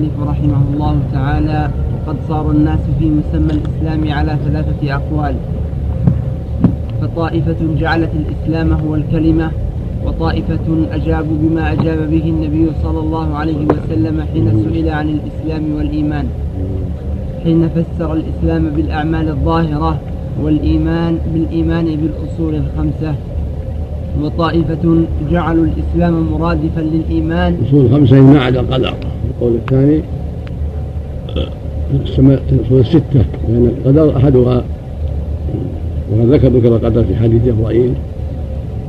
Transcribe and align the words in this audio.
المؤلف 0.00 0.28
رحمه 0.28 0.62
الله 0.72 0.96
تعالى 1.12 1.70
قد 2.06 2.16
صار 2.28 2.50
الناس 2.50 2.78
في 2.98 3.10
مسمى 3.10 3.52
الإسلام 3.52 4.12
على 4.12 4.38
ثلاثة 4.44 4.94
أقوال 4.94 5.34
فطائفة 7.00 7.56
جعلت 7.80 8.10
الإسلام 8.14 8.72
هو 8.72 8.94
الكلمة 8.94 9.50
وطائفة 10.06 10.66
أجابوا 10.92 11.36
بما 11.42 11.72
أجاب 11.72 12.10
به 12.10 12.24
النبي 12.24 12.66
صلى 12.82 13.00
الله 13.00 13.34
عليه 13.34 13.66
وسلم 13.66 14.24
حين 14.32 14.64
سئل 14.64 14.88
عن 14.88 15.08
الإسلام 15.08 15.62
والإيمان. 15.76 16.26
حين 17.44 17.68
فسر 17.68 18.12
الإسلام 18.12 18.70
بالأعمال 18.76 19.28
الظاهرة 19.28 19.98
والإيمان 20.42 21.18
بالإيمان 21.34 21.84
بالأصول 21.84 22.54
الخمسة. 22.54 23.14
وطائفة 24.22 25.04
جعلوا 25.30 25.64
الإسلام 25.64 26.14
مرادفا 26.32 26.80
للإيمان. 26.80 27.54
الأصول 27.54 27.86
الخمسة 27.86 28.20
ما 28.20 28.40
عدا 28.40 28.60
القدر. 28.60 28.94
القول 29.40 29.54
الثاني 29.54 30.00
الأصول 32.52 32.80
الستة 32.80 33.24
لأن 33.48 33.70
القدر 33.78 34.16
أحدها 34.16 34.64
وذكر 36.12 36.48
ذكر 36.48 36.76
القدر 36.76 37.04
في 37.04 37.16
حديث 37.16 37.44
جبرائيل 37.44 37.92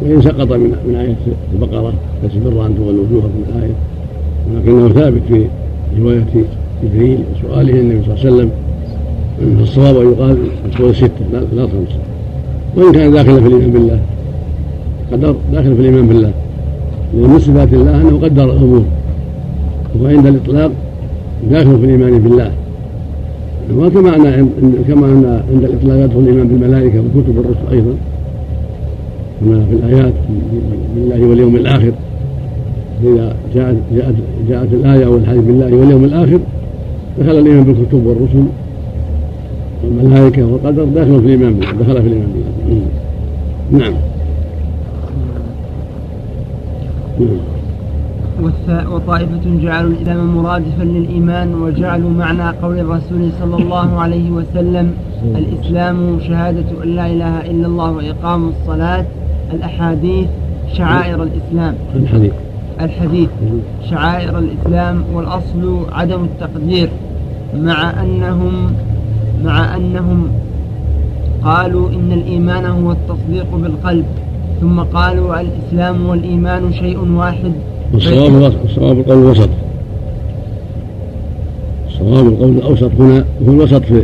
وإن 0.01 0.21
سقط 0.21 0.51
من 0.51 0.75
من 0.87 0.95
آية 0.95 1.15
البقرة 1.53 1.93
فسبر 2.23 2.65
أن 2.65 2.75
تولوا 2.77 3.03
وجوهكم 3.03 3.43
الآية. 3.49 3.73
ولكنه 4.53 4.89
ثابت 4.89 5.21
في 5.27 5.45
رواية 5.99 6.25
جبريل 6.83 7.19
وسؤاله 7.35 7.79
النبي 7.79 8.03
صلى 8.05 8.13
الله 8.13 8.25
عليه 8.25 8.35
وسلم 8.35 8.51
فالصواب 9.57 9.97
أن 9.97 10.11
يقال 10.11 10.37
الأصول 10.65 10.89
الستة 10.89 11.25
لا 11.33 11.63
الخمسة 11.63 11.99
وإن 12.77 12.91
كان 12.91 13.11
داخلا 13.11 13.41
في 13.41 13.47
الإيمان 13.47 13.71
بالله 13.71 13.99
قدر 15.11 15.35
داخل 15.53 15.75
في 15.75 15.81
الإيمان 15.81 16.07
بالله 16.07 16.31
لأن 17.13 17.29
من 17.29 17.39
صفات 17.39 17.73
الله 17.73 18.01
أنه 18.01 18.19
قدر 18.23 18.43
الأمور. 18.43 18.83
وعند 20.01 20.25
الإطلاق 20.25 20.71
داخل 21.51 21.79
في 21.79 21.85
الإيمان 21.85 22.19
بالله. 22.19 22.51
وكما 23.77 24.15
أن 24.15 24.49
كما 24.87 25.05
أن 25.05 25.41
عند 25.53 25.63
الإطلاق 25.63 26.05
يدخل 26.05 26.19
الإيمان 26.19 26.47
بالملائكة 26.47 26.99
وكتب 26.99 27.39
الرسل 27.39 27.71
أيضا. 27.71 27.95
كما 29.41 29.65
في 29.69 29.75
الآيات 29.75 30.13
بالله 30.95 31.27
واليوم 31.27 31.55
الآخر. 31.55 31.91
إذا 33.03 33.35
جاءت 33.55 33.75
جاءت 33.95 34.15
جاءت 34.49 34.73
الآية 34.73 35.05
أو 35.05 35.17
الحديث 35.17 35.43
بالله 35.43 35.75
واليوم 35.75 36.03
الآخر 36.03 36.39
دخل 37.19 37.39
الإيمان 37.39 37.63
بالكتب 37.63 38.05
والرسل 38.05 38.45
والملائكة 39.83 40.45
والقدر 40.45 40.83
داخل 40.83 41.21
في 41.21 41.25
الإيمان 41.25 41.53
بالله. 41.53 41.71
دخل 41.71 42.01
في 42.01 42.07
الإيمان 42.07 42.27
بالله. 42.69 42.85
نعم. 43.71 43.93
وطائفة 48.91 49.41
جعلوا 49.61 49.91
الإسلام 49.91 50.35
مرادفا 50.35 50.83
للإيمان 50.83 51.55
وجعلوا 51.55 52.09
معنى 52.09 52.57
قول 52.63 52.79
الرسول 52.79 53.29
صلى 53.39 53.55
الله 53.55 53.99
عليه 53.99 54.31
وسلم 54.31 54.93
الإسلام 55.35 56.19
شهادة 56.27 56.83
أن 56.83 56.95
لا 56.95 57.05
إله 57.07 57.41
إلا 57.41 57.67
الله 57.67 57.91
وإقام 57.91 58.49
الصلاة 58.49 59.05
الأحاديث 59.53 60.27
شعائر 60.73 61.23
الإسلام. 61.23 61.75
الحديث. 61.95 62.33
الحديث 62.81 63.29
شعائر 63.89 64.39
الإسلام 64.39 65.03
والأصل 65.13 65.85
عدم 65.91 66.23
التقدير 66.23 66.89
مع 67.57 68.03
أنهم 68.03 68.53
مع 69.43 69.75
أنهم 69.75 70.27
قالوا 71.43 71.89
إن 71.89 72.11
الإيمان 72.11 72.65
هو 72.65 72.91
التصديق 72.91 73.55
بالقلب 73.55 74.05
ثم 74.61 74.79
قالوا 74.79 75.41
الإسلام 75.41 76.05
والإيمان 76.05 76.73
شيء 76.73 76.99
واحد. 76.99 77.53
والصواب 77.93 78.53
الصواب 78.65 78.99
القول 78.99 79.17
الوسط. 79.17 79.49
الصواب 81.87 82.27
القول 82.27 82.49
الأوسط 82.49 82.91
هنا 82.99 83.25
هو 83.47 83.51
الوسط 83.51 83.83
في 83.83 84.03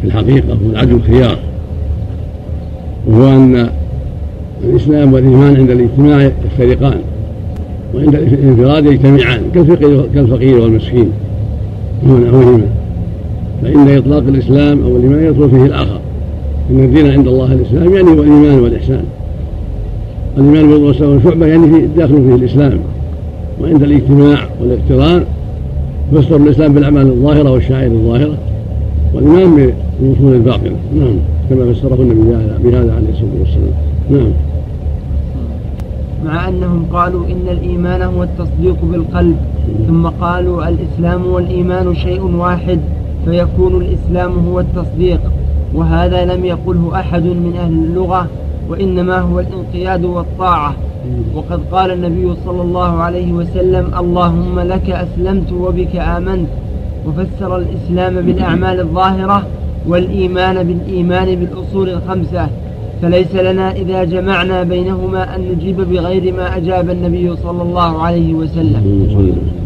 في 0.00 0.04
الحقيقة 0.04 0.52
هو 0.52 0.70
العدل 0.70 0.94
الخيار 0.94 1.38
وهو 3.06 3.28
أن 3.28 3.68
الإسلام 4.64 5.12
والإيمان 5.12 5.56
عند 5.56 5.70
الاجتماع 5.70 6.30
يفترقان 6.44 6.98
وعند 7.94 8.14
الانفراد 8.14 8.86
يجتمعان 8.86 9.40
كالفقير 10.14 10.60
والمسكين. 10.60 11.10
ونحوهما 12.06 12.66
فإن 13.62 13.96
إطلاق 13.96 14.22
الإسلام 14.28 14.82
أو 14.82 14.96
الإيمان 14.96 15.24
يدخل 15.24 15.50
فيه 15.50 15.64
الآخر. 15.64 16.00
إن 16.70 16.84
الدين 16.84 17.10
عند 17.10 17.28
الله 17.28 17.52
الإسلام 17.52 17.94
يعني 17.94 18.08
هو 18.08 18.22
الإيمان 18.22 18.58
والإحسان. 18.58 19.04
الإيمان 20.38 20.68
بالرسول 20.68 21.06
والشعبة 21.06 21.46
يعني 21.46 21.86
داخل 21.96 22.14
فيه 22.14 22.34
الإسلام. 22.34 22.78
وعند 23.62 23.82
الاجتماع 23.82 24.38
والاقتران 24.60 25.24
يفسر 26.12 26.36
الإسلام 26.36 26.74
بالأعمال 26.74 27.06
الظاهرة 27.06 27.50
والشعائر 27.50 27.90
الظاهرة 27.92 28.34
والإيمان 29.14 29.72
بالوصول 30.00 30.34
الباطنة 30.34 30.76
نعم 30.94 31.16
كما 31.50 31.72
فسره 31.72 31.94
النبي 31.94 32.70
بهذا 32.70 32.94
عليه 32.94 33.10
الصلاة 33.10 33.40
والسلام. 33.40 33.72
نعم. 34.10 34.32
مع 36.24 36.48
أنهم 36.48 36.86
قالوا 36.92 37.26
إن 37.26 37.48
الإيمان 37.50 38.02
هو 38.02 38.22
التصديق 38.22 38.76
بالقلب 38.82 39.36
ثم 39.88 40.06
قالوا 40.06 40.68
الإسلام 40.68 41.26
والإيمان 41.26 41.94
شيء 41.94 42.22
واحد 42.22 42.78
فيكون 43.24 43.82
الإسلام 43.82 44.32
هو 44.48 44.60
التصديق 44.60 45.20
وهذا 45.74 46.24
لم 46.24 46.44
يقله 46.44 47.00
أحد 47.00 47.22
من 47.22 47.52
أهل 47.58 47.72
اللغة 47.72 48.26
وإنما 48.68 49.18
هو 49.18 49.40
الانقياد 49.40 50.04
والطاعة. 50.04 50.74
وقد 51.34 51.60
قال 51.72 51.90
النبي 51.90 52.34
صلى 52.44 52.62
الله 52.62 53.02
عليه 53.02 53.32
وسلم 53.32 53.90
اللهم 53.98 54.60
لك 54.60 54.90
أسلمت 54.90 55.52
وبك 55.52 55.96
آمنت. 55.96 56.48
وفسر 57.06 57.56
الإسلام 57.56 58.26
بالأعمال 58.26 58.80
الظاهرة 58.80 59.42
والإيمان 59.88 60.62
بالإيمان 60.62 61.34
بالأصول 61.34 61.88
الخمسة. 61.90 62.48
فليس 63.02 63.34
لنا 63.34 63.72
إذا 63.72 64.04
جمعنا 64.04 64.62
بينهما 64.62 65.36
أن 65.36 65.40
نجيب 65.40 65.76
بغير 65.80 66.32
ما 66.32 66.56
أجاب 66.56 66.90
النبي 66.90 67.36
صلى 67.36 67.62
الله 67.62 68.02
عليه 68.02 68.34
وسلم. 68.34 69.06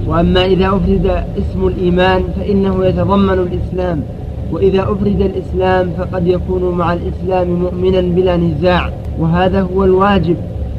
وأما 0.09 0.45
إذا 0.45 0.67
أفرد 0.67 1.07
اسم 1.39 1.67
الإيمان 1.67 2.23
فإنه 2.37 2.87
يتضمن 2.87 3.39
الإسلام. 3.47 4.03
وإذا 4.53 4.83
أفرد 4.83 5.21
الإسلام 5.21 5.91
فقد 5.99 6.27
يكون 6.27 6.75
مع 6.79 6.93
الإسلام 6.93 7.49
مؤمنا 7.55 8.01
بلا 8.01 8.37
نزاع 8.37 8.91
وهذا 9.19 9.61
هو 9.63 9.85
الواجب. 9.85 10.37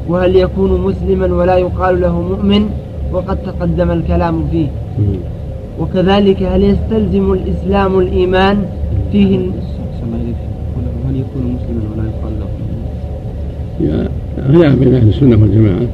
وهل 0.08 0.36
يكون 0.36 0.80
مسلما 0.80 1.34
ولا 1.34 1.56
يقال 1.56 2.00
له 2.00 2.22
مؤمن؟ 2.22 2.68
وقد 3.12 3.36
تقدم 3.36 3.90
الكلام 3.90 4.44
فيه. 4.50 4.66
وكذلك 5.80 6.42
هل 6.42 6.64
يستلزم 6.64 7.32
الإسلام 7.32 7.98
الإيمان؟ 7.98 8.64
فيه 9.12 9.38
هل 11.08 11.16
يكون 11.16 11.42
مسلما 11.42 11.82
ولا 11.92 12.04
يقال 12.08 12.32
له 12.40 12.48
خلاف 14.52 14.74
بين 14.78 14.94
أهل 14.94 15.08
السنة 15.08 15.42
والجماعة. 15.42 15.86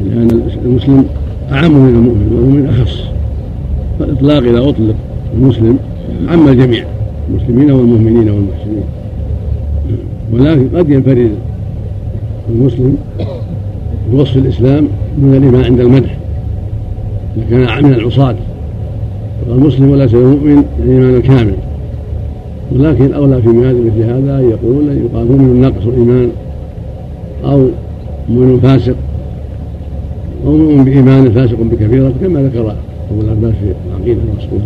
لأن 0.00 0.28
المسلم 0.64 1.04
أعم 1.52 1.72
من 1.72 1.88
المؤمن 1.88 2.32
والمؤمن 2.32 2.66
أخص. 2.66 3.00
فالإطلاق 3.98 4.42
إذا 4.42 4.68
أطلق 4.68 4.94
المسلم 5.34 5.78
عم 6.28 6.48
الجميع 6.48 6.84
المسلمين 7.30 7.70
والمؤمنين 7.70 8.30
والمحسنين. 8.30 8.84
ولكن 10.32 10.78
قد 10.78 10.90
ينفرد 10.90 11.30
المسلم 12.50 12.96
بوصف 14.12 14.36
الإسلام 14.36 14.88
من 15.18 15.34
الإيمان 15.34 15.64
عند 15.64 15.80
المدح 15.80 16.16
إذا 17.36 17.66
كان 17.66 17.84
من 17.84 17.92
العصاة 17.92 18.34
والمسلم 19.48 19.90
وليس 19.90 20.14
المؤمن 20.14 20.64
الإيمان 20.84 21.14
الكامل. 21.14 21.54
ولكن 22.72 23.04
الأولى 23.04 23.42
في 23.42 23.48
مثل 23.48 24.02
هذا 24.02 24.40
يقول 24.40 24.88
يقال 24.88 25.26
مؤمن 25.26 25.60
ناقص 25.60 25.86
الإيمان 25.86 26.30
أو 27.44 27.68
مؤمن 28.28 28.60
فاسق. 28.62 28.96
أو 30.46 30.56
مؤمن 30.56 30.84
بإيمان 30.84 31.30
فاسق 31.30 31.56
بكبيرة 31.60 32.12
كما 32.20 32.42
ذكر 32.42 32.74
أبو 33.10 33.20
العباس 33.20 33.54
في 33.54 33.72
العقيدة 33.88 34.20
الرسول 34.22 34.60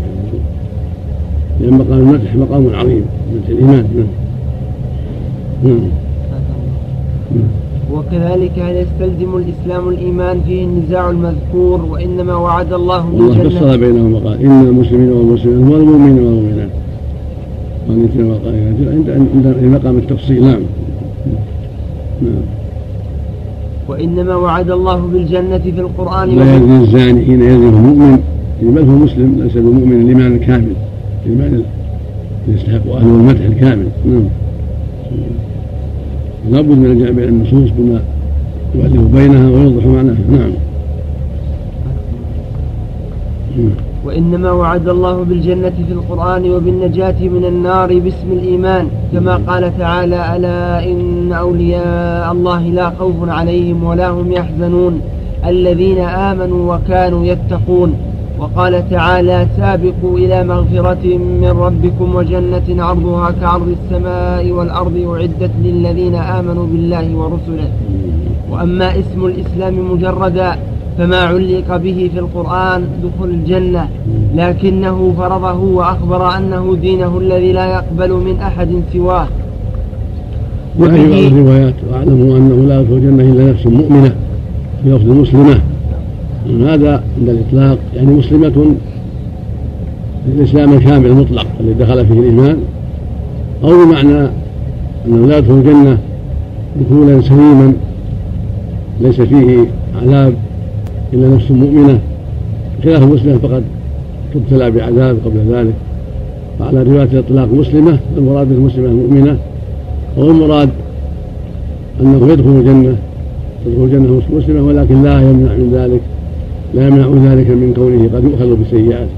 لأن 1.61 1.75
مقام 1.75 1.99
المدح 1.99 2.37
مقام 2.37 2.75
عظيم 2.75 3.05
مدح 3.35 3.49
الإيمان. 3.49 3.87
نعم. 5.65 5.75
نعم. 5.75 5.89
وكذلك 7.93 8.59
هل 8.59 8.77
يستلزم 8.77 9.37
الإسلام 9.37 9.89
الإيمان 9.89 10.41
فيه 10.47 10.65
النزاع 10.65 11.11
المذكور؟ 11.11 11.81
وإنما 11.91 12.37
وعد 12.37 12.73
الله 12.73 13.01
بالجنة 13.01 13.43
الله 13.43 13.61
فصل 13.61 13.79
بينهم 13.79 14.15
وقال 14.15 14.43
إن 14.43 14.67
المسلمين 14.67 15.13
والمسلمين 15.13 15.69
والمؤمنين 15.69 16.27
والمؤمنات. 16.27 16.69
عند 18.93 19.11
عند 19.11 19.57
مقام 19.63 19.97
التفصيل. 19.97 20.45
نعم. 20.45 20.61
نعم. 22.23 22.43
وإنما 23.89 24.37
وعد 24.37 24.71
الله 24.71 24.97
بالجنة 25.13 25.59
في 25.59 25.81
القرآن 25.81 26.29
لا 26.29 26.57
يزني 26.57 26.81
الزاني 26.81 27.25
حين 27.25 27.43
يزني 27.43 27.69
المؤمن 27.69 28.19
بل 28.63 28.83
هو 28.83 28.97
مسلم 28.97 29.41
ليس 29.43 29.53
بمؤمن 29.57 30.01
الإيمان 30.01 30.33
الكامل 30.33 30.73
الإيمان 31.27 31.63
يستحق 32.49 32.93
أهله 32.93 33.07
المدح 33.07 33.45
الكامل. 33.45 33.89
نعم. 34.07 34.25
لابد 36.51 36.79
من 36.79 36.87
الجمع 36.87 37.11
بين 37.11 37.29
النصوص 37.29 37.71
بما 37.79 38.01
يؤلف 38.75 39.15
بينها 39.15 39.51
ويوضح 39.51 39.87
معناها. 39.87 40.17
نعم. 40.31 40.51
وإنما 44.05 44.51
وعد 44.51 44.89
الله 44.89 45.23
بالجنة 45.23 45.73
في 45.89 45.93
القرآن 45.93 46.51
وبالنجاة 46.51 47.23
من 47.23 47.45
النار 47.45 47.99
باسم 47.99 48.33
الإيمان 48.33 48.89
كما 49.13 49.37
قال 49.37 49.79
تعالى 49.79 50.37
ألا 50.37 50.91
إن 50.91 51.33
أولياء 51.33 52.33
الله 52.33 52.63
لا 52.63 52.91
خوف 52.91 53.29
عليهم 53.29 53.85
ولا 53.85 54.11
هم 54.11 54.33
يحزنون. 54.33 55.01
الذين 55.47 55.99
آمنوا 55.99 56.75
وكانوا 56.75 57.27
يتقون. 57.27 57.95
وقال 58.39 58.91
تعالى 58.91 59.47
سابقوا 59.57 60.19
إلى 60.19 60.45
مغفرة 60.45 61.19
من 61.19 61.55
ربكم 61.67 62.15
وجنة 62.15 62.85
عرضها 62.85 63.31
كعرض 63.31 63.69
السماء 63.69 64.51
والأرض 64.51 64.97
أعدت 65.09 65.51
للذين 65.65 66.15
آمنوا 66.15 66.67
بالله 66.67 67.17
ورسله. 67.17 67.69
وأما 68.51 68.91
اسم 68.91 69.27
الإسلام 69.27 69.93
مجردا 69.93 70.57
فما 70.99 71.17
علق 71.17 71.77
به 71.77 72.11
في 72.15 72.19
القرآن 72.19 72.85
دخول 73.05 73.31
الجنة 73.31 73.89
لكنه 74.35 75.15
فرضه 75.19 75.59
وأخبر 75.59 76.37
أنه 76.37 76.77
دينه 76.83 77.19
الذي 77.19 77.53
لا 77.53 77.67
يقبل 77.67 78.13
من 78.13 78.37
أحد 78.43 78.83
سواه. 78.93 79.27
وفي 80.79 81.11
بعض 81.11 81.33
الروايات 81.33 81.75
واعلموا 81.91 82.37
أنه 82.39 82.69
لا 82.69 82.81
يدخل 82.81 82.95
الجنة 82.95 83.23
إلا 83.23 83.51
نفس 83.51 83.67
مؤمنة 83.67 84.15
في 84.83 84.91
لفظ 84.91 85.09
مسلمة. 85.09 85.61
هذا 86.47 87.03
عند 87.19 87.29
الإطلاق 87.29 87.79
يعني 87.97 88.07
مسلمة 88.07 88.75
الاسلام 90.29 90.73
الكامل 90.73 91.07
المطلق 91.07 91.47
الذي 91.61 91.75
دخل 91.75 92.07
فيه 92.07 92.15
الإيمان 92.15 92.57
أو 93.65 93.85
بمعنى 93.85 94.29
انه 95.07 95.27
لا 95.27 95.39
يدخل 95.39 95.53
الجنة 95.53 95.99
دخولا 96.81 97.21
سليما 97.21 97.73
ليس 99.01 99.21
فيه 99.21 99.65
عذاب 100.03 100.35
إلا 101.13 101.29
نفس 101.29 101.51
مؤمنة 101.51 101.99
خلاف 102.85 103.03
المسلم 103.03 103.39
فقد 103.39 103.63
تبتلى 104.35 104.71
بعذاب 104.71 105.19
قبل 105.25 105.55
ذلك. 105.55 105.75
فعلى 106.59 106.83
رواية 106.83 107.09
الإطلاق 107.13 107.49
مسلمة 107.53 107.99
المراد 108.17 108.49
بالمسلمة 108.49 108.89
المؤمنة 108.89 109.39
والمراد 110.17 110.69
أنه 112.01 112.33
يدخل 112.33 112.51
الجنة 112.51 112.97
تدخل 113.65 113.85
الجنة 113.85 114.23
مسلمة 114.33 114.63
ولكن 114.63 115.03
لا 115.03 115.21
يمنع 115.21 115.53
من 115.53 115.71
ذلك. 115.75 116.01
لا 116.75 116.89
يمنع 116.89 117.33
ذلك 117.33 117.51
من 117.51 117.73
كونه 117.77 118.17
قد 118.17 118.25
يؤخذ 118.25 118.57
بالسيئات. 118.57 119.09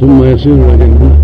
ثم 0.00 0.24
يصير 0.24 0.54
إلى 0.54 0.84
الجنه 0.84 1.16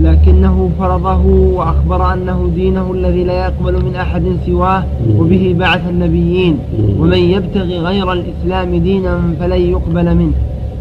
لكنه 0.00 0.70
فرضه 0.78 1.26
وأخبر 1.26 2.12
أنه 2.12 2.50
دينه 2.54 2.92
الذي 2.92 3.24
لا 3.24 3.46
يقبل 3.46 3.84
من 3.84 3.96
أحد 3.96 4.22
سواه 4.46 4.84
وبه 5.18 5.54
بعث 5.58 5.88
النبيين. 5.88 6.58
ومن 6.98 7.18
يبتغي 7.18 7.78
غير 7.78 8.12
الإسلام 8.12 8.74
دينا 8.74 9.20
فلن 9.40 9.60
يقبل 9.60 10.14
منه. 10.14 10.32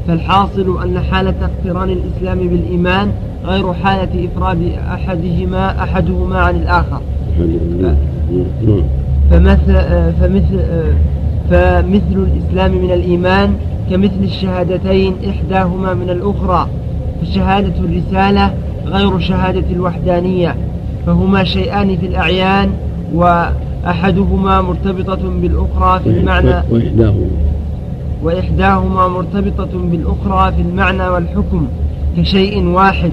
فالحاصل 0.08 0.84
أن 0.84 1.00
حالة 1.00 1.34
اقتران 1.42 1.90
الإسلام 1.90 2.40
بالإيمان 2.48 3.08
غير 3.46 3.74
حالة 3.74 4.28
إفراد 4.28 4.58
أحدهما 4.94 5.84
أحدهما 5.84 6.38
عن 6.38 6.56
الآخر. 6.56 7.02
فمثل 9.32 9.74
فمثل 10.22 10.60
فمثل 11.50 12.28
الإسلام 12.28 12.72
من 12.72 12.92
الإيمان 12.92 13.54
كمثل 13.90 14.24
الشهادتين 14.24 15.14
إحداهما 15.30 15.94
من 15.94 16.10
الأخرى 16.10 16.68
فشهادة 17.22 17.74
الرسالة 17.80 18.54
غير 18.86 19.20
شهادة 19.20 19.64
الوحدانية 19.72 20.56
فهما 21.06 21.44
شيئان 21.44 21.98
في 21.98 22.06
الأعيان 22.06 22.70
وأحدهما 23.14 24.62
مرتبطة 24.62 25.20
بالأخرى 25.42 26.00
في 26.04 26.10
المعنى 26.10 26.64
وإحداهما. 26.72 27.28
وإحداهما 28.24 29.08
مرتبطة 29.08 29.70
بالأخرى 29.92 30.52
في 30.52 30.62
المعنى 30.62 31.08
والحكم 31.08 31.68
كشيء 32.18 32.68
واحد 32.68 33.12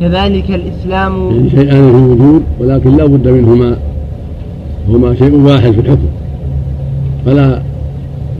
كذلك 0.00 0.50
الإسلام 0.50 1.30
يعني 1.30 1.50
شيئان 1.50 1.90
في 1.92 1.96
الوجود 1.98 2.42
ولكن 2.60 2.96
لا 2.96 3.06
بد 3.06 3.28
منهما. 3.28 3.76
هما 4.88 5.14
شيء 5.14 5.34
واحد 5.34 5.72
في 5.72 5.80
الحكم. 5.80 6.08
فلا 7.26 7.62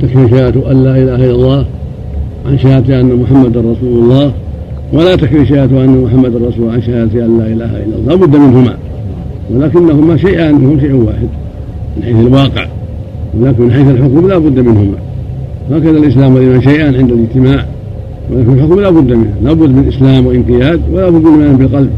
تكفي 0.02 0.28
شهادة 0.30 0.70
أن 0.72 0.84
لا 0.84 0.90
إله 0.90 1.14
إلا 1.14 1.30
الله 1.30 1.64
عن 2.46 2.58
شهادة 2.58 3.00
أن 3.00 3.16
محمدا 3.16 3.60
رسول 3.60 4.04
الله 4.04 4.32
ولا 4.92 5.16
تكفي 5.16 5.46
شهادة 5.46 5.84
أن 5.84 6.02
محمدا 6.02 6.48
رسول 6.48 6.70
عن 6.70 6.82
شهادة 6.82 7.24
أن 7.24 7.38
لا 7.38 7.46
إله 7.46 7.76
إلا 7.76 7.96
الله 7.96 8.08
لا 8.08 8.14
بد 8.14 8.36
منهما. 8.36 8.76
ولكنهما 9.54 10.16
شيئان 10.16 10.54
هم 10.54 10.80
شيء 10.80 10.94
واحد 10.94 11.28
من 11.96 12.02
حيث 12.02 12.16
الواقع 12.16 12.66
ولكن 13.40 13.62
من 13.62 13.72
حيث 13.72 13.88
الحكم 13.88 14.28
لا 14.28 14.38
بد 14.38 14.58
منهما. 14.58 14.96
هكذا 15.70 15.98
الإسلام 15.98 16.34
والإيمان 16.34 16.62
شيئان 16.62 16.94
عند 16.94 17.12
الاجتماع 17.12 17.64
ولكن 18.30 18.52
الحكم 18.52 18.80
لا 18.80 18.90
بد 18.90 19.12
منه 19.12 19.32
لا 19.42 19.52
بد 19.52 19.70
من 19.70 19.88
إسلام 19.88 20.26
وانقياد 20.26 20.80
ولا 20.92 21.10
بد 21.10 21.24
من 21.24 21.56
بالقلب. 21.56 21.90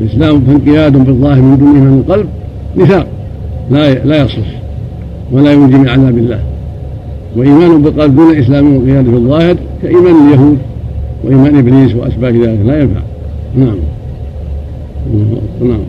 الإسلام 0.00 0.40
فانقياد 0.40 1.04
بالظاهر 1.04 1.42
من 1.42 1.58
دون 1.58 1.68
من 1.68 1.98
القلب 1.98 2.26
نفاق. 2.76 3.06
لا 3.70 3.94
لا 3.94 4.24
يصلح 4.24 4.62
ولا 5.32 5.52
ينجي 5.52 5.76
من 5.76 5.88
عذاب 5.88 6.18
الله. 6.18 6.40
وإيمان 7.36 7.82
بالقلب 7.82 8.16
دون 8.16 8.36
إسلام 8.36 8.76
وانقياد 8.76 9.04
في 9.04 9.16
الظاهر 9.16 9.56
كإيمان 9.82 10.28
اليهود 10.28 10.58
وإيمان 11.24 11.58
إبليس 11.58 11.94
وأشباه 11.94 12.30
ذلك 12.30 12.58
لا 12.64 12.80
ينفع. 12.80 13.00
نعم. 13.56 13.78
نعم. 15.62 15.80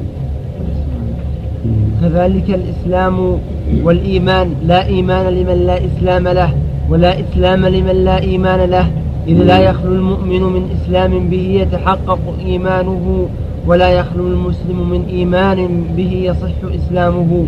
كذلك 2.01 2.49
الإسلام 2.49 3.39
والإيمان 3.83 4.49
لا 4.65 4.85
إيمان 4.85 5.33
لمن 5.33 5.65
لا 5.67 5.79
إسلام 5.85 6.27
له 6.27 6.53
ولا 6.89 7.19
إسلام 7.19 7.65
لمن 7.65 8.05
لا 8.05 8.19
إيمان 8.19 8.69
له 8.69 8.87
إذ 9.27 9.43
لا 9.43 9.59
يخلو 9.59 9.95
المؤمن 9.95 10.43
من 10.43 10.69
إسلام 10.81 11.29
به 11.29 11.61
يتحقق 11.61 12.19
إيمانه 12.45 13.27
ولا 13.67 13.89
يخلو 13.89 14.27
المسلم 14.27 14.89
من 14.89 15.05
إيمان 15.09 15.83
به 15.97 16.11
يصح 16.13 16.75
إسلامه. 16.75 17.45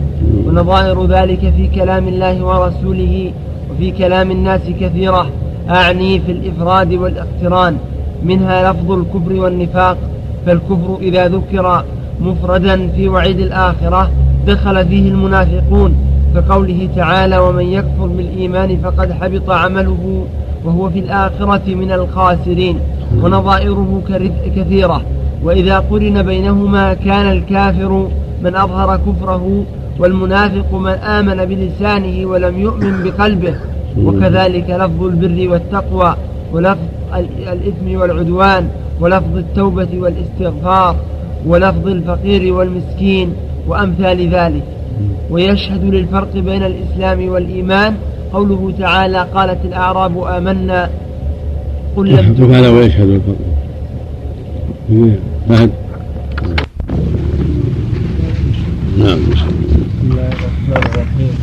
ونظائر 0.47 1.05
ذلك 1.05 1.39
في 1.39 1.67
كلام 1.67 2.07
الله 2.07 2.45
ورسوله 2.45 3.31
وفي 3.71 3.91
كلام 3.91 4.31
الناس 4.31 4.61
كثيرة. 4.79 5.29
أعني 5.69 6.19
في 6.19 6.31
الإفراد 6.31 6.93
والإقتران. 6.93 7.77
منها 8.23 8.71
لفظ 8.71 8.91
الكفر 8.91 9.33
والنفاق. 9.33 9.97
فالكفر 10.45 10.97
إذا 11.01 11.27
ذكر 11.27 11.83
مفردا 12.21 12.87
في 12.87 13.09
وعيد 13.09 13.39
الآخرة 13.39 14.11
دخل 14.47 14.85
فيه 14.85 15.09
المنافقون. 15.09 15.95
كقوله 16.35 16.89
تعالى 16.95 17.37
ومن 17.37 17.65
يكفر 17.65 18.07
بالإيمان 18.07 18.77
فقد 18.83 19.11
حبط 19.11 19.49
عمله 19.49 20.25
وهو 20.65 20.89
في 20.89 20.99
الآخرة 20.99 21.75
من 21.75 21.91
الخاسرين 21.91 22.79
ونظائره 23.23 24.01
كثيرة. 24.55 25.01
وإذا 25.43 25.79
قرن 25.79 26.23
بينهما 26.23 26.93
كان 26.93 27.31
الكافر 27.31 28.07
من 28.43 28.55
أظهر 28.55 28.97
كفره 28.97 29.63
والمنافق 29.99 30.73
من 30.73 30.91
آمن 30.91 31.45
بلسانه 31.45 32.25
ولم 32.25 32.59
يؤمن 32.59 33.03
بقلبه. 33.03 33.55
وكذلك 33.97 34.69
لفظ 34.69 35.03
البر 35.03 35.51
والتقوى 35.51 36.15
ولفظ 36.53 36.79
الإثم 37.53 37.99
والعدوان 37.99 38.67
ولفظ 39.01 39.37
التوبة 39.37 39.87
والاستغفار 39.93 40.95
ولفظ 41.45 41.87
الفقير 41.87 42.53
والمسكين 42.53 43.33
وأمثال 43.67 44.29
ذلك. 44.29 44.63
ويشهد 45.31 45.83
للفرق 45.83 46.33
بين 46.33 46.63
الإسلام 46.63 47.29
والإيمان 47.29 47.95
قوله 48.33 48.73
تعالى 48.79 49.27
قالت 49.35 49.65
الأعراب 49.65 50.23
آمنا 50.23 50.89
قل 51.95 52.09
لم 52.09 52.75
ويشهد 52.77 53.09
الفرق. 53.09 53.35
نعم 54.91 54.99
بسم 54.99 55.67
الله 60.03 60.29
الرحمن 60.35 60.83
الرحيم 60.85 61.35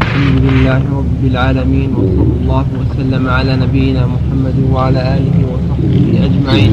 الحمد 0.00 0.36
لله 0.44 0.80
رب 1.00 1.22
العالمين 1.24 1.90
وصلى 1.94 2.32
الله 2.40 2.66
وسلم 2.80 3.28
على 3.28 3.56
نبينا 3.56 4.02
محمد 4.06 4.56
وعلى 4.72 5.00
آله 5.16 5.36
وصحبه 5.52 6.04
أجمعين. 6.24 6.72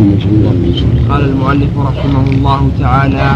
قال 1.10 1.22
المؤلف 1.30 1.74
رحمه 1.78 2.26
الله 2.32 2.62
تعالى 2.80 3.30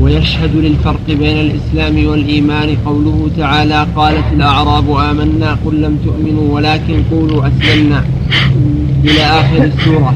ويشهد 0.00 0.52
للفرق 0.54 1.06
بين 1.08 1.38
الإسلام 1.46 2.06
والإيمان 2.06 2.68
قوله 2.84 3.30
تعالى 3.36 3.86
قالت 3.96 4.26
الأعراب 4.32 4.90
آمنا 4.90 5.50
قل 5.64 5.82
لم 5.82 5.96
تؤمنوا 6.04 6.54
ولكن 6.54 6.96
قولوا 7.10 7.48
أسلمنا. 7.48 8.04
إلى 9.04 9.22
آخر 9.40 9.64
السورة. 9.64 10.14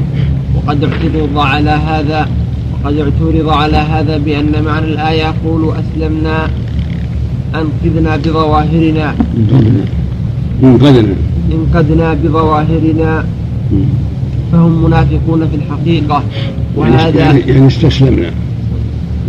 وقد 0.67 0.83
اعترض 0.83 1.37
على 1.37 1.69
هذا 1.69 2.27
وقد 2.73 2.97
اعترض 2.97 3.49
على 3.49 3.77
هذا 3.77 4.17
بأن 4.17 4.63
معنى 4.65 4.85
الآية 4.85 5.33
قولوا 5.45 5.73
أسلمنا 5.73 6.49
أنقذنا 7.55 8.17
بظواهرنا. 8.17 9.15
انقذنا. 10.63 11.15
انقذنا 11.51 12.13
بظواهرنا. 12.13 13.25
فهم 14.51 14.83
منافقون 14.85 15.47
في 15.47 15.55
الحقيقة. 15.55 16.23
وهذا 16.75 17.19
يعني, 17.19 17.39
يعني 17.39 17.67
استسلمنا. 17.67 18.31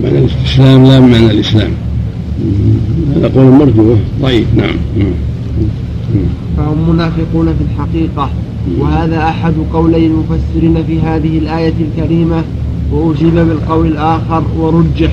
معنى 0.03 0.19
الاستسلام 0.19 0.85
لا 0.85 1.01
بمعنى 1.01 1.31
الإسلام. 1.31 1.71
هذا 3.17 3.29
قول 3.29 3.53
مرجوه. 3.53 3.99
ضعيف 4.23 4.47
نعم. 4.55 4.77
فهم 6.57 6.91
منافقون 6.91 7.47
في 7.47 7.65
الحقيقة. 7.65 8.31
وهذا 8.79 9.29
أحد 9.29 9.55
قولي 9.73 10.07
المفسرين 10.07 10.85
في 10.87 11.01
هذه 11.01 11.39
الآية 11.39 11.75
الكريمة 11.81 12.43
وأجيب 12.93 13.35
بالقول 13.35 13.87
الآخر 13.87 14.43
ورجح 14.59 15.13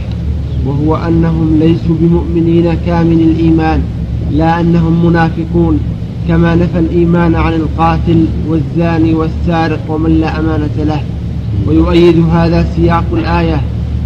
وهو 0.65 0.95
أنهم 0.95 1.57
ليسوا 1.59 1.95
بمؤمنين 2.01 2.77
كامل 2.85 3.21
الإيمان 3.21 3.81
لا 4.31 4.59
أنهم 4.59 5.05
منافقون 5.05 5.79
كما 6.27 6.55
نفى 6.55 6.79
الإيمان 6.79 7.35
عن 7.35 7.53
القاتل 7.53 8.25
والزاني 8.47 9.13
والسارق 9.13 9.79
ومن 9.89 10.19
لا 10.19 10.39
أمانة 10.39 10.77
له. 10.77 11.01
ويؤيد 11.67 12.23
هذا 12.31 12.65
سياق 12.75 13.05
الآية 13.13 13.61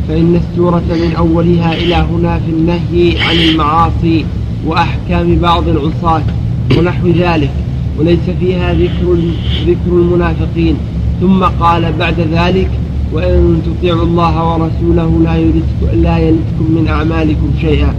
فإن 0.07 0.35
السورة 0.35 0.83
من 0.89 1.13
أولها 1.17 1.73
إلى 1.73 1.95
هنا 1.95 2.39
في 2.39 2.51
النهي 2.51 3.21
عن 3.21 3.35
المعاصي 3.35 4.25
وأحكام 4.65 5.39
بعض 5.39 5.67
العصاة 5.67 6.23
ونحو 6.77 7.07
ذلك. 7.07 7.51
وليس 7.99 8.19
فيها 8.39 8.73
ذكر 8.73 9.17
ذكر 9.67 9.91
المنافقين. 9.91 10.75
ثم 11.21 11.43
قال 11.43 11.93
بعد 11.99 12.15
ذلك 12.33 12.69
وإن 13.13 13.61
تطيعوا 13.65 14.03
الله 14.03 14.53
ورسوله 14.53 15.19
لا 15.23 15.35
يلتكم, 15.35 16.01
لا 16.01 16.17
يلتكم 16.17 16.65
من 16.69 16.87
أعمالكم 16.87 17.49
شيئا. 17.61 17.95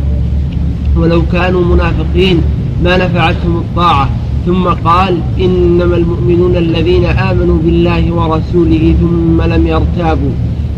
ولو 0.97 1.23
كانوا 1.33 1.65
منافقين 1.65 2.41
ما 2.85 2.97
نفعتهم 2.97 3.57
الطاعة. 3.57 4.09
ثم 4.47 4.69
قال 4.69 5.19
إنما 5.41 5.97
المؤمنون 5.97 6.57
الذين 6.57 7.05
آمنوا 7.05 7.59
بالله 7.65 8.13
ورسوله 8.13 8.95
ثم 9.01 9.43
لم 9.43 9.67
يرتابوا. 9.67 10.31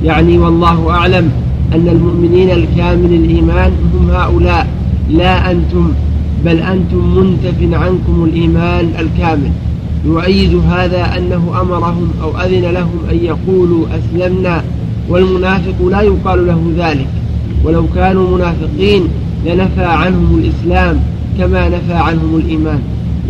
يعني 0.05 0.39
والله 0.39 0.91
أعلم 0.91 1.31
أن 1.75 1.89
المؤمنين 1.89 2.51
الكامل 2.51 3.13
الإيمان 3.13 3.73
هم 3.95 4.11
هؤلاء. 4.11 4.67
لا 5.11 5.51
أنتم 5.51 5.93
بل 6.45 6.59
أنتم 6.59 7.17
منتف 7.17 7.75
عنكم 7.83 8.25
الإيمان 8.25 8.93
الكامل. 8.99 9.51
يؤيد 10.07 10.61
هذا 10.71 11.19
أنه 11.19 11.61
أمرهم 11.61 12.11
أو 12.23 12.41
أذن 12.41 12.65
لهم 12.73 12.99
أن 13.11 13.17
يقولوا 13.17 13.87
أسلمنا 13.99 14.63
والمنافق 15.09 15.89
لا 15.91 16.01
يقال 16.01 16.47
له 16.47 16.73
ذلك. 16.79 17.07
ولو 17.65 17.87
كانوا 17.95 18.37
منافقين 18.37 19.03
لنفى 19.47 19.85
عنهم 19.85 20.39
الإسلام 20.39 21.01
كما 21.39 21.69
نفى 21.69 21.93
عنهم 21.93 22.37
الإيمان. 22.37 22.81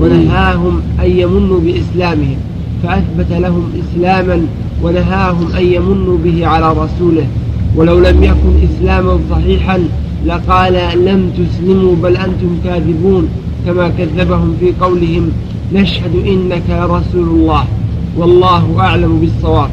ونهاهم 0.00 0.80
أن 1.04 1.10
يمنوا 1.10 1.60
بإسلامهم 1.60 2.36
فأثبت 2.82 3.32
لهم 3.32 3.72
إسلاما 3.80 4.46
ونهاهم 4.82 5.52
أن 5.58 5.64
يمنوا 5.64 6.18
به 6.24 6.46
على 6.46 6.72
رسوله. 6.72 7.26
ولو 7.76 7.98
لم 7.98 8.22
يكن 8.22 8.68
إسلاما 8.68 9.18
صحيحا 9.30 9.78
لقال 10.26 11.04
لم 11.04 11.30
تسلموا 11.30 11.96
بل 12.02 12.16
أنتم 12.16 12.58
كاذبون 12.64 13.28
كما 13.66 13.88
كذبهم 13.88 14.56
في 14.60 14.72
قولهم 14.80 15.30
نشهد 15.74 16.14
إنك 16.26 16.62
لرسول 16.68 17.28
الله 17.28 17.64
والله 18.16 18.80
أعلم 18.80 19.20
بالصواب. 19.20 19.70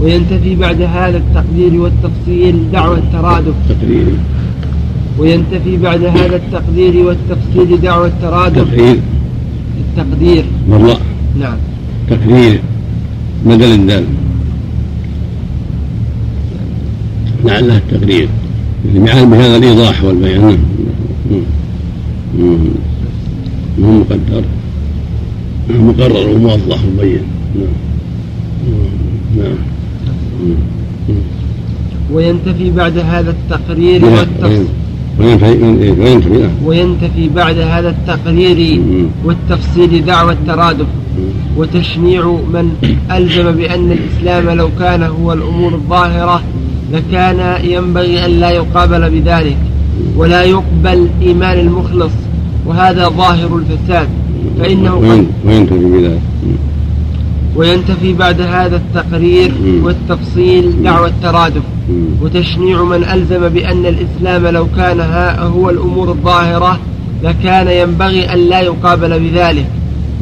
وينتفي 0.00 0.54
بعد 0.54 0.82
هذا 0.82 1.16
التقدير 1.16 1.80
والتفصيل 1.80 2.72
دعوى 2.72 2.98
الترادف. 2.98 3.54
تقريري 3.68 4.18
وينتفي 5.18 5.76
بعد 5.76 6.04
هذا 6.04 6.36
التقدير 6.36 7.06
والتفصيل 7.06 7.80
دعوى 7.80 8.06
الترادف. 8.06 8.70
تقرير. 8.70 9.00
التقدير. 9.80 10.44
والله. 10.68 10.96
نعم. 11.40 11.56
تقرير. 12.10 12.60
بدل 13.46 13.74
الدال 13.74 14.04
لعلها 17.44 17.78
التقرير. 17.78 18.28
بهذا 18.84 19.56
الإيضاح 19.56 20.04
والبيان 20.04 20.40
نعم. 20.40 20.58
مم. 22.38 22.58
مم. 23.78 24.00
مقدر 24.00 24.44
مقرر 25.70 26.28
وموضح 26.28 26.78
ومبين 26.84 27.22
نعم 27.54 27.66
نعم 29.36 29.56
مم. 30.42 31.14
وينتفي 32.12 32.70
بعد 32.70 32.98
هذا 32.98 33.30
التقرير 33.30 34.00
نعم. 34.00 34.12
والتفصيل 34.12 34.66
وينتفي 35.18 35.90
وينتفي 36.00 36.28
نعم 36.30 36.50
وينتفي 36.64 37.28
بعد 37.28 37.58
هذا 37.58 37.88
التقرير. 37.88 38.80
والتفصيل 39.24 40.04
دعوى 40.04 40.32
الترادف 40.32 40.86
وتشنيع 41.56 42.26
من 42.26 42.70
ألزم 43.12 43.50
بأن 43.50 43.92
الإسلام 43.92 44.56
لو 44.56 44.68
كان 44.78 45.02
هو 45.02 45.32
الأمور 45.32 45.74
الظاهرة 45.74 46.42
لكان 46.92 47.64
ينبغي 47.64 48.24
أن 48.26 48.30
لا 48.30 48.50
يقابل 48.50 49.10
بذلك 49.10 49.56
ولا 50.16 50.42
يقبل 50.42 51.08
إيمان 51.22 51.58
المخلص 51.58 52.12
وهذا 52.66 53.08
ظاهر 53.08 53.56
الفساد 53.56 54.08
فإنه 54.58 54.94
وين- 54.94 55.26
وينتفي 55.46 55.84
بذلك. 55.84 56.20
وينتفي 57.56 58.12
بعد 58.12 58.40
هذا 58.40 58.76
التقرير. 58.76 59.52
والتفصيل 59.82 60.82
دعوى 60.82 61.08
الترادف. 61.08 61.62
وتشنيع 62.22 62.82
من 62.84 63.04
ألزم 63.04 63.48
بأن 63.48 63.86
الإسلام 63.86 64.46
لو 64.46 64.66
كان 64.76 65.00
ها 65.00 65.40
هو 65.42 65.70
الأمور 65.70 66.08
الظاهرة 66.10 66.78
لكان 67.24 67.68
ينبغي 67.68 68.32
أن 68.32 68.38
لا 68.38 68.60
يقابل 68.60 69.20
بذلك 69.20 69.66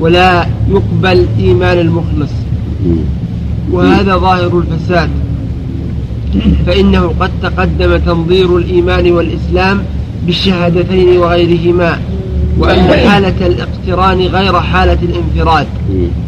ولا 0.01 0.47
يقبل 0.71 1.27
إيمان 1.39 1.79
المخلص. 1.79 2.31
وهذا 3.73 4.17
ظاهر 4.17 4.59
الفساد 4.59 5.11
فإنه 6.67 7.15
قد 7.21 7.31
تقدم 7.43 7.97
تنظير 7.97 8.57
الإيمان 8.57 9.13
والإسلام 9.13 9.83
بالشهادتين 10.27 11.19
وغيرهما 11.19 11.99
وأن 12.59 13.09
حالة 13.09 13.47
الاقتران 13.47 14.21
غير 14.21 14.61
حالة 14.61 14.99
الانفراد. 15.03 15.67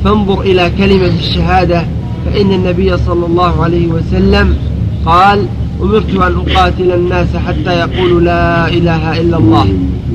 فانظر 0.05 0.41
إلى 0.41 0.71
كلمة 0.79 1.13
الشهادة 1.19 1.85
فإن 2.27 2.53
النبي 2.53 2.97
صلى 2.97 3.27
الله 3.27 3.63
عليه 3.65 3.87
وسلم 3.87 4.57
قال 5.07 5.47
أمرت 5.83 6.15
أن 6.15 6.35
أقاتل 6.47 6.93
الناس 6.93 7.37
حتى 7.47 7.79
يقولوا 7.79 8.21
لا 8.21 8.69
إله 8.69 9.21
إلا 9.21 9.37
الله. 9.37 9.67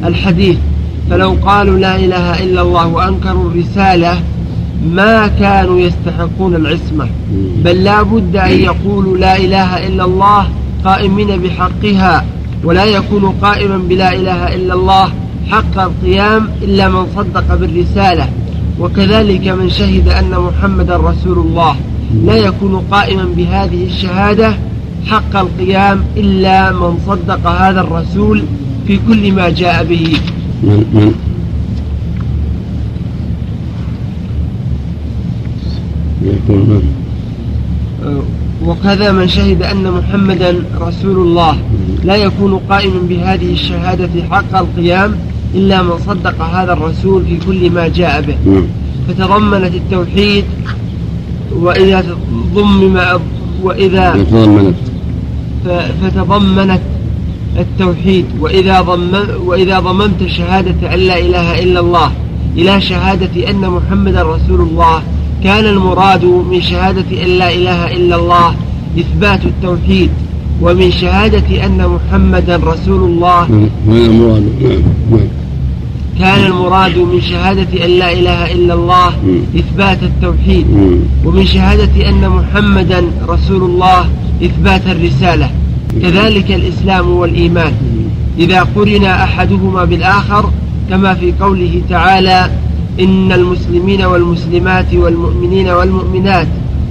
الحديث 0.05 0.58
فلو 1.10 1.36
قالوا 1.46 1.77
لا 1.77 1.96
إله 1.96 2.43
إلا 2.43 2.62
الله 2.62 2.88
وأنكروا 2.88 3.50
الرسالة 3.51 4.22
ما 4.86 5.27
كانوا 5.27 5.79
يستحقون 5.79 6.55
العصمة. 6.55 7.09
بل 7.63 7.83
لا 7.83 8.01
بد 8.01 8.36
أن 8.36 8.51
يقولوا 8.51 9.17
لا 9.17 9.38
إله 9.38 9.88
إلا 9.88 10.05
الله 10.05 10.48
قائمين 10.86 11.27
بحقها 11.27 12.25
ولا 12.63 12.86
يكون 12.86 13.25
قائما 13.41 13.77
بلا 13.77 14.13
إله 14.13 14.55
إلا 14.55 14.74
الله 14.74 15.07
حق 15.50 15.79
القيام 15.79 16.50
إلا 16.62 16.89
من 16.89 17.07
صدق 17.15 17.55
بالرسالة. 17.55 18.29
وكذلك 18.79 19.48
من 19.48 19.69
شهد 19.69 20.07
أن 20.09 20.31
محمدا 20.31 20.98
رسول 20.98 21.38
الله. 21.38 21.75
لا 22.25 22.36
يكون 22.36 22.83
قائما 22.91 23.25
بهذه 23.38 23.86
الشهادة 23.86 24.57
حق 25.07 25.36
القيام 25.36 26.03
إلا 26.17 26.71
من 26.71 26.98
صدق 27.07 27.48
هذا 27.48 27.81
الرسول 27.81 28.43
في 28.88 29.00
كل 29.07 29.31
ما 29.31 29.50
جاء 29.50 29.83
به. 29.83 30.13
من 30.63 30.83
من 30.93 31.13
يكون 36.29 36.57
من 36.57 36.83
وكذا 38.65 39.12
من 39.12 39.27
شهد 39.27 39.63
أن 39.63 39.91
محمدا 39.91 40.63
رسول 40.81 41.17
الله. 41.27 41.57
لا 42.03 42.15
يكون 42.15 42.59
قائما 42.69 43.00
بهذه 43.09 43.53
الشهادة 43.53 44.09
حق 44.31 44.57
القيام 44.57 45.15
إلا 45.55 45.81
من 45.81 45.91
صدق 46.07 46.41
هذا 46.41 46.74
الرسول 46.74 47.25
في 47.25 47.38
كل 47.48 47.71
ما 47.71 47.88
جاء 47.88 48.21
به. 48.21 48.36
نعم. 48.51 48.63
فتضمنت 49.07 49.74
التوحيد 49.75 50.45
وإذا 51.53 52.03
ضمم 52.55 53.00
وإذا 53.63 54.15
يتضمنت 54.15 54.75
ف- 55.65 56.05
فتضمنت 56.05 56.81
التوحيد. 57.59 58.25
وإذا 58.39 58.81
ضم 58.81 59.12
وإذا 59.45 59.79
ضممت 59.79 60.25
شهادة 60.27 60.93
أن 60.93 61.00
لا 61.00 61.19
إله 61.19 61.63
إلا 61.63 61.79
الله 61.79 62.12
إلى 62.57 62.81
شهادة 62.81 63.50
أن 63.50 63.69
محمدا 63.69 64.24
رسول 64.24 64.62
الله 64.62 65.01
كان 65.43 65.65
المراد 65.65 66.25
من 66.25 66.62
شهادة 66.62 67.24
أن 67.24 67.29
لا 67.29 67.53
إله 67.53 67.91
إلا 67.91 68.15
الله 68.15 68.55
إثبات 69.00 69.46
التوحيد 69.46 70.10
ومن 70.62 70.91
شهادة 70.91 71.65
أن 71.65 71.88
محمدا 71.88 72.55
رسول 72.55 73.03
الله. 73.03 73.43
المراد 73.88 74.43
نعم 74.62 74.81
نعم. 75.12 75.27
كان 76.19 76.46
المراد 76.46 76.98
من 76.98 77.22
شهادة 77.22 77.86
أن 77.86 77.89
لا 77.89 78.13
إله 78.13 78.53
إلا 78.53 78.74
الله. 78.74 79.13
إثبات 79.58 80.03
التوحيد. 80.03 80.65
ومن 81.25 81.46
شهادة 81.46 82.10
أن 82.10 82.29
محمدا 82.29 83.03
رسول 83.27 83.63
الله 83.63 84.05
إثبات 84.43 84.81
الرسالة. 84.88 85.50
كذلك 86.01 86.51
الإسلام 86.51 87.10
والإيمان. 87.10 87.74
إذا 88.39 88.67
قرن 88.75 89.05
أحدهما 89.05 89.86
بالآخر 89.86 90.50
كما 90.89 91.13
في 91.13 91.34
قوله 91.41 91.81
تعالى 91.89 92.50
إن 92.99 93.31
المسلمين 93.31 94.01
والمسلمات 94.01 94.93
والمؤمنين 94.93 95.69
والمؤمنات 95.69 96.47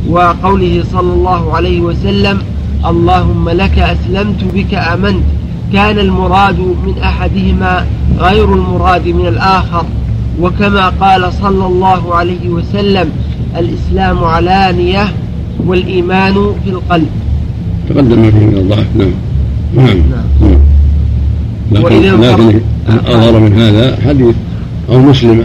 وقوله 0.09 0.85
صلى 0.93 1.13
الله 1.13 1.57
عليه 1.57 1.81
وسلم 1.81 2.39
اللهم 2.87 3.49
لك 3.49 3.79
أسلمت 3.79 4.45
بك 4.55 4.75
آمنت 4.75 5.25
كان 5.73 5.99
المراد 5.99 6.59
من 6.59 6.95
أحدهما 7.05 7.87
غير 8.19 8.55
المراد 8.55 9.09
من 9.09 9.27
الآخر. 9.27 9.85
وكما 10.41 10.89
قال 10.89 11.33
صلى 11.33 11.67
الله 11.67 12.15
عليه 12.15 12.49
وسلم 12.49 13.11
الإسلام 13.57 14.25
علانية 14.25 15.09
والإيمان 15.67 16.35
في 16.65 16.71
القلب. 16.71 17.09
تقدم 17.89 18.31
فيه 18.31 18.47
من 18.47 18.57
الضعف 18.57 18.87
نعم. 18.97 19.11
نعم, 19.75 19.87
نعم. 19.87 20.59
لكن, 21.73 21.85
وإذا 21.85 22.17
لكن 22.17 22.61
أظهر 22.89 23.39
من 23.39 23.53
هذا 23.61 23.99
حديث 24.07 24.35
أو 24.91 24.99
مسلم 24.99 25.45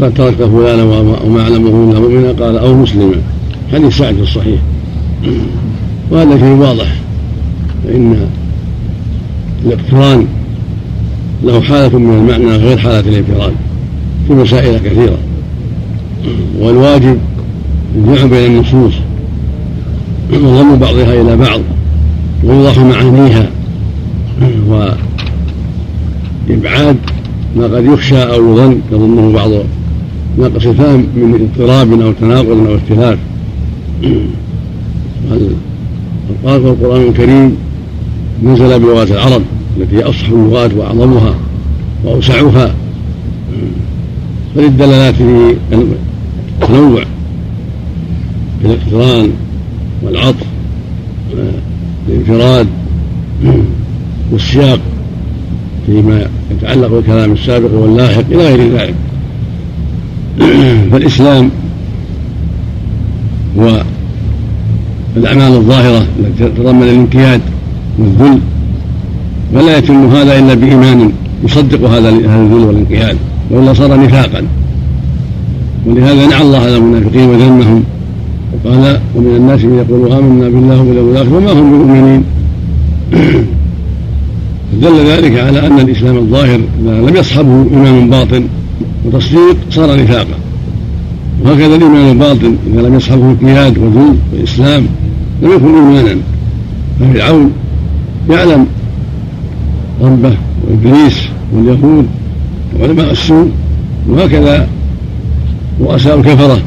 قد 0.00 0.14
تركت 0.14 0.42
فلانا 0.42 0.82
وما 1.24 1.42
أعلمه 1.42 1.90
إلا 1.90 2.00
مؤمنا. 2.00 2.32
قال 2.32 2.58
أو 2.58 2.74
مسلما 2.74 3.14
حديث 3.72 3.98
سعد 3.98 4.18
الصحيح 4.18 4.60
وهذا 6.10 6.38
شيء 6.38 6.56
واضح. 6.56 6.96
فإن 7.84 8.16
الإقتران 9.64 10.26
له 11.44 11.60
حالة 11.60 11.98
من 11.98 12.18
المعنى 12.18 12.56
غير 12.56 12.78
حالة 12.78 13.00
الانفراد 13.00 13.52
في 14.28 14.34
مسائل 14.34 14.78
كثيرة. 14.78 15.18
والواجب 16.60 17.18
الجمع 17.96 18.26
بين 18.26 18.52
النصوص. 18.52 18.92
وضم 20.32 20.76
بعضها 20.76 21.20
إلى 21.20 21.36
بعض. 21.36 21.60
ويوضح 22.44 22.78
معانيها 22.78 23.50
وإبعاد 26.48 26.96
ما 27.56 27.64
قد 27.64 27.84
يخشى 27.84 28.22
أو 28.22 28.52
يظن 28.52 28.80
يظنه 28.92 29.32
بعض 29.32 29.50
ناقص 30.38 30.66
الفهم 30.66 31.06
من 31.16 31.48
اضطراب 31.58 32.00
أو 32.00 32.12
تناقض 32.12 32.66
أو 32.68 32.76
اختلاف 32.76 33.18
القرآن 36.44 37.02
الكريم 37.08 37.56
نزل 38.44 38.80
بلغة 38.80 39.12
العرب 39.12 39.42
التي 39.76 39.96
هي 39.96 40.02
أصح 40.02 40.28
اللغات 40.28 40.74
وأعظمها 40.74 41.34
وأوسعها؟ 42.04 42.74
فللدلالات 44.54 45.14
في 45.14 45.56
التنوع 46.62 47.02
في 48.60 48.66
الاقتران 48.66 49.30
والعطف 50.02 50.46
والانفراد 52.08 52.66
والسياق 54.32 54.80
فيما 55.86 56.26
يتعلق 56.50 56.88
بالكلام 56.88 57.32
السابق 57.32 57.72
واللاحق 57.72 58.24
إلى 58.30 58.54
غير 58.54 58.72
ذلك. 58.72 58.94
فالإسلام 60.96 61.50
هو 63.58 63.82
الأعمال 65.16 65.52
الظاهرة 65.52 66.06
التي 66.18 66.44
تتضمن 66.44 66.82
الانقياد 66.82 67.40
والذل 67.98 68.40
فلا 69.54 69.78
يتم 69.78 70.06
هذا 70.06 70.38
إلا 70.38 70.54
بإيمان 70.54 71.12
يصدق 71.44 71.88
هذا 71.88 72.08
الذل 72.08 72.64
والانقياد 72.64 73.16
وإلا 73.50 73.74
صار 73.74 74.00
نفاقا. 74.00 74.42
ولهذا 75.86 76.26
نعى 76.26 76.42
الله 76.42 76.58
على 76.58 76.76
المنافقين 76.76 77.28
وذمهم 77.28 77.84
وقال 78.52 79.00
ومن 79.16 79.36
الناس 79.36 79.64
من 79.64 79.78
يقول 79.78 80.12
آمنا 80.12 80.48
بالله 80.48 80.82
واليوم 80.82 81.10
الآخر 81.10 81.34
وما 81.34 81.52
هم 81.52 81.72
بمؤمنين. 81.72 82.24
دل 84.82 85.06
ذلك 85.06 85.38
على 85.38 85.66
أن 85.66 85.80
الإسلام 85.80 86.16
الظاهر 86.16 86.60
إذا 86.82 87.00
لم 87.00 87.16
يصحبه 87.16 87.66
إيمان 87.72 88.10
باطن 88.10 88.44
وتصديق 89.04 89.56
صار 89.70 90.02
نفاقا. 90.02 90.45
وهكذا 91.46 91.76
الإيمان 91.76 92.10
الباطن 92.10 92.56
إذا 92.72 92.82
لم 92.82 92.94
يصحبه 92.94 93.30
انقياد 93.30 93.78
وذل 93.78 94.16
والإسلام 94.32 94.86
لم 95.42 95.50
يكن 95.52 95.74
إيمانا 95.74 96.16
ففرعون 97.00 97.52
يعلم 98.30 98.66
ربه 100.02 100.36
وإبليس 100.68 101.18
واليهود 101.52 102.06
وعلماء 102.80 103.10
السوء 103.10 103.50
وهكذا 104.08 104.68
رؤساء 105.80 106.18
الكفرة 106.18 106.60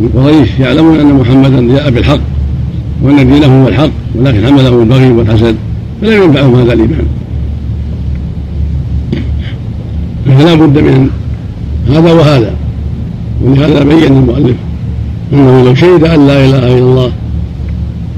من 0.00 0.08
قريش 0.16 0.48
يعلمون 0.60 1.00
أن 1.00 1.12
محمدا 1.12 1.74
جاء 1.74 1.90
بالحق 1.90 2.20
وأن 3.02 3.16
دينه 3.16 3.62
هو 3.62 3.68
الحق 3.68 3.90
ولكن 4.14 4.46
حمله 4.46 4.82
البغي 4.82 5.10
والحسد 5.10 5.56
فلم 6.02 6.22
ينفعهم 6.22 6.54
هذا 6.54 6.72
الإيمان. 6.72 7.06
فلا 10.26 10.54
بد 10.54 10.78
من 10.78 11.08
هذا 11.88 12.12
وهذا. 12.12 12.65
ولهذا 13.46 13.82
بين 13.84 14.04
المؤلف 14.04 14.56
أنه 15.32 15.62
لو 15.62 15.74
شهد 15.74 16.04
أن 16.04 16.26
لا 16.26 16.44
إله 16.44 16.58
إلا 16.58 16.78
الله 16.78 17.10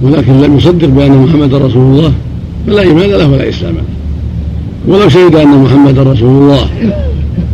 ولكن 0.03 0.41
لم 0.41 0.57
يصدق 0.57 0.88
بأن 0.88 1.12
محمدا 1.12 1.59
رسول 1.59 1.97
الله 1.97 2.12
فلا 2.67 2.83
إيمان 2.83 3.11
له 3.11 3.29
ولا 3.31 3.49
إسلام 3.49 3.75
له. 3.75 3.83
ولو 4.88 5.09
شهد 5.09 5.35
أن 5.35 5.62
محمدا 5.62 6.03
رسول 6.03 6.43
الله 6.43 6.67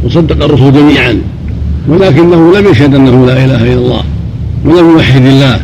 وصدق 0.04 0.44
الرسل 0.44 0.72
جميعا 0.72 1.18
ولكنه 1.88 2.58
لم 2.58 2.66
يشهد 2.70 2.94
أنه 2.94 3.26
لا 3.26 3.44
إله 3.44 3.62
إلا 3.62 3.74
الله 3.74 4.02
ولم 4.64 4.90
يوحد 4.90 5.24
الله 5.24 5.60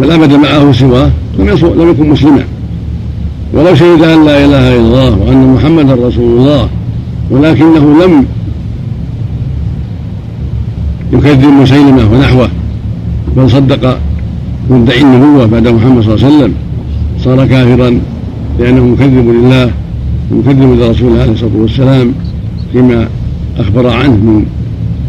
بل 0.00 0.10
ابدا 0.10 0.36
معه 0.36 0.72
سواه 0.72 1.10
لم 1.38 1.90
يكن 1.90 2.08
مسلما. 2.10 2.44
ولو 3.54 3.74
شهد 3.74 4.02
أن 4.02 4.24
لا 4.24 4.44
إله 4.44 4.76
إلا 4.76 4.80
الله 4.80 5.18
وأن 5.18 5.54
محمدا 5.54 5.94
رسول 5.94 6.38
الله 6.38 6.68
ولكنه 7.30 8.04
لم 8.04 8.26
يكذب 11.18 11.48
مسيلمه 11.62 12.12
ونحوه. 12.12 12.48
بل 13.36 13.50
صدق 13.50 13.98
مدعي 14.70 15.00
النبوة 15.00 15.46
بعد 15.46 15.68
محمد 15.68 16.02
صلى 16.02 16.14
الله 16.14 16.26
عليه 16.26 16.36
وسلم 16.36 16.54
صار 17.24 17.46
كافرا 17.46 18.00
لأنه 18.58 18.86
مكذب 18.86 19.28
لله 19.28 19.70
مكذب 20.30 20.80
لرسوله 20.80 21.20
عليه 21.20 21.32
الصلاة 21.32 21.50
والسلام 21.56 22.12
فيما 22.72 23.08
أخبر 23.58 23.86
عنه 23.90 24.10
من 24.10 24.44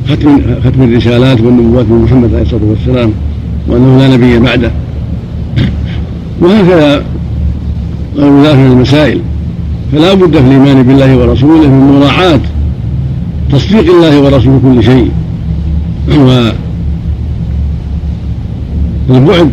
ختم 0.10 0.40
ختم 0.64 0.84
الرسالات 0.84 1.42
والنبوات 1.42 1.86
من 1.86 2.02
محمد 2.02 2.34
عليه 2.34 2.42
الصلاة 2.42 2.62
والسلام 2.70 3.12
وأنه 3.68 3.98
لا 3.98 4.16
نبي 4.16 4.40
بعده. 4.40 4.72
وهكذا 6.42 7.04
غير 8.18 8.44
ذلك 8.44 8.56
من 8.56 8.72
المسائل. 8.72 9.20
فلا 9.92 10.14
بد 10.14 10.32
في 10.32 10.40
الإيمان 10.40 10.84
بالله 10.84 11.18
ورسوله 11.18 11.68
من 11.68 12.00
مراعاة 12.00 12.40
تصديق 13.52 13.94
الله 13.96 14.22
ورسوله 14.22 14.60
كل 14.64 14.84
شيء. 14.84 15.12
والبعد 19.10 19.52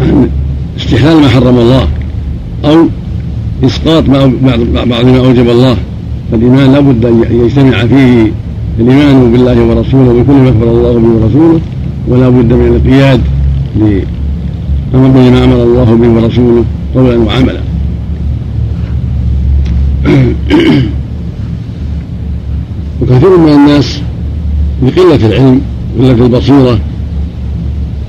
عن 0.00 0.28
استحلال 0.76 1.20
ما 1.20 1.28
حرم 1.28 1.58
الله 1.58 1.88
أو 2.64 2.86
إسقاط 3.64 4.08
ما 4.08 4.32
بعض 4.74 5.04
ما 5.04 5.18
أوجب 5.18 5.48
الله 5.48 5.76
فالإيمان 6.32 6.72
لا 6.72 6.80
بد 6.80 7.04
أن 7.04 7.24
يجتمع 7.44 7.86
فيه. 7.86 8.32
الإيمان 8.80 9.32
بالله 9.32 9.64
ورسوله 9.64 10.10
وبكل 10.10 10.32
ما 10.32 10.48
أخبر 10.48 10.70
الله 10.70 10.92
به 10.92 11.08
ورسوله 11.08 11.60
ولا 12.08 12.28
بد 12.28 12.52
من 12.52 12.66
القياد 12.76 13.20
لما 14.94 15.44
أمر 15.44 15.62
الله 15.62 15.94
به 15.94 16.08
ورسوله 16.08 16.64
قولا 16.94 17.18
وعملا. 17.18 17.60
وكثير 23.02 23.36
من 23.38 23.52
الناس 23.52 23.99
بقلة 24.82 25.26
العلم 25.26 25.60
قلة 25.98 26.24
البصيرة. 26.26 26.78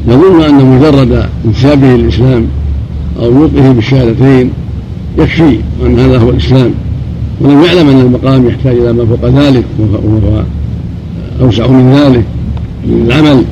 يظن 0.07 0.41
أن 0.41 0.65
مجرد 0.65 1.25
انتسابه 1.45 1.87
للإسلام 1.87 2.45
أو 3.19 3.45
نطقه 3.45 3.71
بالشهادتين 3.71 4.49
يكفي 5.17 5.57
وأن 5.81 5.99
هذا 5.99 6.17
هو 6.17 6.29
الإسلام. 6.29 6.71
ولم 7.41 7.63
يعلم 7.63 7.89
أن 7.89 7.99
المقام 7.99 8.47
يحتاج 8.47 8.77
إلى 8.77 8.93
ما 8.93 9.05
فوق 9.05 9.29
ذلك 9.29 9.63
وهو 9.79 10.43
أوسع 11.41 11.67
من 11.67 11.93
ذلك 11.93 12.23
من 12.85 13.05
العمل 13.07 13.43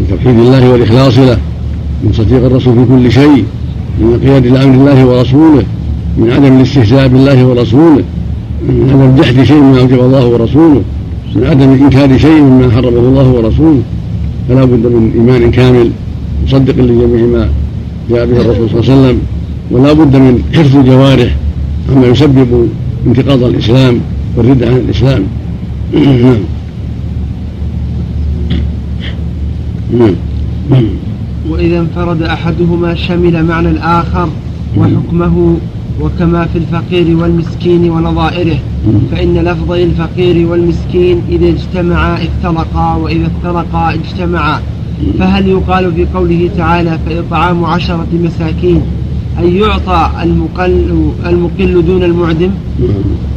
بتوحيد 0.00 0.38
الله 0.38 0.70
والإخلاص 0.70 1.18
له 1.18 1.38
من 2.04 2.12
صديق 2.12 2.44
الرسول 2.44 2.74
في 2.74 2.84
كل 2.88 3.12
شيء 3.12 3.44
من 4.00 4.14
القياد 4.14 4.46
إلى 4.46 4.64
أمر 4.64 4.74
الله 4.74 5.06
ورسوله 5.06 5.64
من 6.18 6.30
عدم 6.30 6.56
الاستهزاء 6.56 7.08
بالله 7.08 7.46
ورسوله 7.46 8.04
من 8.68 8.90
عدم 8.90 9.22
جحد 9.22 9.44
شيء 9.44 9.56
مما 9.56 9.80
أوجب 9.80 10.00
الله 10.00 10.26
ورسوله. 10.26 10.82
من 11.38 11.46
عدم 11.46 11.70
إنكار 11.70 12.18
شيء 12.18 12.42
مما 12.42 12.70
حرمه 12.70 12.98
الله 12.98 13.28
ورسوله 13.28 13.82
فلا 14.48 14.64
بد 14.64 14.86
من 14.86 15.12
إيمان 15.14 15.50
كامل 15.50 15.90
مصدق 16.44 16.74
لجميع 16.74 17.26
ما 17.26 17.48
جاء 18.10 18.26
به 18.26 18.40
الرسول 18.40 18.70
صلى 18.70 18.80
الله 18.80 18.92
عليه 18.92 19.00
وسلم 19.02 19.18
ولا 19.70 19.92
بد 19.92 20.16
من 20.16 20.42
حفظ 20.54 20.76
الجوارح 20.76 21.36
عما 21.92 22.06
يسبب 22.06 22.68
انتقاض 23.06 23.42
الإسلام 23.42 24.00
والردة 24.36 24.66
عن 24.66 24.76
الإسلام. 24.76 25.22
نعم 29.92 30.84
وإذا 31.50 31.78
انفرد 31.78 32.22
أحدهما 32.22 32.94
شمل 32.94 33.44
معنى 33.44 33.70
الآخر 33.70 34.28
وحكمه 34.76 35.56
وكما 36.00 36.46
في 36.46 36.58
الفقير 36.58 37.16
والمسكين 37.16 37.90
ونظائره. 37.90 38.58
فإن 39.10 39.38
لفظي 39.38 39.84
الفقير 39.84 40.46
والمسكين 40.46 41.22
إذا 41.28 41.48
اجتمعا 41.48 42.14
افترقا 42.14 42.94
وإذا 42.94 43.26
افترقا 43.26 43.94
اجتمعا. 43.94 44.60
فهل 45.18 45.48
يقال 45.48 45.94
في 45.94 46.06
قوله 46.14 46.50
تعالى 46.56 46.98
فإطعام 47.06 47.64
عشرة 47.64 48.06
مساكين 48.12 48.82
أن 49.38 49.56
يعطى 49.56 50.10
المقل, 50.22 51.10
المقل 51.26 51.84
دون 51.86 52.02
المعدم؟ 52.02 52.50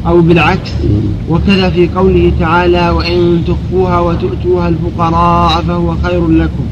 أو 0.08 0.22
بالعكس. 0.22 0.72
وكذا 1.30 1.70
في 1.70 1.88
قوله 1.88 2.32
تعالى 2.40 2.90
وإن 2.90 3.42
تخفوها 3.48 4.00
وتؤتوها 4.00 4.70
الفقراء 4.70 5.62
فهو 5.68 5.96
خير 6.04 6.28
لكم. 6.28 6.64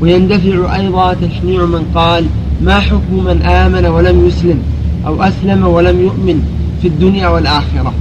ويندفع 0.00 0.76
أيضا 0.76 1.14
تشنيع 1.14 1.64
من 1.64 1.84
قال 1.94 2.24
ما 2.64 2.80
حكم 2.80 3.24
من 3.24 3.42
آمن 3.42 3.86
ولم 3.86 4.26
يسلم 4.26 4.58
أو 5.06 5.22
أسلم 5.22 5.66
ولم 5.66 6.00
يؤمن. 6.00 6.59
في 6.82 6.88
الدنيا 6.88 7.28
والآخرة. 7.28 7.92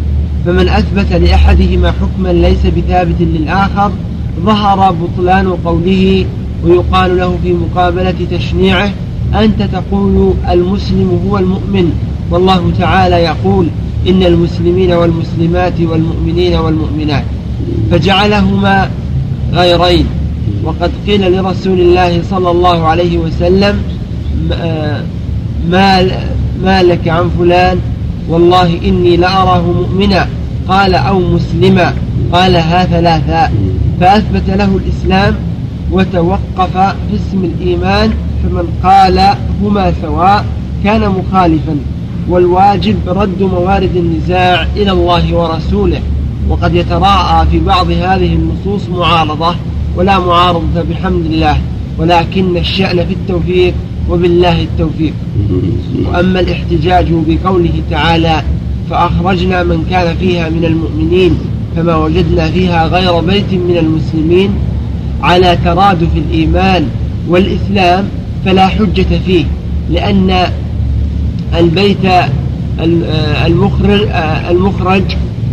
فمن 0.45 0.69
أثبت 0.69 1.13
لأحدهما 1.13 1.91
حكما 1.91 2.33
ليس 2.33 2.65
بثابت 2.65 3.15
للآخر 3.19 3.91
ظهر 4.45 4.91
بطلان 4.91 5.47
قوله 5.65 6.25
ويقال 6.63 7.17
له 7.17 7.37
في 7.43 7.53
مقابلة 7.53 8.15
تشنيعه 8.31 8.91
أنت 9.35 9.61
تقول 9.61 10.33
المسلم 10.49 11.21
هو 11.27 11.37
المؤمن. 11.37 11.91
والله 12.31 12.71
تعالى 12.79 13.15
يقول 13.15 13.67
إن 14.09 14.23
المسلمين 14.23 14.91
والمسلمات 14.91 15.81
والمؤمنين 15.81 16.55
والمؤمنات. 16.55 17.23
فجعلهما 17.91 18.89
غيرين. 19.53 20.05
وقد 20.63 20.91
قيل 21.07 21.37
لرسول 21.37 21.79
الله 21.79 22.21
صلى 22.29 22.51
الله 22.51 22.87
عليه 22.87 23.17
وسلم 23.17 23.81
ما 25.69 26.07
ما 26.63 26.83
لك 26.83 27.07
عن 27.07 27.29
فلان 27.39 27.77
والله 28.29 28.79
إني 28.85 29.17
لأراه 29.17 29.61
مؤمنا. 29.61 30.27
قال 30.67 30.95
أو 30.95 31.19
مسلما. 31.19 31.93
قالها 32.33 32.85
ثلاثا 32.85 33.51
فأثبت 34.01 34.49
له 34.49 34.79
الإسلام 34.85 35.35
وتوقف 35.91 36.77
في 36.77 37.15
اسم 37.15 37.43
الإيمان 37.43 38.13
فمن 38.43 38.67
قال 38.83 39.19
هما 39.63 39.93
سواء 40.01 40.45
كان 40.83 41.09
مخالفا. 41.09 41.77
والواجب 42.29 42.95
رد 43.07 43.41
موارد 43.41 43.95
النزاع 43.95 44.67
إلى 44.75 44.91
الله 44.91 45.35
ورسوله. 45.35 46.01
وقد 46.49 46.75
يتراءى 46.75 47.47
في 47.51 47.59
بعض 47.59 47.91
هذه 47.91 48.33
النصوص 48.33 48.89
معارضة. 48.89 49.55
ولا 49.97 50.19
معارضة 50.19 50.81
بحمد 50.89 51.25
الله. 51.25 51.57
ولكن 51.97 52.57
الشأن 52.57 53.05
في 53.05 53.13
التوفيق 53.13 53.73
وبالله 54.09 54.63
التوفيق. 54.63 55.13
وأما 56.05 56.39
الاحتجاج 56.39 57.07
بقوله 57.27 57.73
تعالى 57.91 58.41
فأخرجنا 58.89 59.63
من 59.63 59.85
كان 59.89 60.15
فيها 60.15 60.49
من 60.49 60.65
المؤمنين 60.65 61.37
فما 61.75 61.95
وجدنا 61.95 62.51
فيها 62.51 62.87
غير 62.87 63.19
بيت 63.19 63.53
من 63.53 63.77
المسلمين 63.77 64.49
على 65.21 65.57
ترادف 65.65 66.07
الإيمان 66.15 66.87
والإسلام 67.29 68.05
فلا 68.45 68.67
حجة 68.67 69.19
فيه 69.25 69.45
لأن 69.91 70.51
البيت 71.57 72.05
المخرج, 73.45 74.07
المخرج 74.49 75.03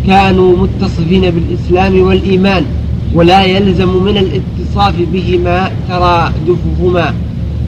كانوا 0.06 0.56
متصفين 0.56 1.30
بالإسلام 1.30 2.00
والإيمان 2.00 2.64
ولا 3.14 3.44
يلزم 3.44 3.88
من 4.04 4.16
الاتصاف 4.16 4.94
بهما 5.12 5.70
ترادفهما. 5.88 7.14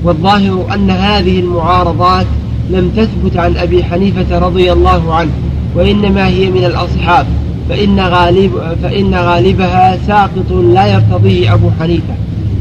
والظاهر 0.04 0.74
أن 0.74 0.90
هذه 0.90 1.40
المعارضات 1.40 2.26
لم 2.70 2.90
تثبت 2.96 3.36
عن 3.36 3.56
أبي 3.56 3.84
حنيفة 3.84 4.38
رضي 4.38 4.72
الله 4.72 5.14
عنه 5.14 5.30
وإنما 5.74 6.28
هي 6.28 6.50
من 6.50 6.64
الأصحاب 6.64 7.26
فإن, 7.68 8.00
غالب 8.00 8.52
فإن 8.82 9.14
غالبها 9.14 9.98
ساقط 10.06 10.52
لا 10.52 10.86
يرتضيه 10.86 11.54
أبو 11.54 11.70
حنيفة. 11.80 12.14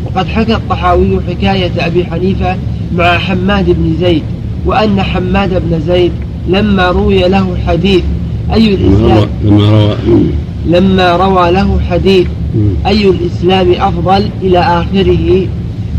وقد 0.06 0.28
حكى 0.28 0.56
الطحاوي 0.56 1.20
حكاية 1.30 1.72
أبي 1.80 2.06
حنيفة 2.06 2.56
مع 2.96 3.18
حماد 3.18 3.66
بن 3.66 3.96
زيد 4.00 4.24
وأن 4.66 5.02
حماد 5.02 5.62
بن 5.70 5.80
زيد 5.88 6.12
لما 6.50 6.90
روي 6.90 7.20
له 7.30 7.58
حديث 7.68 8.04
أي 8.54 8.74
الإسلام 8.74 9.28
لما 9.44 9.96
روى 9.96 9.96
لما 10.66 11.16
روى 11.16 11.52
له 11.52 11.80
حديث 11.90 12.28
أي 12.86 13.10
الإسلام 13.10 13.72
أفضل 13.72 14.30
إلى 14.42 14.60
آخره 14.60 15.48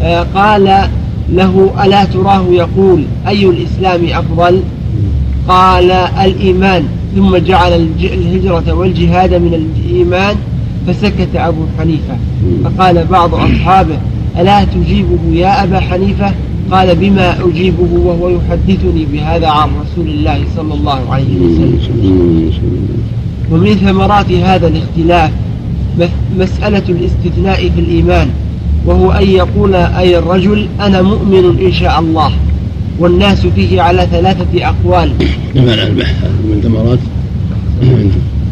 آه، 0.03 0.27
قال 0.35 0.89
له 1.33 1.71
ألا 1.85 2.05
تراه 2.05 2.45
يقول 2.51 3.05
أي 3.29 3.45
الإسلام 3.47 4.01
أفضل؟ 4.05 4.61
قال 5.49 5.91
الإيمان. 5.91 6.85
ثم 7.17 7.37
جعل 7.37 7.89
الهجرة 8.01 8.73
والجهاد 8.73 9.35
من 9.35 9.55
الإيمان 9.55 10.37
فسكت 10.87 11.29
أبو 11.35 11.63
حنيفة. 11.79 12.17
فقال 12.65 13.05
بعض 13.05 13.35
أصحابه 13.35 13.99
ألا 14.39 14.65
تجيبه 14.65 15.19
يا 15.33 15.65
أبا 15.65 15.81
حنيفة؟ 15.81 16.33
قال 16.71 16.97
بما 16.97 17.37
أجيبه 17.45 17.89
وهو 18.05 18.29
يحدثني 18.29 19.07
بهذا 19.13 19.47
عن 19.47 19.69
رسول 19.69 20.07
الله 20.07 20.41
صلى 20.57 20.75
الله 20.75 21.13
عليه 21.13 21.37
وسلم. 21.37 22.51
ومن 23.53 23.75
ثمرات 23.75 24.33
هذا 24.33 24.69
الاختلاف 24.69 25.31
مسألة 26.39 26.83
الاستثناء 26.89 27.71
في 27.75 27.81
الإيمان. 27.81 28.31
وهو 28.89 29.13
أن 29.13 29.27
يقول 29.29 29.75
أي 29.75 30.19
الرجل 30.19 30.69
أنا 30.81 31.03
مؤمن 31.03 31.45
إن 31.67 31.73
شاء 31.73 32.01
الله. 32.01 32.33
والناس 32.99 33.47
فيه 33.47 33.83
على 33.83 34.07
ثلاثة 34.11 34.53
أقوال. 34.69 35.11
كما 35.55 35.75
البحث 35.87 36.25
من 36.49 36.61
ثمرات. 36.63 36.99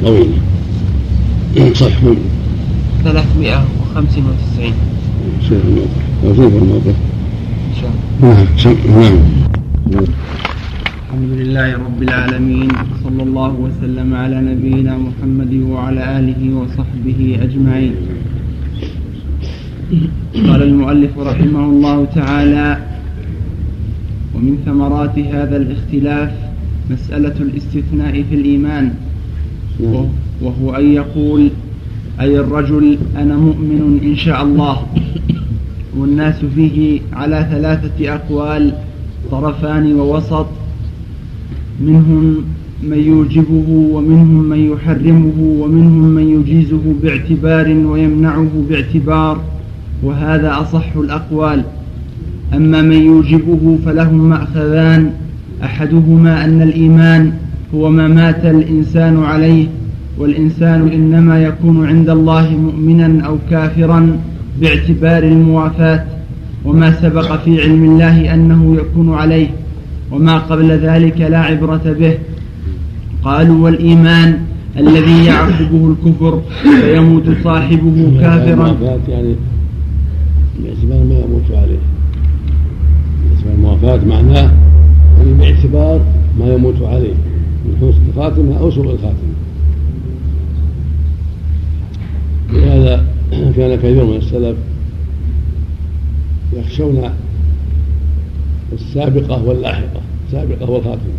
طويلة 0.02 0.38
صح 1.74 1.94
395 3.04 4.72
شيخ 5.48 5.60
الموقف. 5.64 6.36
شوف 6.36 6.52
الموقف. 6.62 6.96
إن 7.68 7.74
شاء 7.80 7.90
الله. 8.22 8.34
نعم. 8.96 9.18
نعم. 9.92 10.04
الحمد 11.06 11.30
لله 11.40 11.68
رب 11.74 12.02
العالمين 12.02 12.68
صلى 13.04 13.22
الله 13.22 13.52
وسلم 13.64 14.14
على 14.14 14.36
نبينا 14.40 14.96
محمد 14.98 15.52
وعلى 15.70 16.18
آله 16.18 16.40
وصحبه 16.58 17.38
أجمعين. 17.42 17.94
قال 20.34 20.62
المؤلف 20.62 21.18
رحمه 21.18 21.64
الله 21.64 22.04
تعالى 22.04 22.78
ومن 24.34 24.58
ثمرات 24.66 25.18
هذا 25.18 25.56
الاختلاف 25.56 26.30
مسألة 26.90 27.34
الاستثناء 27.40 28.22
في 28.22 28.34
الإيمان 28.34 28.94
وهو 30.42 30.74
أن 30.76 30.92
يقول 30.92 31.50
أي 32.20 32.40
الرجل 32.40 32.98
أنا 33.16 33.36
مؤمن 33.36 34.00
إن 34.04 34.16
شاء 34.16 34.42
الله 34.42 34.86
والناس 35.96 36.44
فيه 36.54 37.00
على 37.12 37.46
ثلاثة 37.50 38.14
أقوال 38.14 38.72
طرفان 39.30 39.92
ووسط 39.92 40.46
منهم 41.80 42.44
من 42.82 42.98
يوجبه 42.98 43.68
ومنهم 43.68 44.42
من 44.48 44.72
يحرمه 44.72 45.34
ومنهم 45.38 46.08
من 46.08 46.40
يجيزه 46.40 46.94
باعتبار 47.02 47.68
ويمنعه 47.68 48.50
باعتبار 48.68 49.55
وهذا 50.02 50.60
أصح 50.60 50.96
الأقوال. 50.96 51.62
أما 52.54 52.82
من 52.82 52.96
يوجبه 52.96 53.78
فلهم 53.86 54.28
مأخذان. 54.28 55.10
أحدهما 55.64 56.44
أن 56.44 56.62
الإيمان 56.62 57.32
هو 57.74 57.90
ما 57.90 58.08
مات 58.08 58.46
الإنسان 58.46 59.22
عليه 59.22 59.66
والإنسان 60.18 60.88
إنما 60.88 61.42
يكون 61.42 61.86
عند 61.86 62.10
الله 62.10 62.50
مؤمنا 62.50 63.26
أو 63.26 63.36
كافرا 63.50 64.18
باعتبار 64.60 65.22
الموافاة. 65.22 66.04
وما 66.64 66.92
سبق 67.02 67.36
في 67.44 67.62
علم 67.62 67.84
الله 67.84 68.34
أنه 68.34 68.76
يكون 68.76 69.14
عليه 69.14 69.48
وما 70.12 70.38
قبل 70.38 70.70
ذلك 70.70 71.20
لا 71.20 71.38
عبرة 71.38 71.96
به. 72.00 72.14
قالوا 73.24 73.64
والإيمان 73.64 74.38
الذي 74.78 75.24
يعقبه 75.24 75.94
الكفر 75.94 76.40
فيموت 76.80 77.24
صاحبه 77.44 78.18
كافرا. 78.20 78.76
يعني 79.08 79.34
باعتبار 80.62 81.04
ما 81.04 81.18
يموت 81.18 81.50
عليه. 81.50 81.78
باعتبار 83.24 83.54
الموافاة 83.54 84.04
معناه 84.04 84.52
يعني 85.18 85.32
باعتبار 85.38 86.00
ما 86.38 86.54
يموت 86.54 86.82
عليه. 86.82 87.14
من 87.64 87.76
حسن 87.76 88.00
الخاتمة 88.08 88.58
أو 88.58 88.70
سوء 88.70 88.84
الخاتمة. 88.84 89.36
لهذا 92.52 93.04
كان 93.30 93.76
كثير 93.76 94.04
من 94.04 94.16
السلف 94.16 94.56
يخشون 96.52 97.10
السابقة 98.72 99.44
واللاحقة. 99.44 100.00
السابقة 100.26 100.70
والخاتمة. 100.70 101.12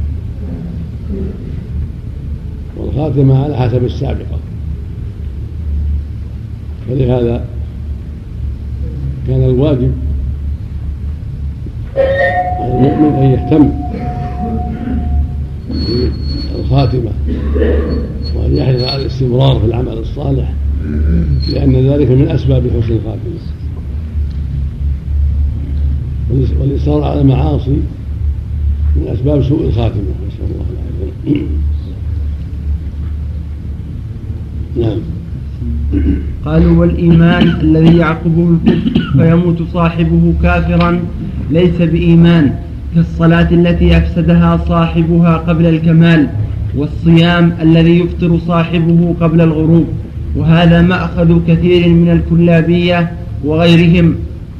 والخاتمة 2.78 3.43
على 3.43 3.58
حسب 3.58 3.84
السابقة. 3.84 4.39
فلهذا 6.89 7.45
كان 9.28 9.44
الواجب. 9.44 9.92
على 12.60 12.78
المؤمن 12.78 13.16
أن 13.16 13.24
يهتم 13.24 13.70
بالخاتمة 16.56 17.12
وأن 18.36 18.58
يحرص 18.58 18.84
على 18.84 19.02
الاستمرار 19.02 19.60
في 19.60 19.66
العمل 19.66 19.98
الصالح 19.98 20.54
لأن 21.54 21.76
ذلك 21.76 22.12
من 22.12 22.30
أسباب 22.30 22.68
حسن 22.68 22.94
الخاتمة. 22.94 23.40
والإصرار 26.60 27.04
على 27.04 27.22
المعاصي 27.22 27.78
من 28.96 29.08
أسباب 29.08 29.44
سوء 29.44 29.68
الخاتمة. 29.68 30.13
نسأل 30.28 30.46
الله 30.52 30.66
العافية. 30.74 31.48
نعم. 34.82 35.17
قالوا 36.45 36.80
والإيمان 36.80 37.47
الذي 37.62 37.97
يعقبه 37.97 38.50
الكفر 38.50 39.02
فيموت 39.17 39.63
صاحبه 39.73 40.34
كافرا 40.43 41.00
ليس 41.52 41.82
بإيمان 41.82 42.52
كالصلاة 42.95 43.52
التي 43.52 43.97
أفسدها 43.97 44.60
صاحبها 44.67 45.38
قبل 45.38 45.65
الكمال 45.65 46.28
والصيام 46.76 47.54
الذي 47.62 48.00
يفطر 48.00 48.38
صاحبه 48.47 49.15
قبل 49.21 49.41
الغروب 49.41 49.88
وهذا 50.36 50.82
مأخذ 50.82 51.39
كثير 51.47 51.89
من 51.89 52.10
الكلابية 52.10 53.12
وغيرهم 53.45 54.15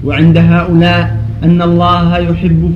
وعند 0.06 0.38
هؤلاء 0.38 1.18
أن 1.44 1.62
الله 1.62 2.18
يحب, 2.18 2.72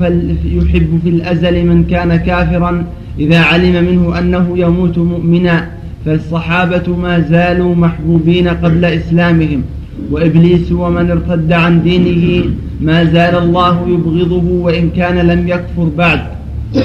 يحب 0.46 1.00
في 1.04 1.10
الأزل 1.10 1.66
من 1.66 1.84
كان 1.84 2.16
كافرا 2.16 2.84
إذا 3.20 3.40
علم 3.40 3.86
منه 3.86 4.20
أنه 4.20 4.54
يموت 4.56 4.98
مؤمنا. 4.98 5.70
فالصحابة 6.06 6.96
ما 6.96 7.20
زالوا 7.20 7.76
محبوبين 7.76 8.48
قبل 8.48 8.86
إسلامهم 8.86 9.64
وإبليس 10.12 10.72
ومن 10.72 11.12
ارتد 11.12 11.52
عن 11.52 11.84
دينه 11.84 12.46
ما 12.82 13.04
زال 13.04 13.36
الله 13.36 13.90
يبغضه 13.90 14.52
وإن 14.52 14.90
كان 14.90 15.18
لم 15.18 15.48
يكفر 15.48 15.90
بعد. 15.98 16.20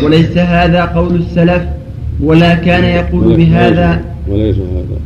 وليس 0.03 0.39
هذا 0.39 0.85
قول 0.85 1.15
السلف 1.15 1.63
ولا 2.21 2.55
كان 2.55 2.85
يقول 2.85 3.37
بهذا. 3.37 4.01
وليس 4.29 4.57
هذا. 4.57 4.99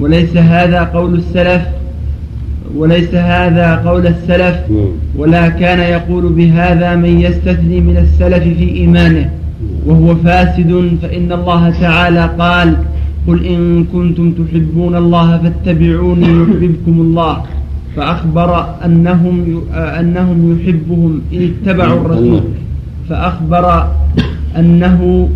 وليس 0.00 0.36
هذا 0.36 0.84
قول 0.84 1.14
السلف 1.14 1.62
وليس 2.76 3.14
هذا 3.14 3.76
قول 3.76 4.06
السلف 4.06 4.56
نعم. 4.70 4.88
ولا 5.16 5.48
كان 5.48 5.78
يقول 5.78 6.32
بهذا 6.32 6.96
من 6.96 7.20
يستثني 7.20 7.80
من 7.80 7.96
السلف 7.96 8.42
في 8.58 8.72
إيمانه. 8.72 9.30
وهو 9.86 10.14
فاسد 10.14 10.98
فإن 11.02 11.32
الله 11.32 11.70
تعالى 11.70 12.30
قال 12.38 12.76
قل 13.28 13.44
إن 13.44 13.84
كنتم 13.92 14.32
تحبون 14.32 14.96
الله 14.96 15.38
فاتبعوني 15.42 16.28
يحببكم 16.42 17.00
الله. 17.00 17.34
فأخبر 17.96 18.50
أنهم 18.84 19.36
أنهم 19.72 20.38
يحبهم 20.52 21.20
إن 21.32 21.40
اتبعوا 21.42 22.00
الرسول. 22.00 22.42
فأخبر 23.08 23.64
أنه 24.56 25.28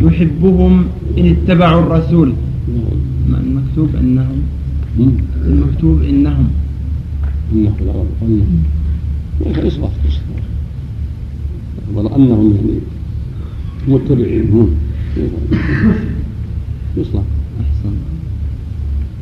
يحبهم 0.00 0.72
إن 1.18 1.26
اتبعوا 1.26 1.82
الرسول. 1.82 2.32
المكتوب 3.30 3.90
أنهم 4.00 4.38
المكتوب 5.46 6.02
إنهم. 6.02 6.48
إصلاح 9.66 9.90
أخبر 11.88 12.16
أنهم 12.16 12.46
يعني 12.56 12.76
متبعين. 13.88 14.76
يصلح 16.96 17.22
أحسن 17.22 17.35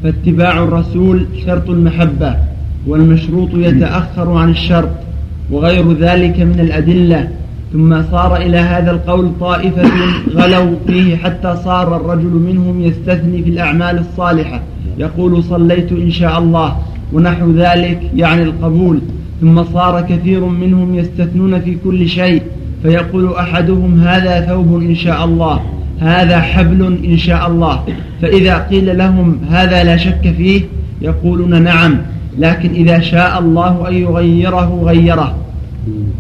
فاتباع 0.02 0.58
الرسول 0.58 1.26
شرط 1.46 1.70
المحبة 1.70 2.36
والمشروط 2.86 3.48
يتأخر 3.54 4.32
عن 4.32 4.50
الشرط 4.50 4.90
وغير 5.50 5.92
ذلك 5.92 6.40
من 6.40 6.60
الأدلة. 6.60 7.28
ثم 7.72 8.02
صار 8.10 8.36
إلى 8.36 8.56
هذا 8.56 8.90
القول 8.90 9.30
طائفة 9.40 9.82
غلوا 10.34 10.76
فيه 10.86 11.16
حتى 11.16 11.56
صار 11.64 11.96
الرجل 11.96 12.30
منهم 12.30 12.80
يستثني 12.80 13.42
في 13.42 13.50
الأعمال 13.50 13.98
الصالحة. 13.98 14.62
يقول 14.98 15.44
صليت 15.44 15.92
إن 15.92 16.10
شاء 16.10 16.38
الله 16.38 16.76
ونحو 17.12 17.50
ذلك 17.50 18.10
يعني 18.14 18.42
القبول. 18.42 19.00
ثم 19.40 19.64
صار 19.64 20.00
كثير 20.00 20.44
منهم 20.44 20.94
يستثنون 20.94 21.60
في 21.60 21.76
كل 21.84 22.08
شيء 22.08 22.42
فيقول 22.82 23.34
أحدهم 23.34 24.00
هذا 24.00 24.40
ثوب 24.40 24.82
إن 24.82 24.94
شاء 24.94 25.24
الله. 25.24 25.60
هذا 26.00 26.40
حبل 26.40 26.98
إن 27.04 27.18
شاء 27.18 27.46
الله. 27.48 27.84
فإذا 28.22 28.58
قيل 28.58 28.98
لهم 28.98 29.40
هذا 29.50 29.84
لا 29.84 29.96
شك 29.96 30.34
فيه 30.36 30.62
يقولون 31.02 31.62
نعم 31.62 31.96
لكن 32.38 32.70
إذا 32.70 33.00
شاء 33.00 33.38
الله 33.38 33.88
أن 33.88 33.94
يغيره 33.94 34.82
غيره. 34.84 35.34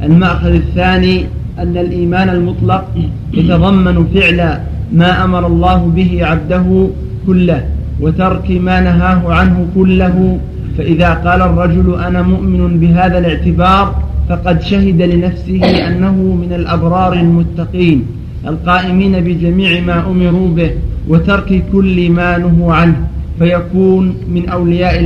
المأخذ 0.02 0.54
الثاني 0.54 1.26
أن 1.58 1.76
الإيمان 1.76 2.28
المطلق 2.28 2.84
يتضمن 3.32 4.06
فعل 4.14 4.58
ما 4.92 5.24
أمر 5.24 5.46
الله 5.46 5.92
به 5.96 6.18
عبده 6.22 6.88
كله 7.26 7.64
وترك 8.00 8.50
ما 8.50 8.80
نهاه 8.80 9.32
عنه 9.32 9.66
كله. 9.74 10.38
فإذا 10.78 11.14
قال 11.14 11.42
الرجل 11.42 11.94
أنا 12.06 12.22
مؤمن 12.22 12.80
بهذا 12.80 13.18
الاعتبار 13.18 14.02
فقد 14.28 14.62
شهد 14.62 15.02
لنفسه 15.02 15.88
أنه 15.88 16.12
من 16.12 16.52
الأبرار 16.52 17.12
المتقين. 17.12 18.06
القائمين 18.46 19.20
بجميع 19.20 19.80
ما 19.80 20.06
أمروا 20.06 20.48
به 20.48 20.70
وترك 21.08 21.64
كل 21.72 22.10
ما 22.10 22.38
نهوا 22.38 22.74
عنه 22.74 22.96
فيكون 23.38 24.14
من 24.28 24.48
أولياء, 24.48 25.02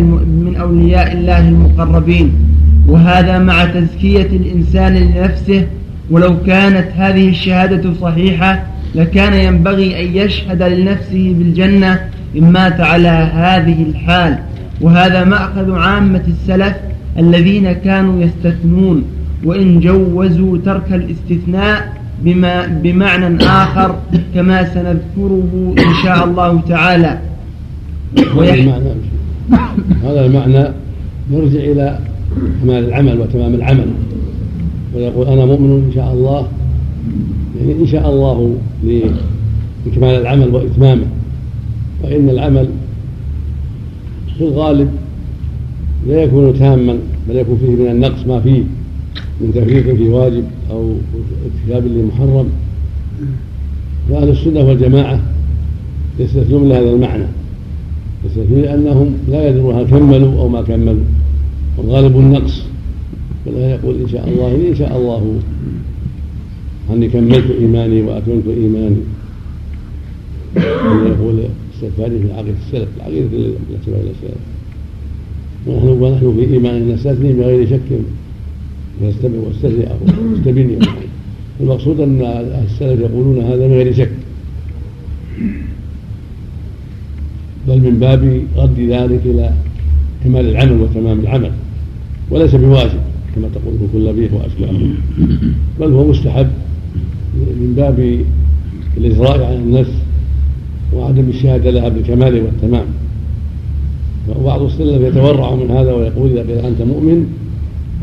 من 0.46 0.56
أولياء 0.60 1.12
الله 1.12 1.48
المقربين. 1.48 2.32
وهذا 2.88 3.38
مع 3.38 3.64
تزكية 3.64 4.26
الإنسان 4.26 4.94
لنفسه. 4.94 5.66
ولو 6.10 6.42
كانت 6.46 6.86
هذه 6.96 7.28
الشهادة 7.28 7.92
صحيحة 8.00 8.66
لكان 8.94 9.32
ينبغي 9.32 10.04
أن 10.04 10.16
يشهد 10.16 10.62
لنفسه 10.62 11.34
بالجنة 11.38 12.00
إن 12.36 12.52
مات 12.52 12.80
على 12.80 13.08
هذه 13.34 13.82
الحال. 13.82 14.38
وهذا 14.80 15.24
مأخذ 15.24 15.72
عامة 15.72 16.22
السلف 16.28 16.74
الذين 17.18 17.72
كانوا 17.72 18.22
يستثنون. 18.22 19.02
وإن 19.44 19.80
جوزوا 19.80 20.58
ترك 20.58 20.92
الاستثناء 20.92 21.97
بما 22.24 22.66
بمعنى 22.66 23.44
آخر 23.44 23.96
كما 24.34 24.74
سنذكره 24.74 25.74
إن 25.78 25.94
شاء 26.04 26.24
الله 26.24 26.60
تعالى. 26.60 27.18
هذا 28.16 28.54
المعنى. 28.54 28.90
هذا 30.04 30.26
المعنى 30.26 30.64
يرجع 31.30 31.60
إلى 31.60 31.98
كمال 32.62 32.84
العمل 32.84 33.20
وتمام 33.20 33.54
العمل. 33.54 33.86
ويقول 34.94 35.26
أنا 35.26 35.46
مؤمن 35.46 35.84
إن 35.86 35.92
شاء 35.94 36.12
الله 36.12 36.48
يعني 37.60 37.72
إن 37.80 37.86
شاء 37.86 38.10
الله 38.10 38.54
لكمال 39.86 40.20
العمل 40.20 40.54
وإتمامه. 40.54 41.06
فإن 42.02 42.30
العمل 42.30 42.68
في 44.38 44.44
الغالب 44.44 44.90
لا 46.08 46.22
يكون 46.22 46.58
تاما 46.58 46.98
بل 47.28 47.36
يكون 47.36 47.58
فيه 47.58 47.84
من 47.84 47.90
النقص 47.90 48.26
ما 48.26 48.40
فيه. 48.40 48.62
من 49.40 49.52
تفريط 49.54 49.96
في 49.96 50.08
واجب 50.08 50.44
أو 50.70 50.92
ارتكاب 51.44 51.86
لمحرم 51.86 52.48
فأهل 54.10 54.28
السنة 54.28 54.60
والجماعة 54.60 55.20
يستثنون 56.18 56.68
لهذا 56.68 56.90
المعنى 56.90 57.24
يستثنون 58.24 58.62
لأنهم 58.62 59.14
لا 59.28 59.48
يدرون 59.48 59.74
هل 59.74 59.86
كملوا 59.86 60.40
أو 60.40 60.48
ما 60.48 60.62
كملوا 60.62 61.04
والغالب 61.78 62.16
النقص. 62.16 62.62
فلا 63.46 63.70
يقول 63.70 63.94
إن 64.00 64.08
شاء 64.08 64.28
الله 64.28 64.68
إن 64.70 64.74
شاء 64.74 64.96
الله 64.98 65.40
أني 66.92 67.08
كملت 67.08 67.50
إيماني 67.60 68.02
وأكملت 68.02 68.46
إيماني. 68.46 68.96
يقول 71.06 71.40
استغفاري 71.74 72.18
في 72.18 72.32
عقيدة 72.32 72.54
السلف 72.66 72.88
العقيدة 72.96 73.26
التي 73.26 73.90
ونحن 75.66 75.88
ونحن 75.88 76.34
في 76.36 76.54
إيماننا 76.54 76.94
نستثني 76.94 77.32
بغير 77.32 77.66
شك. 77.70 78.00
يستمع 79.02 79.38
أو 79.90 80.34
استبني 80.36 80.78
المقصود 81.60 82.00
أهل 82.00 82.64
السلف 82.64 83.00
يقولون 83.00 83.44
هذا 83.44 83.66
من 83.66 83.72
غير 83.72 83.92
شك. 83.94 84.10
بل 87.68 87.80
من 87.80 87.98
باب 88.00 88.42
رد 88.56 88.80
ذلك 88.80 89.20
إلى 89.24 89.52
كمال 90.24 90.48
العمل 90.48 90.80
وتمام 90.80 91.20
العمل. 91.20 91.50
وليس 92.30 92.54
بواجب 92.54 93.00
كما 93.34 93.48
تقول 93.54 93.74
كل 93.92 94.12
به 94.12 94.36
وأشباهه 94.36 94.90
بل 95.80 95.92
هو 95.92 96.08
مستحب 96.08 96.48
من 97.34 97.74
باب 97.76 98.20
الإجراء 98.96 99.44
على 99.44 99.56
النفس 99.56 99.92
وعدم 100.94 101.28
الشهادة 101.28 101.70
لها 101.70 101.88
بالكمال 101.88 102.42
والتمام. 102.42 102.86
وبعض 104.40 104.62
السلف 104.62 105.02
يتورع 105.02 105.54
من 105.54 105.70
هذا 105.70 105.92
ويقول 105.92 106.30
إذا 106.30 106.40
قيل 106.40 106.64
أنت 106.64 106.82
مؤمن 106.82 107.26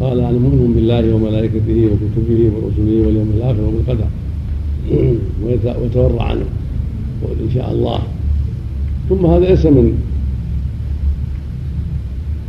قال 0.01 0.19
أنا 0.19 0.31
مؤمن 0.31 0.73
بالله 0.75 1.13
وملائكته 1.15 1.89
وكتبه 1.91 2.51
ورسله 2.55 3.07
واليوم 3.07 3.31
الآخر 3.37 3.61
وبالقدر 3.61 4.07
ويتورع 5.81 6.23
عنه 6.23 6.45
يقول 7.23 7.37
إن 7.47 7.53
شاء 7.53 7.71
الله. 7.71 7.99
ثم 9.09 9.25
هذا 9.25 9.45
ليس 9.45 9.65
من 9.65 9.97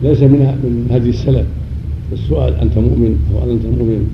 ليس 0.02 0.22
من 0.22 0.38
من 0.38 0.88
هدي 0.90 1.11
السلف. 1.11 1.46
السؤال 2.12 2.54
أنت 2.54 2.78
مؤمن 2.78 3.18
أو 3.35 3.52
أنت 3.52 3.64
مؤمن؟ 3.64 4.11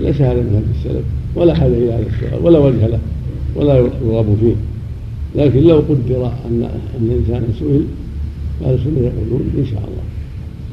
ليس 0.00 0.20
هذا 0.20 0.40
من 0.40 0.54
هدي 0.56 0.78
السلف 0.78 1.04
ولا 1.34 1.54
حاجة 1.54 1.72
إلى 1.72 1.92
هذا 1.92 2.06
السؤال 2.06 2.44
ولا 2.44 2.58
وجه 2.58 2.86
له 2.86 2.98
ولا 3.56 3.76
يرغب 3.76 4.36
فيه. 4.40 4.54
لكن 5.42 5.62
لو 5.62 5.76
قدر 5.76 6.26
أن 6.26 6.62
أن 6.98 7.10
الإنسان 7.10 7.42
سئل 7.58 7.84
أهل 8.64 8.74
السنة 8.74 8.98
يقولون 8.98 9.50
إن 9.58 9.66
شاء 9.66 9.82
الله. 9.88 9.97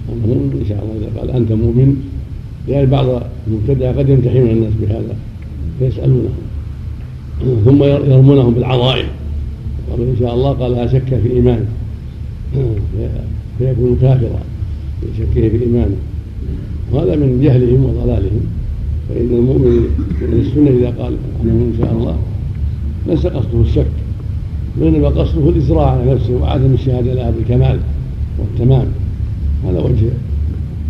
أنا 0.10 0.28
مؤمن 0.28 0.60
إن 0.62 0.68
شاء 0.70 0.84
الله 0.84 0.96
إذا 0.98 1.20
قال 1.20 1.32
أنت 1.32 1.52
مؤمن 1.52 1.96
لأن 2.68 2.86
بعض 2.86 3.06
المبتدع 3.48 3.92
قد 3.92 4.10
يمتحن 4.10 4.38
الناس 4.38 4.74
بهذا 4.82 5.16
فيسألونهم 5.80 6.30
ثم 7.66 7.84
يرمونهم 7.84 8.54
بالعظائم. 8.54 9.06
قالوا 9.92 10.06
إن 10.06 10.16
شاء 10.20 10.36
الله 10.36 10.52
قال 10.52 10.72
لا 10.72 10.88
شك 10.88 11.20
في 11.24 11.32
إيمانه 11.34 11.66
فيكون 13.58 13.98
كافرا 14.02 14.40
لشكه 15.04 15.50
في 15.50 15.64
إيمانه 15.64 15.96
وهذا 16.92 17.16
من 17.16 17.42
جهلهم 17.44 17.86
وضلالهم. 17.86 18.42
فإن 19.10 19.30
المؤمن 19.32 19.76
من 20.22 20.40
السنة 20.40 20.70
إذا 20.70 21.04
قال 21.04 21.14
أنا 21.44 21.52
إن 21.52 21.74
شاء 21.80 21.92
الله 21.94 22.18
ليس 23.08 23.28
قصده 23.28 23.62
الشك 23.62 23.86
وإنما 24.80 25.08
قصده 25.08 25.50
الإسراع 25.50 25.92
على 25.92 26.14
نفسه 26.14 26.34
وعدم 26.34 26.74
الشهادة 26.74 27.14
لها 27.14 27.32
بالكمال 27.32 27.80
والتمام. 28.40 28.88
هذا 29.70 29.80
وجه 29.80 30.10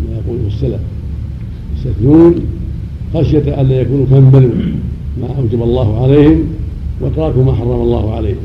ما 0.02 0.16
يقوله 0.16 0.46
السلف. 0.46 0.80
يستثنون 1.76 2.34
خشية 3.14 3.60
ألا 3.60 3.80
يكونوا 3.80 4.06
كملوا 4.06 4.50
ما 5.20 5.28
أوجب 5.38 5.62
الله 5.62 6.02
عليهم 6.02 6.44
وتركوا 7.00 7.44
ما 7.44 7.52
حرم 7.52 7.80
الله 7.80 8.14
عليهم. 8.14 8.36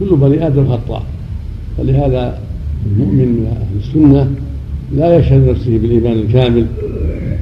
كل 0.00 0.16
بني 0.16 0.46
آدم 0.46 0.68
خطاء. 0.68 1.02
فلهذا 1.78 2.38
المؤمن 2.86 3.28
من 3.28 3.46
أهل 3.46 3.78
السنة 3.80 4.30
لا 4.96 5.18
يشهد 5.18 5.48
نفسه 5.48 5.78
بالإيمان 5.78 6.12
الكامل 6.12 6.66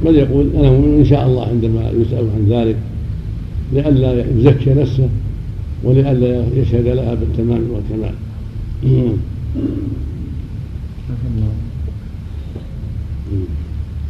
بل 0.04 0.16
يقول 0.16 0.46
أنا 0.56 0.70
مؤمن 0.70 0.98
إن 0.98 1.04
شاء 1.04 1.26
الله 1.26 1.46
عندما 1.46 1.90
يسأل 1.90 2.26
عن 2.36 2.46
ذلك 2.48 2.76
لئلا 3.72 4.24
يزكي 4.38 4.74
نفسه 4.74 5.08
ولئلا 5.84 6.44
يشهد 6.56 6.86
لها 6.86 7.14
بالتمام 7.14 7.62
والكمال. 7.72 8.14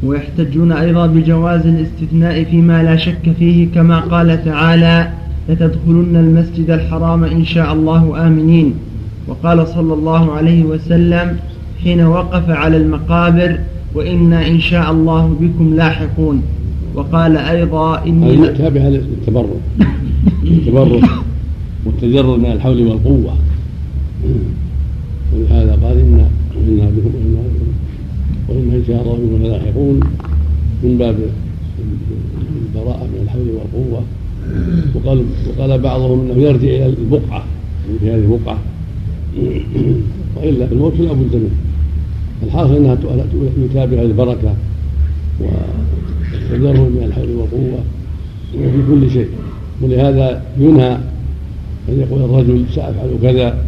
ويحتجون 0.02 0.72
أيضا 0.72 1.06
بجواز 1.06 1.66
الاستثناء 1.66 2.44
فيما 2.44 2.82
لا 2.82 2.96
شك 2.96 3.32
فيه 3.38 3.68
كما 3.74 4.00
قال 4.00 4.44
تعالى 4.44 5.10
لتدخلن 5.48 6.16
المسجد 6.16 6.70
الحرام 6.70 7.24
إن 7.24 7.44
شاء 7.44 7.72
الله 7.72 8.26
آمنين. 8.26 8.74
وقال 9.28 9.68
صلى 9.68 9.94
الله 9.94 10.32
عليه 10.32 10.64
وسلم 10.64 11.36
حين 11.84 12.00
وقف 12.00 12.50
على 12.50 12.76
المقابر 12.76 13.58
وإنا 13.94 14.48
إن 14.48 14.60
شاء 14.60 14.90
الله 14.90 15.36
بكم 15.40 15.74
لاحقون. 15.74 16.42
وقال 16.94 17.36
أيضا 17.36 18.04
إني 18.06 18.48
تابع 18.48 18.80
للتبرك. 18.80 19.60
التبرك 20.44 21.10
والتجرد 21.86 22.38
من 22.38 22.52
الحول 22.52 22.86
والقوة. 22.86 23.34
ولهذا 25.32 25.78
قال 25.82 25.98
إنا 25.98 26.28
إنا 26.68 26.90
بكم 26.90 27.25
وإنا 28.48 28.74
إن 28.74 28.84
شاء 28.86 29.02
الله 29.02 29.48
لاحقون 29.48 30.00
من 30.82 30.98
باب 30.98 31.16
البراءة 32.68 33.04
من 33.04 33.20
الحول 33.22 33.48
والقوة. 33.48 34.02
وقال 34.94 35.24
وقال 35.48 35.78
بعضهم 35.78 36.20
إنه 36.20 36.42
يرجع 36.42 36.68
إلى 36.68 36.86
البقعة 36.86 37.44
في 38.00 38.10
هذه 38.10 38.14
البقعة. 38.14 38.58
وإلا 40.36 40.64
الموت 40.72 41.00
لا 41.00 41.12
بد 41.12 41.34
منه. 41.34 41.50
الحاصل 42.42 42.76
إنها 42.76 42.98
يتابع 43.64 44.02
البركة 44.02 44.54
والتدرج 45.40 46.78
من 46.78 47.02
الحول 47.06 47.30
والقوة 47.30 47.78
في 48.52 48.82
كل 48.88 49.10
شيء. 49.10 49.28
ولهذا 49.82 50.42
ينهى 50.58 50.98
أن 51.88 52.00
يقول 52.00 52.22
الرجل 52.22 52.64
سأفعل 52.74 53.10
كذا 53.22 53.64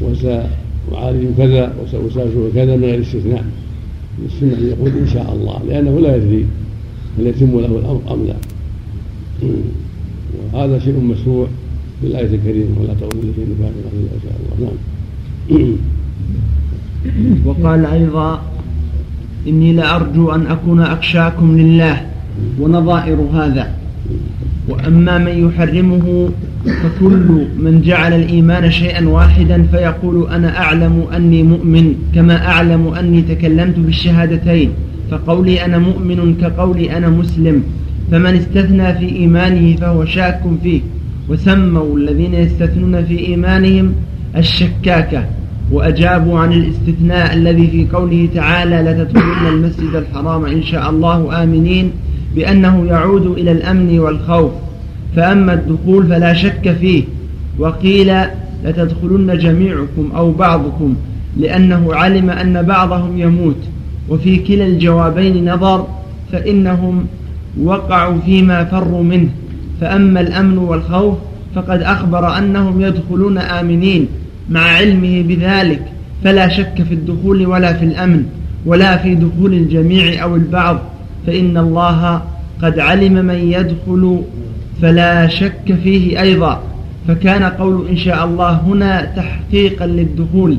وسأعالج 0.00 1.26
كذا 1.38 1.72
وساسوء 2.04 2.50
كذا 2.54 2.76
من 2.76 2.84
غير 2.84 3.00
استثناء. 3.00 3.44
السنة 4.26 4.58
ان 4.58 4.66
يقول 4.66 4.90
إن 4.98 5.06
شاء 5.06 5.34
الله 5.34 5.62
لأنه 5.68 6.00
لا 6.00 6.16
يدري 6.16 6.46
هل 7.18 7.26
يتم 7.26 7.60
له 7.60 7.66
الأمر 7.66 8.00
أم 8.10 8.26
لا. 8.26 8.34
وهذا 10.52 10.78
شيء 10.78 11.00
مشروع 11.00 11.46
بالآية 12.02 12.34
الكريمة 12.34 12.80
ولا 12.80 12.94
تقولوا 12.94 13.32
لشيء 13.32 13.44
إلا 13.44 13.68
إن 13.68 14.20
شاء 14.24 14.36
الله. 14.40 14.70
نعم. 14.70 14.78
وقال 17.46 17.86
أيضا 17.86 18.42
إني 19.48 19.72
لأرجو 19.72 20.30
أن 20.30 20.46
أكون 20.46 20.80
أخشاكم 20.80 21.58
لله 21.58 22.06
ونظائر 22.60 23.20
هذا. 23.32 23.74
وأما 24.68 25.18
من 25.18 25.48
يحرمه 25.48 26.30
فكل 26.64 27.46
من 27.58 27.82
جعل 27.84 28.12
الإيمان 28.12 28.70
شيئا 28.70 29.08
واحدا 29.08 29.62
فيقول 29.62 30.30
أنا 30.30 30.58
أعلم 30.58 31.06
أني 31.16 31.42
مؤمن 31.42 31.94
كما 32.14 32.46
أعلم 32.46 32.88
أني 32.88 33.22
تكلمت 33.22 33.78
بالشهادتين 33.78 34.70
فقولي 35.10 35.64
أنا 35.64 35.78
مؤمن 35.78 36.34
كقولي 36.40 36.96
أنا 36.96 37.08
مسلم. 37.08 37.62
فمن 38.10 38.34
استثنى 38.34 38.94
في 38.94 39.16
إيمانه 39.16 39.76
فهو 39.76 40.04
شاك 40.04 40.40
فيه. 40.62 40.80
وسموا 41.28 41.96
الذين 41.98 42.34
يستثنون 42.34 43.04
في 43.04 43.18
إيمانهم 43.18 43.92
الشكاكة 44.36 45.24
وأجابوا 45.72 46.38
عن 46.38 46.52
الاستثناء 46.52 47.34
الذي 47.34 47.66
في 47.66 47.86
قوله 47.96 48.28
تعالى 48.34 48.76
لتدخلن 48.90 49.46
المسجد 49.52 49.94
الحرام 49.94 50.44
إن 50.44 50.62
شاء 50.62 50.90
الله 50.90 51.42
آمنين. 51.42 51.90
بأنه 52.38 52.86
يعود 52.86 53.26
إلى 53.26 53.52
الأمن 53.52 53.98
والخوف. 53.98 54.52
فأما 55.16 55.54
الدخول 55.54 56.06
فلا 56.06 56.34
شك 56.34 56.76
فيه. 56.80 57.04
وقيل 57.58 58.14
لتدخلن 58.64 59.38
جميعكم 59.38 60.10
أو 60.16 60.32
بعضكم 60.32 60.94
لأنه 61.36 61.94
علم 61.94 62.30
أن 62.30 62.62
بعضهم 62.62 63.18
يموت. 63.18 63.56
وفي 64.08 64.36
كلا 64.36 64.66
الجوابين 64.66 65.52
نظر 65.52 65.86
فإنهم 66.32 67.06
وقعوا 67.62 68.20
فيما 68.20 68.64
فروا 68.64 69.02
منه. 69.02 69.28
فأما 69.80 70.20
الأمن 70.20 70.58
والخوف 70.58 71.14
فقد 71.54 71.82
أخبر 71.82 72.38
أنهم 72.38 72.80
يدخلون 72.80 73.38
آمنين 73.38 74.06
مع 74.50 74.60
علمه 74.60 75.22
بذلك. 75.22 75.82
فلا 76.24 76.48
شك 76.48 76.82
في 76.88 76.94
الدخول 76.94 77.46
ولا 77.46 77.72
في 77.72 77.84
الأمن 77.84 78.22
ولا 78.66 78.96
في 78.96 79.14
دخول 79.14 79.54
الجميع 79.54 80.22
أو 80.22 80.36
البعض. 80.36 80.78
فإن 81.28 81.56
الله 81.56 82.22
قد 82.62 82.78
علم 82.78 83.12
من 83.12 83.52
يدخل 83.52 84.22
فلا 84.82 85.28
شك 85.28 85.74
فيه 85.84 86.20
أيضا. 86.20 86.62
فكان 87.08 87.42
قول 87.42 87.88
إن 87.88 87.96
شاء 87.96 88.24
الله 88.24 88.50
هنا 88.50 89.12
تحقيقا 89.16 89.86
للدخول. 89.86 90.56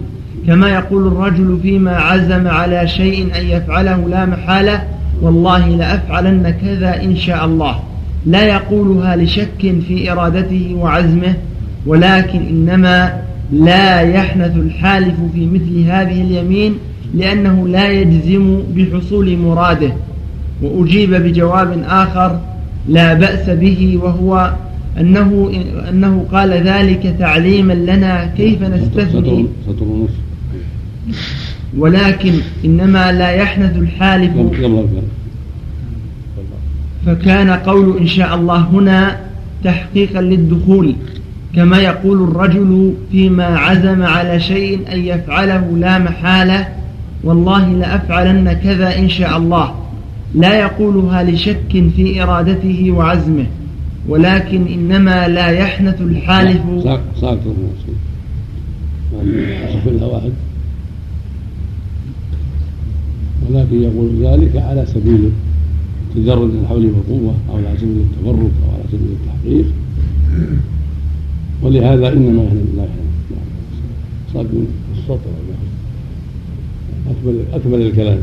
كما 0.48 0.70
يقول 0.70 1.08
الرجل 1.08 1.60
فيما 1.62 1.98
عزم 1.98 2.48
على 2.48 2.88
شيء 2.88 3.28
أن 3.40 3.46
يفعله 3.46 4.10
لا 4.10 4.26
محالة 4.26 4.84
والله 5.22 5.70
لأفعلن 5.70 6.50
كذا 6.50 7.04
إن 7.04 7.16
شاء 7.16 7.46
الله. 7.46 7.80
لا 8.26 8.46
يقولها 8.46 9.16
لشك 9.16 9.76
في 9.88 10.12
إرادته 10.12 10.76
وعزمه 10.80 11.34
ولكن 11.86 12.40
إنما 12.40 13.22
لا 13.52 14.02
يحنث 14.02 14.58
الحالف 14.58 15.16
في 15.34 15.46
مثل 15.46 15.90
هذه 15.90 16.22
اليمين 16.22 16.74
لأنه 17.14 17.68
لا 17.68 17.90
يجزم 17.90 18.60
بحصول 18.76 19.38
مراده. 19.38 19.92
وأجيب 20.62 21.14
بجواب 21.14 21.84
آخر 21.88 22.40
لا 22.88 23.14
بأس 23.14 23.50
به 23.50 24.00
وهو 24.04 24.54
أنه, 25.00 25.52
أنه 25.90 26.26
قال 26.32 26.52
ذلك 26.52 27.16
تعليما 27.20 27.74
لنا 27.74 28.26
كيف 28.38 28.64
نستثني. 28.64 29.46
ولكن 31.78 32.34
إنما 32.66 33.12
لا 33.12 33.30
يحنث 33.32 33.78
الحالف. 33.78 34.32
فكان 37.06 37.50
قول 37.50 37.98
إن 37.98 38.08
شاء 38.08 38.36
الله 38.36 38.58
هنا 38.58 39.18
تحقيقا 39.64 40.22
للدخول 40.22 40.96
كما 41.56 41.78
يقول 41.78 42.24
الرجل 42.24 42.94
فيما 43.12 43.46
عزم 43.46 44.04
على 44.04 44.40
شيء 44.40 44.80
أن 44.94 45.00
يفعله 45.06 45.78
لا 45.78 46.00
محالة 46.00 46.68
والله 47.24 47.68
لأفعلن 47.70 48.54
كذا 48.54 48.98
إن 49.00 49.10
شاء 49.10 49.38
الله. 49.38 49.74
لا 50.36 50.60
يقولها 50.60 51.24
لشك 51.24 51.90
في 51.96 52.24
إرادته 52.24 52.92
وعزمه 52.92 53.46
ولكن 54.08 54.68
إنما 54.68 55.28
لا 55.28 55.50
يحنث 55.50 56.02
الحالف. 56.02 56.62
صارت 57.16 57.40
واحد. 60.02 60.32
ولكن 63.50 63.84
يقول 63.84 64.10
ذلك 64.22 64.56
على 64.56 64.86
سبيل 64.86 65.30
تجرد 66.16 66.42
من 66.42 66.60
الحول 66.64 66.86
والقوة 66.86 67.36
أو 67.50 67.56
على 67.56 67.78
سبيل 67.78 67.98
التبرك 67.98 68.52
أو 68.66 68.72
على 68.74 68.84
سبيل 68.92 69.10
التحقيق. 69.22 69.66
ولهذا 71.62 72.08
إنما 72.14 72.44
يحلم 72.44 72.68
لا 72.78 72.86
صاد 74.34 74.46
من 74.46 74.68
السطر 74.98 75.34
أكمل 77.10 77.36
أكمل 77.54 77.82
الكلام. 77.82 78.20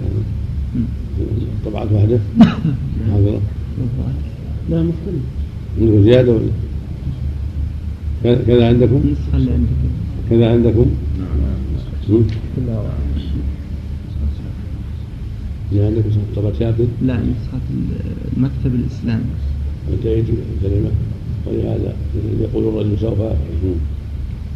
طبعت 1.66 1.92
وحده 1.92 2.18
هذا. 3.12 3.40
لا 4.70 4.82
مختلف. 4.82 5.22
عندكم 5.80 6.02
زيادة 6.04 6.32
ولا؟ 6.32 6.50
كذا 8.46 8.68
عندكم؟ 8.68 9.02
اللي 9.34 9.52
عندكم 9.52 9.90
كذا 10.30 10.52
عندكم؟ 10.52 10.86
كلها 12.56 12.92
اللي 15.72 15.84
عندكم 15.86 16.10
طبعة 16.36 16.52
شاكر؟ 16.58 16.86
لا 17.02 17.14
نسخة 17.14 17.60
المكتب 18.36 18.74
الإسلامي. 18.74 19.24
وانتهيت 19.90 20.24
الكلمة 20.28 20.90
ولهذا 21.46 21.96
يقول 22.40 22.68
الرجل 22.68 22.98
سوف. 22.98 23.18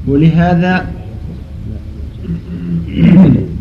ولهذا 0.08 0.92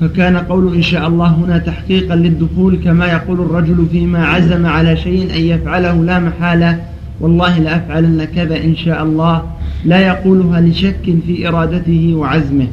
فكان 0.00 0.36
قول 0.36 0.74
إن 0.74 0.82
شاء 0.82 1.08
الله 1.08 1.26
هنا 1.26 1.58
تحقيقا 1.58 2.16
للدخول 2.16 2.76
كما 2.84 3.06
يقول 3.06 3.40
الرجل 3.40 3.86
فيما 3.92 4.26
عزم 4.26 4.66
على 4.66 4.96
شيء 4.96 5.36
أن 5.36 5.40
يفعله 5.40 6.04
لا 6.04 6.18
محالة. 6.18 6.78
والله 7.20 7.58
لأفعلن 7.58 8.24
كذا 8.24 8.64
إن 8.64 8.76
شاء 8.76 9.02
الله. 9.02 9.42
لا 9.84 9.98
يقولها 9.98 10.60
لشك 10.60 11.16
في 11.26 11.48
إرادته 11.48 12.14
وعزمه. 12.14 12.66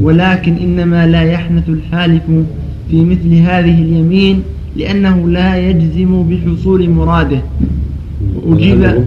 ولكن 0.00 0.56
إنما 0.56 1.06
لا 1.06 1.22
يحنث 1.22 1.68
الحالف 1.68 2.22
في 2.90 3.04
مثل 3.04 3.34
هذه 3.34 3.82
اليمين 3.82 4.42
لأنه 4.76 5.28
لا 5.28 5.56
يجزم 5.56 6.22
بحصول 6.22 6.90
مراده. 6.90 7.42
وأجيب 8.46 8.78
نعم. 8.80 9.04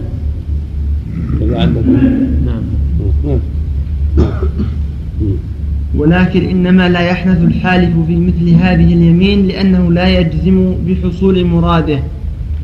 ولكن 5.95 6.49
إنما 6.49 6.89
لا 6.89 6.99
يحنث 6.99 7.41
الحالف 7.43 7.89
في 8.07 8.15
مثل 8.15 8.49
هذه 8.49 8.93
اليمين 8.93 9.47
لأنه 9.47 9.91
لا 9.91 10.07
يجزم 10.07 10.73
بحصول 10.88 11.45
مراده 11.45 11.99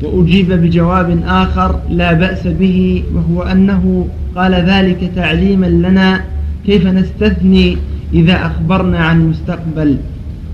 وأجيب 0.02 0.52
بجواب 0.52 1.22
آخر 1.26 1.80
لا 1.90 2.12
بأس 2.12 2.46
به 2.46 3.02
وهو 3.14 3.42
أنه 3.42 4.08
قال 4.36 4.54
ذلك 4.54 5.10
تعليما 5.16 5.66
لنا 5.66 6.24
كيف 6.66 6.86
نستثني 6.86 7.76
إذا 8.14 8.46
أخبرنا 8.46 8.98
عن 8.98 9.20
المستقبل. 9.20 9.96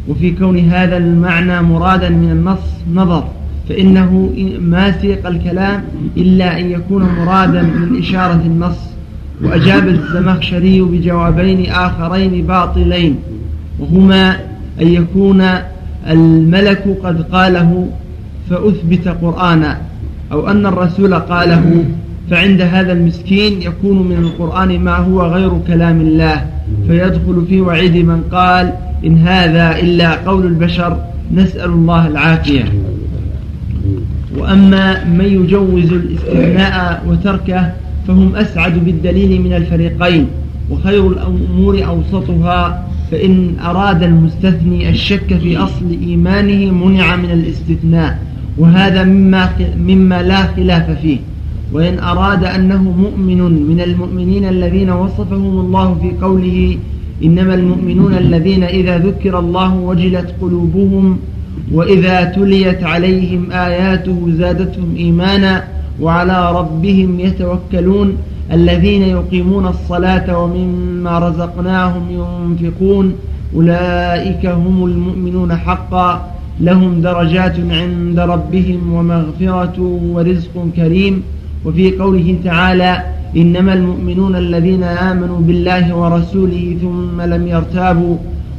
وفي 0.08 0.30
كون 0.30 0.58
هذا 0.58 0.96
المعنى 0.96 1.62
مرادا 1.62 2.08
من 2.08 2.30
النص 2.30 2.58
نظر 2.94 3.24
فإنه 3.68 4.32
ما 4.60 5.00
سيق 5.00 5.26
الكلام 5.26 5.82
إلا 6.16 6.60
أن 6.60 6.70
يكون 6.70 7.02
مرادا 7.02 7.62
من 7.62 7.98
إشارة 7.98 8.42
النص 8.46 8.89
وأجاب 9.44 9.88
الزمخشري 9.88 10.80
بجوابين 10.80 11.70
آخرين 11.70 12.46
باطلين 12.46 13.16
وهما 13.78 14.36
أن 14.82 14.88
يكون 14.88 15.44
الملك 16.10 16.84
قد 17.04 17.22
قاله 17.22 17.88
فأثبت 18.50 19.08
قرآنا 19.08 19.78
أو 20.32 20.50
أن 20.50 20.66
الرسول 20.66 21.14
قاله 21.14 21.84
فعند 22.30 22.60
هذا 22.60 22.92
المسكين 22.92 23.62
يكون 23.62 24.08
من 24.08 24.16
القرآن 24.16 24.80
ما 24.80 24.96
هو 24.96 25.22
غير 25.22 25.50
كلام 25.66 26.00
الله 26.00 26.46
فيدخل 26.86 27.44
في 27.48 27.60
وعيد 27.60 27.96
من 27.96 28.22
قال 28.32 28.72
إن 29.06 29.18
هذا 29.18 29.78
إلا 29.78 30.14
قول 30.14 30.46
البشر 30.46 31.04
نسأل 31.34 31.70
الله 31.70 32.06
العافية. 32.06 32.64
وأما 34.38 35.04
من 35.04 35.24
يجوز 35.24 35.92
الاستثناء 35.92 37.02
وتركه 37.08 37.72
فهم 38.08 38.36
أسعد 38.36 38.84
بالدليل 38.84 39.40
من 39.40 39.52
الفريقين 39.52 40.26
وخير 40.70 41.06
الأمور 41.06 41.86
أوسطها 41.86 42.86
فإن 43.10 43.54
أراد 43.64 44.02
المستثني 44.02 44.88
الشك 44.88 45.34
في 45.34 45.56
أصل 45.56 45.98
إيمانه 46.02 46.72
منع 46.72 47.16
من 47.16 47.30
الاستثناء 47.30 48.18
وهذا 48.58 49.04
مما, 49.04 49.50
مما 49.78 50.22
لا 50.22 50.42
خلاف 50.42 50.90
فيه. 50.90 51.18
وإن 51.72 51.98
أراد 51.98 52.44
أنه 52.44 52.82
مؤمن 52.82 53.68
من 53.68 53.80
المؤمنين 53.80 54.48
الذين 54.48 54.90
وصفهم 54.90 55.60
الله 55.60 55.94
في 56.02 56.24
قوله 56.24 56.76
إنما 57.24 57.54
المؤمنون 57.54 58.14
الذين 58.14 58.62
إذا 58.62 58.98
ذكر 58.98 59.38
الله 59.38 59.74
وجلت 59.74 60.34
قلوبهم 60.40 61.18
وإذا 61.72 62.24
تليت 62.24 62.84
عليهم 62.84 63.50
آياته 63.52 64.28
زادتهم 64.38 64.94
إيمانا 64.96 65.64
وعلى 66.00 66.52
ربهم 66.52 67.20
يتوكلون 67.20 68.16
الذين 68.52 69.02
يقيمون 69.02 69.66
الصلاة 69.66 70.38
ومما 70.38 71.18
رزقناهم 71.18 72.02
ينفقون 72.10 73.12
أولئك 73.56 74.46
هم 74.46 74.84
المؤمنون 74.84 75.56
حقا 75.56 76.30
لهم 76.60 77.00
درجات 77.00 77.56
عند 77.70 78.18
ربهم 78.18 78.92
ومغفرة 78.92 80.00
ورزق 80.14 80.68
كريم 80.76 81.22
وفي 81.64 81.96
قوله 81.98 82.36
تعالى 82.44 83.02
إنما 83.36 83.72
المؤمنون 83.72 84.36
الذين 84.36 84.82
آمنوا 84.82 85.40
بالله 85.40 85.94
ورسوله 85.96 86.76
ثم 86.82 87.20
لم 87.22 87.46
يرتابوا 87.46 88.16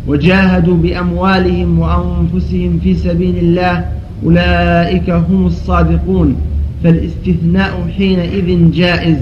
وجاهدوا 0.07 0.77
بأموالهم 0.77 1.79
وأنفسهم 1.79 2.79
في 2.83 2.95
سبيل 2.95 3.37
الله 3.37 3.85
أولئك 4.25 5.09
هم 5.09 5.45
الصادقون 5.45 6.35
فالاستثناء 6.83 7.87
حينئذ 7.97 8.71
جائز 8.71 9.17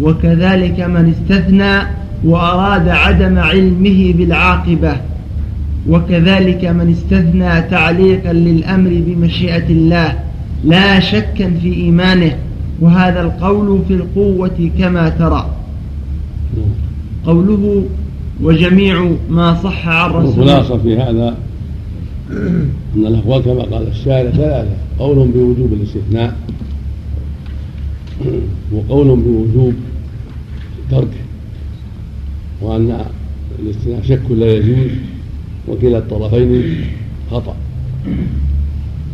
وكذلك 0.00 0.80
من 0.80 1.14
استثنى 1.14 1.78
وأراد 2.24 2.88
عدم 2.88 3.38
علمه 3.38 4.12
بالعاقبة 4.12 4.96
وكذلك 5.88 6.64
من 6.64 6.90
استثنى 6.90 7.62
تعليقا 7.62 8.32
للأمر 8.32 8.90
بمشيئة 9.06 9.66
الله 9.70 10.18
لا 10.64 11.00
شكا 11.00 11.50
في 11.62 11.74
إيمانه 11.74 12.36
وهذا 12.80 13.20
القول 13.20 13.80
في 13.88 13.94
القوة 13.94 14.70
كما 14.78 15.08
ترى. 15.08 15.50
قوله 17.26 17.84
وجميع 18.42 19.10
ما 19.30 19.54
صح 19.54 19.88
عن 19.88 20.10
رسول 20.10 20.28
الخلاصة 20.28 20.78
في 20.78 20.96
هذا 20.96 21.34
أن 22.96 23.06
الأقوال 23.06 23.42
كما 23.42 23.62
قال 23.62 23.88
الشارع 23.88 24.30
ثلاثة 24.30 24.76
قول 24.98 25.28
بوجوب 25.28 25.72
الاستثناء 25.72 26.36
وقول 28.72 29.06
بوجوب 29.06 29.74
تركه 30.90 31.22
وأن 32.62 33.00
الاستثناء 33.58 34.02
شك 34.02 34.30
لا 34.30 34.56
يجوز 34.56 34.90
وكلا 35.68 35.98
الطرفين 35.98 36.64
خطأ. 37.30 37.56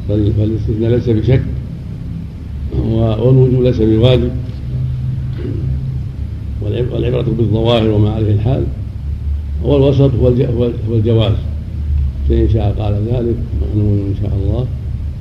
فالاستثناء 0.09 0.91
ليس 0.91 1.09
بشك 1.09 1.43
والوجوب 2.79 3.63
ليس 3.63 3.81
بواجب. 3.81 4.31
والعبرة 6.93 7.27
بالظواهر 7.39 7.91
وما 7.91 8.11
عليه 8.11 8.33
الحال. 8.33 8.65
هو 9.65 9.77
الوسط 9.77 10.11
هو 10.15 10.29
الجواز. 10.97 11.35
فإن 12.29 12.49
شاء 12.53 12.75
قال 12.79 12.95
ذلك 12.95 13.37
معلوم 13.61 14.07
إن 14.09 14.15
شاء 14.23 14.33
الله 14.43 14.67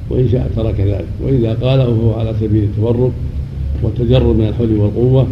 وإن 0.09 0.29
شاء 0.29 0.51
ترك 0.55 0.79
ذلك. 0.79 1.07
وإذا 1.23 1.53
قاله 1.53 1.85
فهو 1.85 2.13
على 2.13 2.35
سبيل 2.39 2.63
التورط 2.63 3.11
والتجرد 3.83 4.35
من 4.35 4.47
الحول 4.47 4.73
والقوة 4.73 5.27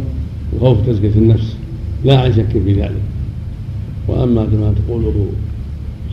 وخوف 0.53 0.87
تزكية 0.87 1.15
النفس. 1.15 1.55
لا 2.05 2.19
عن 2.19 2.33
شك 2.33 2.51
في 2.65 2.73
ذلك. 2.73 3.01
وأما 4.07 4.45
كما 4.45 4.73
تقوله 4.87 5.25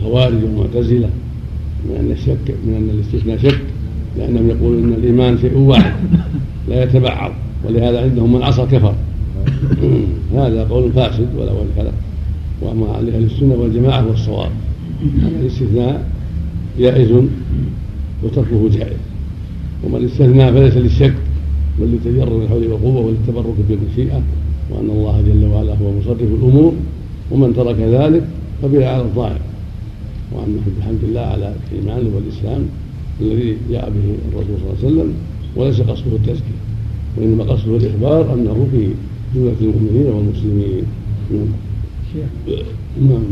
خوارج 0.03 0.43
ومعتزلة 0.43 1.09
من 1.85 1.95
أن 1.99 2.11
الشك 2.11 2.55
من 2.65 2.73
أن 2.73 2.89
الاستثناء 2.89 3.37
شك 3.37 3.61
لأنهم 4.17 4.49
يقولون 4.49 4.83
أن 4.83 4.93
الإيمان 4.93 5.37
شيء 5.37 5.57
واحد 5.57 5.93
لا 6.69 6.83
يتبعض 6.83 7.31
ولهذا 7.65 8.01
عندهم 8.01 8.33
من 8.33 8.43
عصى 8.43 8.65
كفر. 8.65 8.93
هذا 10.35 10.63
قول 10.63 10.91
فاسد 10.91 11.27
ولا 11.37 11.51
ولد 11.51 11.91
وما 12.61 12.93
عليه 12.93 13.15
أهل 13.15 13.23
السنة 13.23 13.55
والجماعة 13.55 14.01
هو 14.01 14.11
الصواب 14.11 14.51
الاستثناء 15.41 16.07
جائز 16.79 17.11
وتركه 18.23 18.69
جائز. 18.69 18.97
ومن 19.83 20.05
استثنى 20.05 20.51
فليس 20.51 20.77
للشك. 20.77 21.13
بل 21.81 21.95
لتجرد 21.95 22.41
الحول 22.41 22.67
والقوة 22.67 22.99
وللتبرك 23.05 23.55
بالمشيئة 23.69 24.21
وأن 24.69 24.89
الله 24.89 25.21
جل 25.21 25.45
وعلا 25.45 25.73
هو 25.73 25.91
مصرف 25.99 26.21
الأمور 26.21 26.73
ومن 27.31 27.53
ترك 27.53 27.75
ذلك 27.79 28.23
فبلا 28.61 28.89
على 28.89 29.01
الظاهر. 29.01 29.41
وأنه 30.31 30.61
بحمد 30.79 31.03
الله 31.03 31.21
على 31.21 31.55
الإيمان 31.71 32.13
والإسلام 32.13 32.65
الذي 33.21 33.57
جاء 33.71 33.89
به 33.89 34.15
الرسول 34.31 34.55
صلى 34.59 34.69
الله 34.69 34.77
عليه 34.83 34.87
وسلم 34.87 35.13
وليس 35.55 35.81
قصده 35.81 36.15
التزكية 36.15 36.59
وإنما 37.17 37.43
قصده 37.43 37.77
الإخبار 37.77 38.33
أنه 38.33 38.67
في 38.71 38.89
جملة 39.35 39.55
المؤمنين 39.61 40.05
والمسلمين. 40.13 40.83
نعم. 41.31 41.47
شيخ. 42.13 42.65
نعم. 43.01 43.23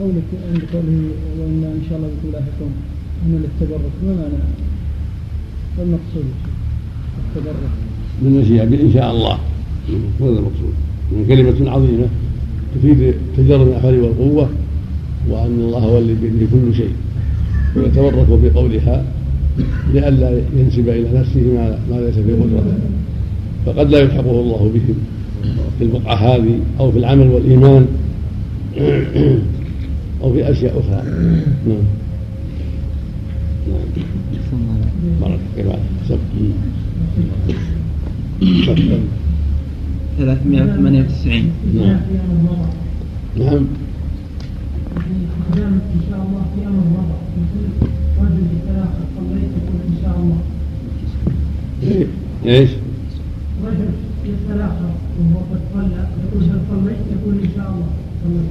قولك 0.00 0.28
عند 0.52 0.62
قوله 0.72 1.10
وإنا 1.40 1.68
إن 1.72 1.82
شاء 1.88 1.98
الله 1.98 2.08
بكم 2.08 2.32
لاحقون 2.32 2.72
من 3.26 3.44
التبرك 3.48 3.92
ما 4.06 4.12
معنى؟ 4.14 4.42
ما 5.78 5.82
المقصود؟ 5.82 6.24
التبرك 7.36 7.54
من 8.22 8.36
المشيئة 8.36 8.62
إن 8.62 8.92
شاء 8.94 9.10
الله. 9.10 9.38
هذا 10.20 10.28
المقصود. 10.28 10.74
من 11.12 11.24
كلمة 11.28 11.70
عظيمة 11.70 12.06
تفيد 12.74 13.14
تجرد 13.36 13.68
الأحوال 13.68 14.00
والقوة 14.00 14.48
وأن 15.28 15.60
الله 15.60 15.78
هو 15.78 15.98
الذي 15.98 16.14
بيده 16.14 16.46
كل 16.52 16.74
شيء. 16.74 16.92
ويتورط 17.76 18.26
بقولها 18.30 19.04
لئلا 19.94 20.42
ينسب 20.56 20.88
إلى 20.88 21.18
نفسه 21.20 21.40
ما, 21.40 21.78
ما 21.90 22.00
ليس 22.00 22.14
في 22.14 22.32
قدرته. 22.32 22.78
فقد 23.66 23.90
لا 23.90 23.98
يلحقه 23.98 24.40
الله 24.40 24.70
بهم 24.74 24.94
في 25.78 25.84
البقعة 25.84 26.14
هذه 26.14 26.58
أو 26.80 26.92
في 26.92 26.98
العمل 26.98 27.28
والإيمان 27.28 27.86
أو 30.22 30.32
في 30.32 30.50
أشياء 30.50 30.78
أخرى. 30.80 31.02
نعم. 31.66 31.76
نعم. 33.68 33.80
بارك 35.20 35.40
كيف 35.56 35.66
سب 36.08 36.18
398 40.18 41.52
نعم 41.74 42.00
نعم. 43.38 43.66
ان 45.54 46.00
شاء 46.10 46.20
الله 46.22 46.42
في 46.54 46.60
أمر 46.66 46.84
وضع 46.96 47.18
رجل 48.20 48.44
ثلاثة 48.66 49.00
صليت 49.16 49.50
يقول 49.56 49.80
ان 49.88 49.96
شاء 50.02 50.14
الله 50.20 50.38
إيش؟ 52.46 52.70
رجل 53.64 53.90
يتلاحظ 54.24 54.90
وهو 55.18 55.40
قد 55.52 55.60
صلى 55.74 56.08
يقول 56.24 56.42
هل 56.44 56.60
صليت 56.70 56.98
يقول 57.12 57.34
ان 57.34 57.48
شاء 57.56 57.68
الله 57.70 57.88
صليت 58.24 58.50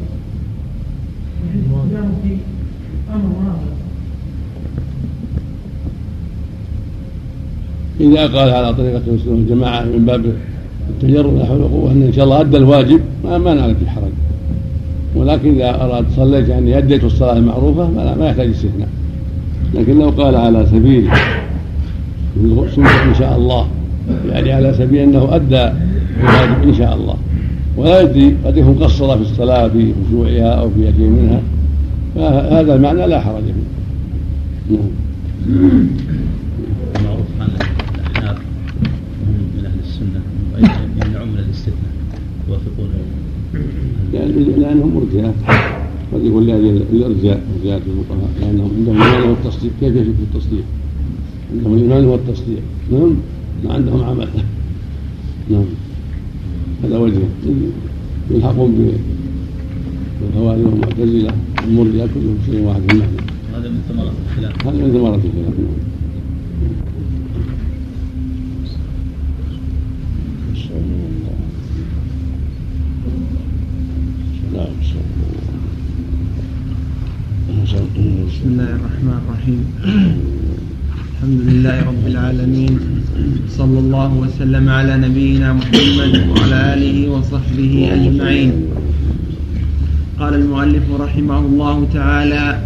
يعني 1.94 2.14
في 2.24 2.32
أمر 3.14 3.30
واضح 3.38 3.79
إذا 8.00 8.28
قال 8.28 8.50
على 8.50 8.74
طريقة 8.74 9.02
المسلمين 9.08 9.39
والجماعة 9.39 9.84
من 9.84 10.06
باب 10.06 10.26
التجرد 10.89 11.38
لا 11.38 11.45
حول 11.45 11.58
ولا 11.58 11.68
قوة 11.68 11.91
إن 11.91 12.14
شاء 12.16 12.26
الله 12.26 12.41
أدى 12.41 12.58
الواجب 12.58 13.02
ما 13.24 13.38
ما 13.38 13.54
نعرف 13.54 13.78
في 13.78 13.89
حرج 13.89 14.12
ولكن 15.16 15.56
إذا 15.56 15.84
أراد 15.84 16.06
صليت 16.16 16.50
يعني 16.50 16.78
أديت 16.78 17.04
الصلاة 17.04 17.38
المعروفة 17.38 17.89
ما 18.20 18.28
يحتاج 18.28 18.50
استثناء. 18.50 18.88
لكن 19.74 20.00
لو 20.00 20.10
قال 20.10 20.36
على 20.36 20.66
سبيل 20.66 21.10
إن 23.08 23.16
شاء 23.20 23.38
الله 23.38 23.68
يعني 24.30 24.52
على 24.52 24.74
سبيل 24.74 25.00
أنه 25.00 25.36
أدى 25.36 25.70
الواجب 26.20 26.64
إن 26.64 26.74
شاء 26.74 26.95
الله. 26.95 27.16
ولا 27.78 28.02
يدري 28.02 28.36
قد 28.45 28.58
يكون 28.58 28.76
قصر 28.76 29.18
في 29.18 29.22
الصلاة 29.22 29.68
في 29.68 29.93
خشوعها 30.08 30.52
أو 30.54 30.70
في 30.70 30.88
يديه 30.88 31.08
منها 31.08 31.41
فهذا 32.16 32.76
المعنى 32.76 33.08
لا 33.08 33.22
حرج 33.22 33.43
فيه. 33.43 34.76
نعم 34.76 35.88
معروف 37.06 37.28
عن 37.39 37.50
الأحناف 37.95 38.38
من 39.58 39.66
أهل 39.66 39.80
السنة 39.84 40.22
يمنعون 41.06 41.28
من 41.28 41.39
الاستثناء 41.39 41.89
لأنهم 44.14 44.96
مرجئة 44.96 45.34
قد 46.14 46.26
يقول 46.26 46.48
لأجل 46.48 46.82
الإرجاء 46.94 47.44
إرجاء 47.60 47.78
الفقهاء. 47.78 48.30
لأنهم 48.42 48.72
عندهم 48.78 49.02
الإيمان 49.02 49.24
هو 49.24 49.34
التصديق 49.34 49.72
كيف 49.80 49.96
يشك 49.96 50.04
في 50.04 50.36
التصديق؟ 50.36 50.64
عندهم 51.54 51.74
الإيمان 51.74 52.06
هو 52.06 52.16
التصديق 52.16 52.62
نعم؟ 52.92 53.16
ما 53.64 53.74
عندهم 53.74 54.04
عمل. 54.04 54.28
نعم. 55.50 55.66
هذا 56.84 56.98
وجه. 56.98 57.20
يلحقون 58.32 58.92
بالخوارج 60.22 60.66
والمعتزلة. 60.66 61.34
المرجئة 61.68 62.06
كلهم 62.06 62.38
شيء 62.46 62.66
واحد. 62.66 62.82
في 62.82 62.92
المعنى 62.92 63.12
هذا 63.56 63.70
من 63.70 63.82
ثمرات 63.90 64.14
الخلاف. 64.32 64.68
هذا 64.68 64.78
من 64.86 64.92
ثمرات 64.94 65.20
الخلاف. 65.26 65.60
نعم 65.60 65.89
بسم 78.40 78.50
الله 78.50 78.72
الرحمن 78.80 79.18
الرحيم. 79.24 79.62
الحمد 81.12 81.40
لله 81.50 81.78
رب 81.92 82.08
العالمين. 82.08 82.80
صلى 83.50 83.80
الله 83.80 84.14
وسلم 84.14 84.70
على 84.70 84.98
نبينا 84.98 85.54
محمد 85.54 86.14
وعلى 86.30 86.74
آله 86.74 87.10
وصحبه 87.10 87.90
أجمعين. 87.94 88.52
قال 90.20 90.34
المؤلف 90.34 90.84
رحمه 91.00 91.40
الله 91.40 91.88
تعالى 91.94 92.60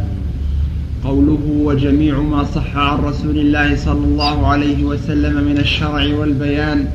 قوله 1.03 1.43
وجميع 1.67 2.21
ما 2.21 2.43
صح 2.43 2.77
عن 2.77 2.97
رسول 2.97 3.37
الله 3.37 3.75
صلى 3.75 4.05
الله 4.05 4.47
عليه 4.47 4.83
وسلم 4.83 5.35
من 5.43 5.57
الشرع 5.57 6.03
والبيان 6.19 6.85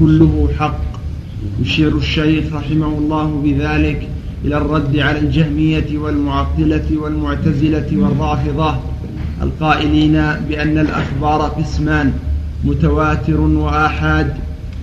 كله 0.00 0.48
حق. 0.58 0.82
يشير 1.62 1.96
الشيخ 1.96 2.44
رحمه 2.52 2.98
الله 2.98 3.42
بذلك 3.44 4.08
إلى 4.46 4.56
الرد 4.56 4.98
على 4.98 5.18
الجهمية 5.18 5.98
والمعطلة 5.98 6.84
والمعتزلة 7.02 7.86
والرافضة 7.92 8.74
القائلين 9.42 10.12
بأن 10.48 10.78
الأخبار 10.78 11.40
قسمان 11.42 12.12
متواتر 12.64 13.40
وآحاد 13.40 14.32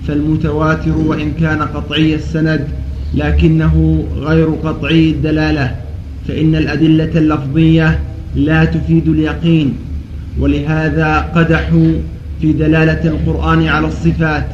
فالمتواتر 0.07 0.97
وإن 0.97 1.31
كان 1.39 1.61
قطعي 1.61 2.15
السند 2.15 2.67
لكنه 3.13 4.05
غير 4.19 4.49
قطعي 4.49 5.09
الدلالة 5.09 5.75
فإن 6.27 6.55
الأدلة 6.55 7.11
اللفظية 7.15 7.99
لا 8.35 8.65
تفيد 8.65 9.07
اليقين 9.07 9.75
ولهذا 10.39 11.17
قدحوا 11.35 11.91
في 12.41 12.53
دلالة 12.53 13.09
القرآن 13.09 13.67
على 13.67 13.87
الصفات 13.87 14.45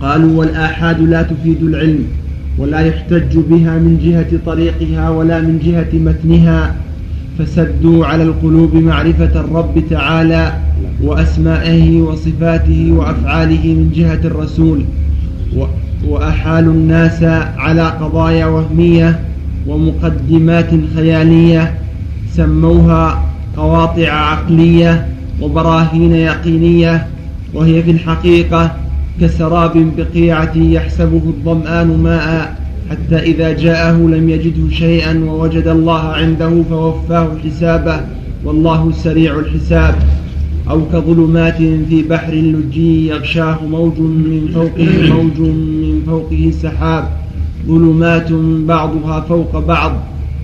قالوا 0.00 0.38
والآحاد 0.38 1.00
لا 1.00 1.22
تفيد 1.22 1.62
العلم. 1.62 2.06
ولا 2.58 2.80
يحتج 2.80 3.38
بها 3.38 3.78
من 3.78 3.98
جهة 4.04 4.38
طريقها 4.46 5.10
ولا 5.10 5.40
من 5.40 5.58
جهة 5.64 5.98
متنها 5.98 6.74
فسدوا 7.38 8.06
على 8.06 8.22
القلوب 8.22 8.74
معرفة 8.74 9.40
الرب 9.40 9.82
تعالى 9.90 10.52
وأسمائه 11.02 12.02
وصفاته 12.02 12.92
وأفعاله 12.92 13.74
من 13.74 13.92
جهة 13.94 14.20
الرسول 14.24 14.84
وأحالوا 16.08 16.72
الناس 16.72 17.22
على 17.56 17.82
قضايا 17.82 18.46
وهمية 18.46 19.20
ومقدمات 19.66 20.70
خيالية 20.94 21.74
سموها 22.32 23.24
قواطع 23.56 24.08
عقلية 24.12 25.06
وبراهين 25.40 26.12
يقينية 26.12 27.06
وهي 27.54 27.82
في 27.82 27.90
الحقيقة 27.90 28.76
كسراب 29.20 29.92
بقيعة 29.96 30.56
يحسبه 30.56 31.22
الظمآن 31.26 32.02
ماء 32.02 32.56
حتى 32.90 33.16
إذا 33.16 33.52
جاءه 33.52 33.92
لم 33.92 34.28
يجده 34.28 34.70
شيئا 34.70 35.24
ووجد 35.24 35.66
الله 35.66 36.00
عنده 36.00 36.62
فوفاه 36.70 37.28
حسابه 37.44 38.00
والله 38.44 38.92
سريع 38.92 39.38
الحساب. 39.38 39.94
أو 40.70 40.80
كظلمات 40.92 41.56
في 41.88 42.02
بحر 42.10 42.32
لجي 42.32 43.06
يغشاه 43.06 43.58
موج 43.70 43.98
من 43.98 44.50
فوقه 44.54 45.12
موج 45.14 45.38
من 45.40 46.02
فوقه 46.06 46.52
سحاب. 46.62 47.04
ظلمات 47.66 48.32
بعضها 48.66 49.20
فوق 49.20 49.58
بعض 49.58 49.92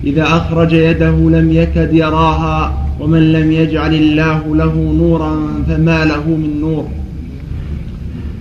إذا 0.03 0.23
أخرج 0.23 0.73
يده 0.73 1.11
لم 1.11 1.51
يكد 1.51 1.93
يراها 1.93 2.87
ومن 2.99 3.31
لم 3.31 3.51
يجعل 3.51 3.95
الله 3.95 4.55
له 4.55 4.93
نورا 4.97 5.35
فما 5.67 6.05
له 6.05 6.27
من 6.27 6.59
نور. 6.61 6.85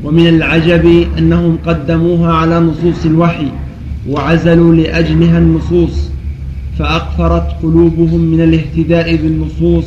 ومن 0.05 0.29
العجب 0.29 1.07
أنهم 1.19 1.59
قدموها 1.67 2.33
على 2.33 2.61
نصوص 2.61 3.05
الوحي 3.05 3.47
وعزلوا 4.11 4.75
لأجلها 4.75 5.39
النصوص 5.39 6.09
فأقفرت 6.79 7.63
قلوبهم 7.63 8.21
من 8.21 8.41
الاهتداء 8.41 9.17
بالنصوص 9.17 9.85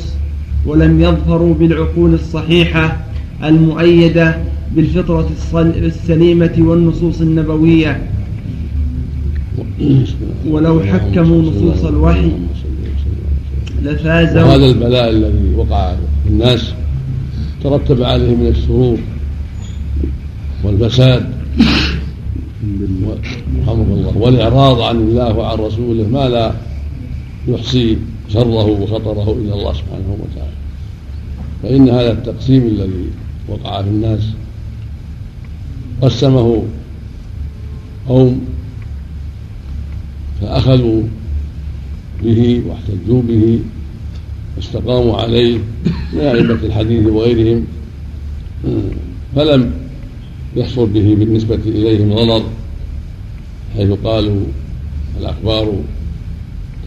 ولم 0.65 1.01
يظفروا 1.01 1.53
بالعقول 1.53 2.13
الصحيحة 2.13 2.97
المؤيدة 3.43 4.35
بالفطرة 4.75 5.29
السليمة 5.75 6.53
والنصوص 6.57 7.21
النبوية. 7.21 8.01
ولو 10.47 10.79
حكموا 10.79 11.41
نصوص 11.41 11.85
الوحي 11.85 12.31
لفازوا. 13.83 14.41
وهذا 14.43 14.65
البلاء 14.65 15.09
الذي 15.09 15.55
وقع 15.55 15.93
في 16.23 16.29
الناس 16.29 16.73
ترتب 17.63 18.03
عليه 18.03 18.35
من 18.35 18.47
الشرور 18.47 18.97
والفساد. 20.63 21.31
رحمه 23.61 23.89
الله. 23.93 24.17
والإعراض 24.17 24.81
عن 24.81 24.95
الله 24.95 25.37
وعن 25.37 25.57
رسوله 25.57 26.07
ما 26.07 26.29
لا 26.29 26.53
يحصي 27.47 27.97
شره 28.29 28.65
وخطره 28.65 29.31
إلى 29.31 29.53
الله 29.53 29.73
سبحانه 29.73 30.17
وتعالى. 30.19 30.55
فإن 31.63 31.89
هذا 31.89 32.11
التقسيم 32.11 32.67
الذي 32.67 33.05
وقع 33.47 33.81
في 33.81 33.87
الناس 33.87 34.23
قسمه 36.01 36.63
قوم 38.07 38.45
فأخذوا 40.41 41.01
به 42.23 42.61
واحتجوا 42.67 43.21
به 43.21 43.59
واستقاموا 44.57 45.17
عليه 45.17 45.57
من 46.13 46.19
أئمة 46.19 46.59
الحديث 46.63 47.07
وغيرهم. 47.07 47.65
فلم 49.35 49.71
يحصل 50.55 50.89
به 50.89 51.15
بالنسبة 51.19 51.59
إليهم 51.65 52.15
ضرر 52.15 52.43
حيث 53.75 53.91
قالوا 54.03 54.41
الأخبار 55.19 55.73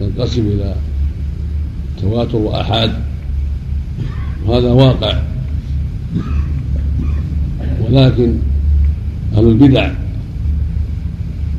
تنقسم 0.00 0.46
إلى 0.46 0.74
تواتر 2.00 2.36
وآحاد 2.36 2.92
وهذا 4.46 4.72
واقع. 4.72 5.22
ولكن 7.80 8.34
أهل 9.36 9.48
البدع 9.48 9.90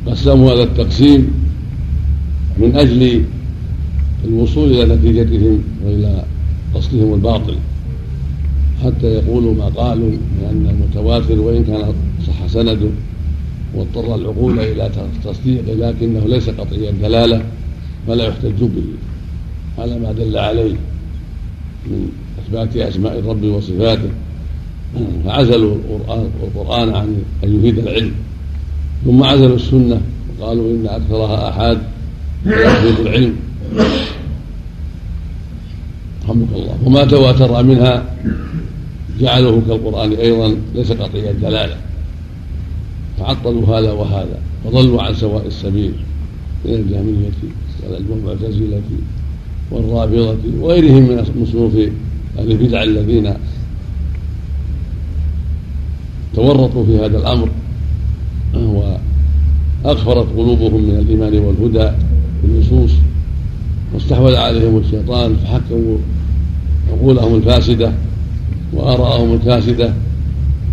قسموا 0.06 0.52
هذا 0.54 0.62
التقسيم 0.62 1.30
من 2.58 2.76
أجل 2.76 3.24
الوصول 4.24 4.72
إلى 4.72 4.94
نتيجتهم 4.94 5.62
وإلى 5.84 6.24
قصدهم 6.74 7.14
الباطل. 7.14 7.56
حتى 8.84 9.06
يقولوا 9.06 9.54
ما 9.54 9.64
قالوا 9.64 10.10
لأن 10.42 10.66
المتواتر 10.70 11.40
وإن 11.40 11.64
كان 11.64 11.94
صح 12.26 12.46
سنده 12.46 12.88
واضطر 13.74 14.14
العقول 14.14 14.58
إلى 14.58 14.90
تصديقه 15.24 15.74
لكنه 15.74 16.26
ليس 16.26 16.50
قطعي 16.50 16.90
الدلالة 16.90 17.42
فلا 18.06 18.24
يحتج 18.24 18.60
به. 18.60 18.84
على 19.78 19.98
ما 19.98 20.12
دل 20.12 20.38
عليه 20.38 20.74
من 21.86 22.08
إثبات 22.38 22.76
أسماء 22.76 23.18
الرب 23.18 23.44
وصفاته. 23.44 24.10
فعزلوا 25.24 25.76
القرآن 26.42 26.94
عن 26.94 27.22
أن 27.44 27.58
يفيد 27.58 27.78
العلم. 27.78 28.12
ثم 29.04 29.22
عزلوا 29.22 29.56
السنة 29.56 30.00
وقالوا 30.38 30.70
إن 30.70 30.86
أكثرها 30.86 31.48
آحاد 31.48 31.78
لا 32.44 32.78
يفيد 32.78 33.06
العلم. 33.06 33.36
رحمك 36.24 36.48
الله. 36.54 36.78
وما 36.84 37.04
تواتر 37.04 37.62
منها 37.62 38.14
جعلوه 39.20 39.62
كالقرآن 39.68 40.12
أيضا 40.12 40.56
ليس 40.74 40.92
قطعي 40.92 41.30
الدلالة. 41.30 41.76
فعطلوا 43.18 43.78
هذا 43.78 43.92
وهذا 43.92 44.38
وضلوا 44.64 45.02
عن 45.02 45.14
سواء 45.14 45.46
السبيل 45.46 45.92
من 46.64 46.74
الجهمية 46.74 47.30
والمعتزلة 48.10 48.82
والرافضة 49.70 50.36
وغيرهم 50.60 51.02
من 51.02 51.24
مصنوف 51.42 51.72
أهل 52.38 52.50
البدع 52.50 52.82
الذين 52.82 53.32
تورطوا 56.34 56.86
في 56.86 56.96
هذا 56.98 57.18
الأمر 57.18 57.48
وأغفرت 59.84 60.26
قلوبهم 60.36 60.82
من 60.82 60.96
الإيمان 60.98 61.38
والهدى 61.38 61.90
بالنصوص 62.42 62.90
واستحوذ 63.94 64.36
عليهم 64.36 64.78
الشيطان 64.78 65.36
فحكموا 65.36 65.98
عقولهم 66.92 67.34
الفاسدة. 67.34 67.92
وآراءهم 68.76 69.34
الكاسدة 69.34 69.92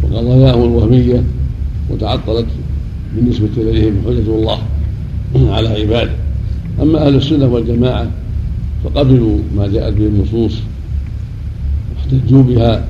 وقضاياهم 0.03 0.61
الوهمية 0.63 1.23
وتعطلت 1.89 2.45
بالنسبة 3.15 3.49
إليهم 3.57 4.01
حجة 4.05 4.35
الله 4.35 4.59
على 5.35 5.69
عباده. 5.69 6.11
أما 6.81 7.07
أهل 7.07 7.15
السنة 7.15 7.45
والجماعة 7.47 8.07
فقبلوا 8.83 9.37
ما 9.55 9.67
جاءت 9.67 9.93
به 9.93 10.05
النصوص 10.05 10.53
واحتجوا 11.95 12.43
بها 12.43 12.85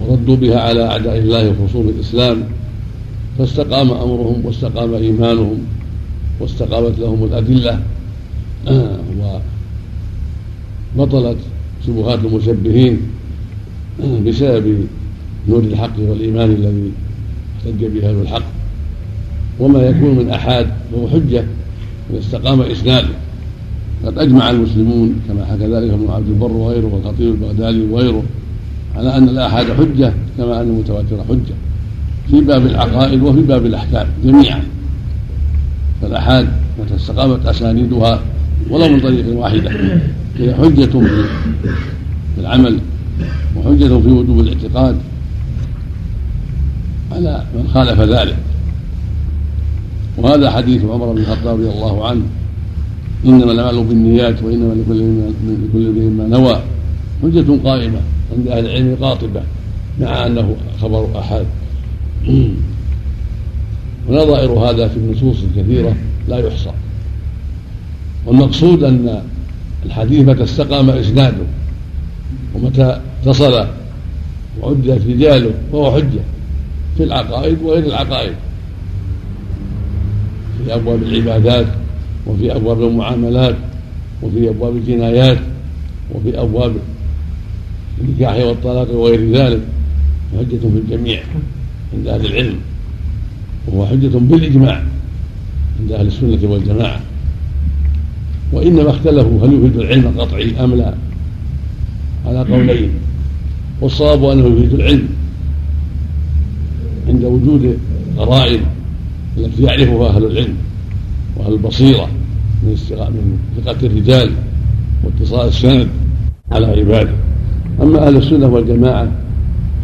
وردوا 0.00 0.36
بها 0.36 0.60
على 0.60 0.86
أعداء 0.86 1.18
الله 1.18 1.50
وخصوم 1.50 1.88
الإسلام 1.88 2.42
فاستقام 3.38 3.90
أمرهم 3.90 4.42
واستقام 4.44 4.94
إيمانهم 4.94 5.58
واستقامت 6.40 6.98
لهم 6.98 7.24
الأدلة 7.24 7.82
وبطلت 10.96 11.38
شبهات 11.86 12.18
المشبهين. 12.18 13.00
بسبب 14.00 14.86
نور 15.48 15.60
الحق 15.60 15.98
والإيمان 15.98 16.50
الذي 16.50 16.90
احتج 17.58 17.84
به 17.84 18.08
أهل 18.08 18.20
الحق 18.22 18.42
وما 19.60 19.82
يكون 19.82 20.18
من 20.18 20.30
أحاد 20.30 20.66
فهو 20.92 21.08
حجة 21.08 21.44
إذا 22.10 22.18
استقام 22.18 22.60
إسناده 22.60 23.08
قد 24.06 24.18
أجمع 24.18 24.50
المسلمون 24.50 25.20
كما 25.28 25.44
حكى 25.44 25.66
ذلك 25.66 25.90
ابن 25.90 26.10
عبد 26.10 26.28
البر 26.28 26.52
وغيره 26.52 26.86
والخطيب 26.94 27.28
البغدادي 27.28 27.82
وغيره 27.82 28.22
على 28.96 29.16
أن 29.16 29.28
الآحاد 29.28 29.66
حجة 29.72 30.12
كما 30.38 30.60
أن 30.60 30.68
المتواتر 30.68 31.24
حجة 31.28 31.54
في 32.30 32.40
باب 32.40 32.66
العقائد 32.66 33.22
وفي 33.22 33.40
باب 33.40 33.66
الأحكام 33.66 34.06
جميعا. 34.24 34.62
فالآحاد 36.02 36.48
متى 36.80 36.96
استقامت 36.96 37.46
أسانيدها 37.46 38.20
ولو 38.70 38.88
من 38.88 39.00
طريق 39.00 39.36
واحدة 39.38 39.70
هي 40.38 40.54
حجة 40.54 40.86
في 42.34 42.40
العمل 42.40 42.78
وحجة 43.56 44.00
في 44.00 44.08
وجوب 44.08 44.40
الاعتقاد 44.40 44.98
على 47.12 47.44
من 47.54 47.68
خالف 47.74 48.00
ذلك. 48.00 48.36
وهذا 50.16 50.50
حديث 50.50 50.84
عمر 50.84 51.12
بن 51.12 51.18
الخطاب 51.18 51.60
رضي 51.60 51.70
الله 51.70 52.08
عنه 52.08 52.22
إنما 53.24 53.52
الأعمال 53.52 53.84
بالنيات 53.84 54.42
وإنما 54.42 54.74
لكل 54.74 55.86
امرئ 55.86 56.04
ما 56.04 56.26
نوى. 56.26 56.60
حجة 57.22 57.58
قائمة 57.64 58.00
عند 58.36 58.48
أهل 58.48 58.66
العلم 58.66 58.96
قاطبة 59.00 59.42
مع 60.00 60.26
أنه 60.26 60.56
خبر 60.82 61.18
أحد. 61.18 61.44
ونظائر 64.08 64.52
هذا 64.52 64.88
في 64.88 64.96
النصوص 64.96 65.36
الكثيرة 65.42 65.96
لا 66.28 66.38
يحصى. 66.38 66.72
والمقصود 68.26 68.82
أن 68.82 69.22
الحديث 69.86 70.28
متى 70.28 70.44
استقام 70.44 70.90
إسناده. 70.90 71.44
ومتى 72.54 73.00
اتصل 73.22 73.66
وعدت 74.60 75.06
رجاله 75.08 75.50
فهو 75.72 75.92
حجة 75.92 76.20
في 76.96 77.02
العقائد 77.04 77.62
وغير 77.62 77.84
العقائد. 77.86 78.32
في 80.64 80.74
أبواب 80.74 81.02
العبادات 81.02 81.66
وفي 82.26 82.56
أبواب 82.56 82.82
المعاملات 82.82 83.56
وفي 84.22 84.48
أبواب 84.48 84.76
الجنايات 84.76 85.38
وفي 86.14 86.40
أبواب 86.40 86.74
النكاح 88.00 88.36
والطلاق 88.36 88.90
وغير 88.90 89.32
ذلك 89.32 89.60
حجة 90.38 90.58
في 90.58 90.78
الجميع 90.84 91.22
عند 91.94 92.06
أهل 92.06 92.26
العلم 92.26 92.56
وهو 93.66 93.86
حجة 93.86 94.18
بالإجماع 94.18 94.82
عند 95.80 95.92
أهل 95.92 96.06
السنة 96.06 96.38
والجماعة. 96.50 97.00
وإنما 98.52 98.90
اختلفوا 98.90 99.46
هل 99.46 99.52
يفيد 99.52 99.76
العلم 99.76 100.06
القطعي 100.06 100.64
أم 100.64 100.74
لا؟ 100.74 100.94
على 102.26 102.38
قولين. 102.38 102.90
والصواب 103.80 104.24
أنه 104.24 104.46
يفيد 104.46 104.72
العلم 104.72 105.08
عند 107.08 107.24
وجود 107.24 107.78
قرائن 108.18 108.60
التي 109.38 109.62
يعرفها 109.62 110.08
أهل 110.08 110.24
العلم 110.24 110.54
وأهل 111.36 111.52
البصيرة 111.52 112.08
من 112.62 112.76
من 112.92 113.38
ثقة 113.64 113.86
الرجال 113.86 114.30
واتصال 115.04 115.48
السند 115.48 115.88
على 116.52 116.66
عباده. 116.66 117.14
أما 117.82 118.06
أهل 118.06 118.16
السنة 118.16 118.46
والجماعة 118.46 119.12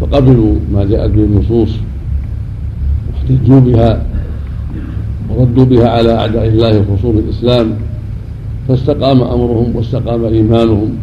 فقبلوا 0.00 0.54
ما 0.72 0.84
جاءت 0.84 1.10
به 1.10 1.24
النصوص 1.24 1.70
واحتجوا 3.12 3.60
بها 3.60 4.06
وردوا 5.30 5.64
بها 5.64 5.88
على 5.88 6.14
أعداء 6.14 6.46
الله 6.48 6.78
وخصوم 6.78 7.18
الإسلام 7.18 7.76
فاستقام 8.68 9.22
أمرهم 9.22 9.76
واستقام 9.76 10.24
إيمانهم 10.24 10.96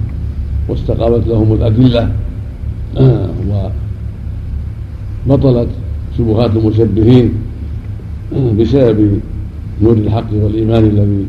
واستقامت 0.70 1.28
لهم 1.28 1.54
الأدلة. 1.54 2.12
وبطلت 5.28 5.68
شبهات 6.18 6.52
المشبهين 6.56 7.34
بسبب 8.60 9.20
نور 9.82 9.94
الحق 9.94 10.34
والإيمان 10.34 10.84
الذي 10.84 11.26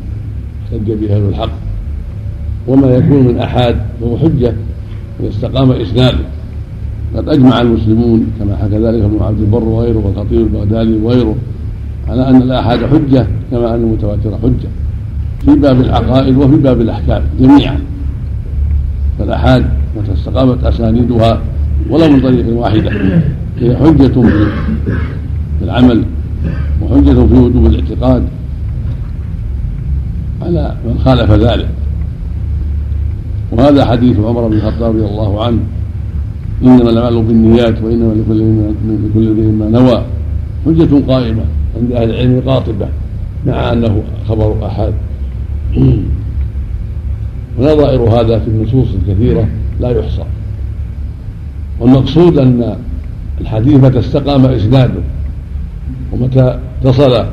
احتج 0.65 0.91
به 0.91 1.15
أهل 1.15 1.29
الحق. 1.29 1.49
وما 2.67 2.87
يكون 2.87 3.27
من 3.27 3.37
أحاد 3.39 3.75
فهو 4.01 4.17
حجة 4.17 4.53
إذا 5.19 5.29
استقام 5.29 5.71
إسناده 5.71 6.25
قد 7.15 7.29
أجمع 7.29 7.61
المسلمون 7.61 8.31
كما 8.39 8.55
حكى 8.55 8.77
ذلك 8.77 9.03
ابن 9.03 9.17
عبد 9.21 9.39
البر 9.39 9.63
وغيره 9.63 9.97
والخطيب 9.97 10.41
البغدادي 10.41 10.97
وغيره 11.03 11.35
على 12.07 12.29
أن 12.29 12.41
الآحاد 12.41 12.85
حجة 12.85 13.27
كما 13.51 13.75
أن 13.75 13.83
المتواتر 13.83 14.37
حجة. 14.37 14.69
في 15.45 15.55
باب 15.59 15.81
العقائد 15.81 16.37
وفي 16.37 16.55
باب 16.55 16.81
الأحكام 16.81 17.23
جميعا. 17.39 17.79
فالآحاد 19.19 19.65
متى 19.97 20.13
استقامت 20.13 20.63
أسانيدها 20.63 21.41
ولو 21.89 22.09
من 22.09 22.21
طريق 22.21 22.57
واحدة 22.57 22.91
هي 23.59 23.75
حجة 23.75 24.21
في 25.59 25.63
العمل 25.63 26.03
وحجة 26.81 27.13
في 27.13 27.33
وجوب 27.33 27.65
الاعتقاد 27.65 28.23
على 30.41 30.75
من 30.85 30.99
خالف 31.05 31.31
ذلك. 31.31 31.67
وهذا 33.51 33.85
حديث 33.85 34.19
عمر 34.19 34.47
بن 34.47 34.53
الخطاب 34.53 34.95
رضي 34.95 35.05
الله 35.05 35.43
عنه 35.43 35.59
إنما 36.63 36.89
الأعمال 36.89 37.23
بالنيات 37.23 37.81
وإنما 37.81 38.13
لكل 38.13 38.39
لكل 39.09 39.27
امرئ 39.27 39.51
ما 39.51 39.69
نوى. 39.69 40.03
حجة 40.65 41.11
قائمة 41.11 41.43
عند 41.77 41.91
أهل 41.91 42.09
العلم 42.09 42.41
قاطبة 42.47 42.87
مع 43.47 43.73
أنه 43.73 44.03
خبر 44.29 44.65
أحد. 44.65 44.93
ونظائر 47.57 48.01
هذا 48.01 48.39
في 48.39 48.47
النصوص 48.47 48.87
الكثيرة 48.93 49.47
لا 49.79 49.89
يحصى. 49.89 50.23
والمقصود 51.79 52.37
أن 52.37 52.75
الحديث 53.41 53.83
متى 53.83 53.99
استقام 53.99 54.45
إسناده 54.45 55.01
ومتى 56.11 56.59
اتصل 56.81 57.25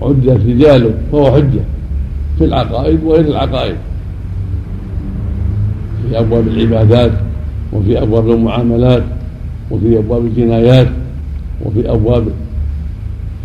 وعدت 0.00 0.40
رجاله 0.46 0.94
فهو 1.12 1.32
حجة 1.32 1.60
في 2.38 2.44
العقائد 2.44 3.04
وغير 3.04 3.24
العقائد. 3.24 3.76
في 6.02 6.18
أبواب 6.18 6.48
العبادات 6.48 7.12
وفي 7.72 8.02
أبواب 8.02 8.30
المعاملات 8.30 9.02
وفي 9.70 9.98
أبواب 9.98 10.26
الجنايات 10.26 10.88
وفي 11.64 11.90
أبواب 11.90 12.28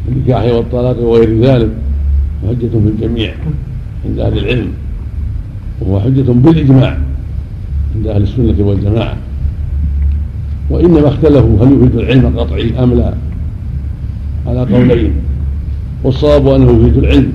النكاح 0.08 0.44
والطلاق 0.44 1.00
وغير 1.00 1.42
ذلك 1.42 1.70
حجة 2.48 2.68
في 2.68 2.78
الجميع 2.78 3.34
عند 4.06 4.20
أهل 4.20 4.38
العلم. 4.38 4.72
وهو 5.82 6.00
حجة 6.00 6.32
بالإجماع 6.32 6.98
عند 7.96 8.08
أهل 8.08 8.24
السنة 8.24 8.56
والجماعة. 8.60 9.18
وإنما 10.70 11.08
اختلفوا 11.08 11.66
هل 11.66 11.72
يفيد 11.74 11.96
العلم 11.96 12.26
القطعي 12.26 12.84
أم 12.84 12.94
لا. 12.94 13.14
على 14.48 14.60
قولين. 14.60 15.12
والصواب 16.04 16.48
أنه 16.48 16.72
يفيد 16.72 16.98
العلم 16.98 17.32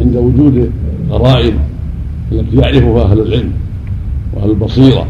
عند 0.00 0.16
وجود 0.16 0.70
قرائن 1.10 1.54
التي 2.32 2.56
يعرفها 2.56 3.04
أهل 3.04 3.20
العلم 3.20 3.50
وأهل 4.34 4.50
البصيرة 4.50 5.06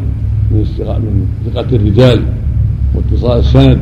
من 0.51 0.59
من 0.87 1.27
ثقة 1.47 1.77
الرجال 1.77 2.23
واتصال 2.95 3.39
السند 3.39 3.79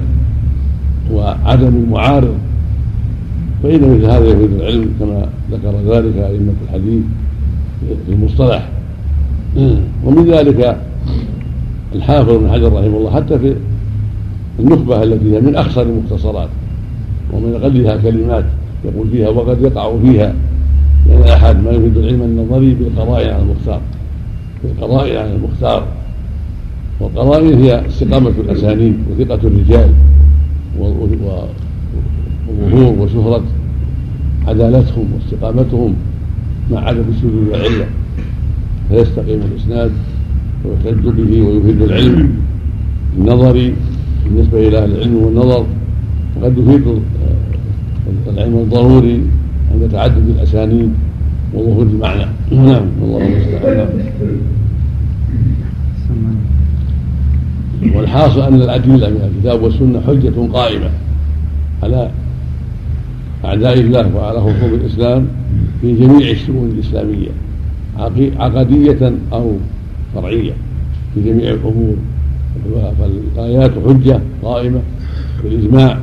وعدم 1.13 1.69
المعارض. 1.69 2.35
فإن 3.63 3.81
مثل 3.81 4.05
هذا 4.05 4.27
يفيد 4.27 4.53
العلم 4.53 4.91
كما 5.01 5.29
ذكر 5.51 5.95
ذلك 5.95 6.17
أئمة 6.17 6.53
الحديث. 6.69 7.03
المصطلح. 8.09 8.69
ومن 10.05 10.25
ذلك 10.31 10.77
الحافظ 11.95 12.31
بن 12.31 12.51
حجر 12.51 12.73
رحمه 12.73 12.97
الله 12.97 13.11
حتى 13.11 13.39
في 13.39 13.55
النخبة 14.61 15.03
التي 15.03 15.35
هي 15.35 15.41
من 15.41 15.57
أخصر 15.57 15.83
المختصرات 15.83 16.49
ومن 17.33 17.55
أقلها 17.55 17.97
كلمات 17.97 18.45
يقول 18.85 19.09
فيها 19.09 19.29
وقد 19.29 19.63
يقع 19.63 19.99
فيها. 20.03 20.35
لأن 21.09 21.19
يعني 21.21 21.35
أحد 21.35 21.65
ما 21.65 21.71
يفيد 21.71 21.97
العلم 21.97 22.23
النظري 22.23 22.75
بالقرائن 22.75 23.29
على 23.29 23.43
المختار. 23.43 23.81
بالقرائن 24.65 25.17
على 25.17 25.35
المختار. 25.35 25.87
والقرائن 27.01 27.63
هي 27.63 27.87
استقامة 27.87 28.33
الأسانيد 28.39 28.97
وثقة 29.11 29.35
الرجال 29.35 29.91
وظهور 30.79 31.45
وشهرة 32.99 33.43
عدالتهم 34.47 35.07
واستقامتهم. 35.15 35.95
مع 36.71 36.81
عدم 36.81 37.03
السجود 37.11 37.49
والعلة 37.51 37.87
فيستقيم 38.89 39.41
الإسناد 39.53 39.91
ويحتج 40.65 41.09
به 41.09 41.43
ويفيد 41.43 41.83
العلم. 41.83 42.31
النظري 43.19 43.75
بالنسبة 44.25 44.69
إلى 44.69 44.79
أهل 44.79 44.93
العلم 44.93 45.17
والنظر 45.17 45.67
وقد 46.37 46.59
يفيد 46.59 47.03
العلم 48.29 48.55
الضروري 48.55 49.21
عند 49.73 49.91
تعدد 49.93 50.29
الأسانيد 50.29 50.93
وظهور 51.55 51.83
المعنى. 51.83 52.27
نعم 52.51 52.87
والله 53.01 53.27
المستعان. 53.27 53.89
والحاصل 57.95 58.41
أن 58.43 58.55
الأدلة 58.55 59.09
من 59.11 59.31
الكتاب 59.35 59.63
والسنة 59.63 60.01
حجة 60.01 60.53
قائمة 60.53 60.91
على 61.83 62.11
أعداء 63.45 63.81
الله 63.81 64.17
وعلى 64.17 64.41
خصوم 64.41 64.75
الإسلام 64.75 65.27
في 65.85 65.93
جميع 65.95 66.31
الشؤون 66.31 66.71
الإسلامية 66.71 67.29
عقدية 68.39 69.13
أو 69.33 69.53
فرعية 70.15 70.53
في 71.15 71.23
جميع 71.23 71.51
الأمور 71.51 71.97
فالآيات 72.99 73.71
حجة 73.89 74.21
قائمة 74.43 74.81
بالإجماع 75.43 75.99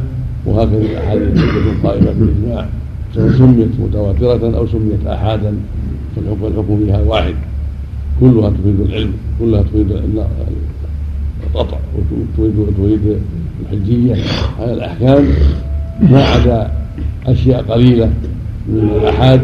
وهكذا 0.45 0.77
الأحاديث 0.77 1.37
حجة 1.39 1.87
قائمة 1.87 2.11
بالإجماع 2.11 2.67
سواء 3.15 3.31
سميت 3.31 3.69
متواترة 3.79 4.57
أو 4.57 4.67
سميت 4.67 5.07
آحادا 5.07 5.53
فالحكم 6.15 6.45
الحكم 6.45 6.79
فيها 6.85 7.01
واحد. 7.01 7.35
كلها 8.19 8.49
تفيد 8.49 8.79
العلم 8.79 9.13
كلها 9.39 9.63
تفيد 9.63 9.91
القطع 11.43 11.77
وتريد 12.37 12.55
تريد 12.77 13.17
الحجية. 13.61 14.15
على 14.59 14.73
الأحكام 14.73 15.25
ما 16.01 16.23
عدا 16.23 16.71
أشياء 17.27 17.61
قليلة 17.61 18.09
من 18.69 18.89
الآحاد 19.01 19.41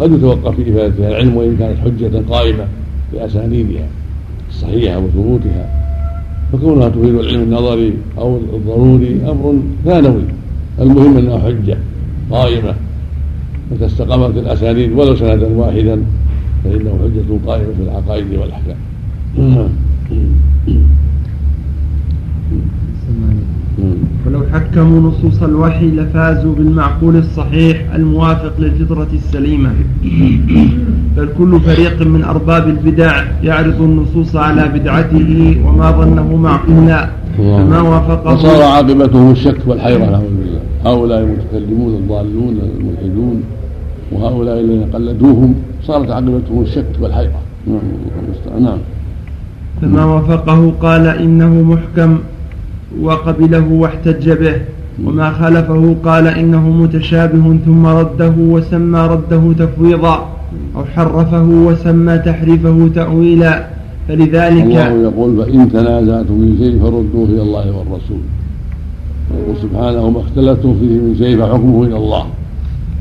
قد 0.00 0.12
يتوقف 0.12 0.56
في 0.56 0.72
إفادتها 0.72 1.08
العلم 1.08 1.36
وإن 1.36 1.56
كانت 1.56 1.78
حجة 1.78 2.22
قائمة 2.30 2.64
بأسانيدها 3.12 3.86
الصحيحة 4.50 4.98
وثبوتها. 4.98 5.68
فكونها 6.52 6.88
تفيد 6.88 7.14
العلم 7.14 7.42
النظري 7.42 7.94
أو 8.18 8.36
الضروري 8.36 9.20
أمر 9.30 9.58
ثانوي. 9.84 10.22
المهم 10.80 11.16
أنها 11.16 11.38
حجة 11.38 11.78
قائمة. 12.30 12.74
متى 13.70 13.86
استقامت 13.86 14.36
الأسانيد 14.36 14.92
ولو 14.92 15.16
سندا 15.16 15.48
واحدا 15.56 16.02
فإنه 16.64 16.98
حجة 17.02 17.50
قائمة 17.50 17.72
في 17.76 17.82
العقائد 17.82 18.26
والأحكام 18.32 18.76
ولو 24.26 24.35
حكموا 24.52 25.00
نصوص 25.10 25.42
الوحي 25.42 25.86
لفازوا 25.90 26.54
بالمعقول 26.54 27.16
الصحيح 27.16 27.94
الموافق 27.94 28.52
للفطرة 28.58 29.08
السليمة. 29.12 29.70
بل 31.16 31.28
كل 31.38 31.60
فريق 31.60 32.02
من 32.02 32.24
أرباب 32.24 32.68
البدع 32.68 33.24
يعرض 33.42 33.82
النصوص 33.82 34.36
على 34.36 34.68
بدعته 34.68 35.56
وما 35.66 35.90
ظنه 35.90 36.36
معقولا. 36.36 37.08
فما 37.38 37.80
وافقه 37.80 38.34
وصار 38.34 38.62
عاقبتهم 38.62 39.30
الشك 39.30 39.58
والحيرة. 39.66 40.04
نعوذ 40.10 40.22
بالله 40.22 40.60
هؤلاء 40.84 41.20
المتكلمون 41.20 41.94
الضالون 41.94 42.58
الملحدون 42.78 43.42
وهؤلاء 44.12 44.60
الذين 44.60 44.84
قلدوهم 44.94 45.54
صارت 45.82 46.10
عاقبتهم 46.10 46.62
الشك 46.62 46.92
والحيرة. 47.00 47.40
نعم. 47.66 48.62
نعم. 48.62 48.78
فما 49.82 50.04
وافقه 50.04 50.72
قال 50.82 51.06
إنه 51.06 51.62
محكم. 51.62 52.18
وقبله 53.02 53.72
واحتج 53.72 54.30
به. 54.30 54.56
وما 55.04 55.30
خالفه 55.30 55.96
قال 56.04 56.26
إنه 56.26 56.68
متشابه 56.70 57.58
ثم 57.66 57.86
رده 57.86 58.34
وسمى 58.38 59.00
رده 59.00 59.52
تفويضا 59.58 60.28
أو 60.76 60.84
حرفه 60.84 61.42
وسمى 61.42 62.18
تحريفه 62.18 62.90
تأويلا. 62.94 63.66
فلذلك 64.08 64.64
الله 64.64 65.02
يقول 65.02 65.36
فإن 65.36 65.72
تنازعتم 65.72 66.38
في 66.40 66.58
شيء 66.58 66.80
فردوه 66.82 67.24
إلى 67.24 67.42
الله 67.42 67.66
والرسول. 67.76 68.22
يقول 69.38 69.56
سبحانه 69.62 70.10
ما 70.10 70.20
اختلفتم 70.20 70.74
فيه 70.80 70.98
من 70.98 71.14
شيء 71.18 71.38
فحكمه 71.38 71.84
إلى 71.84 71.96
الله. 71.96 72.24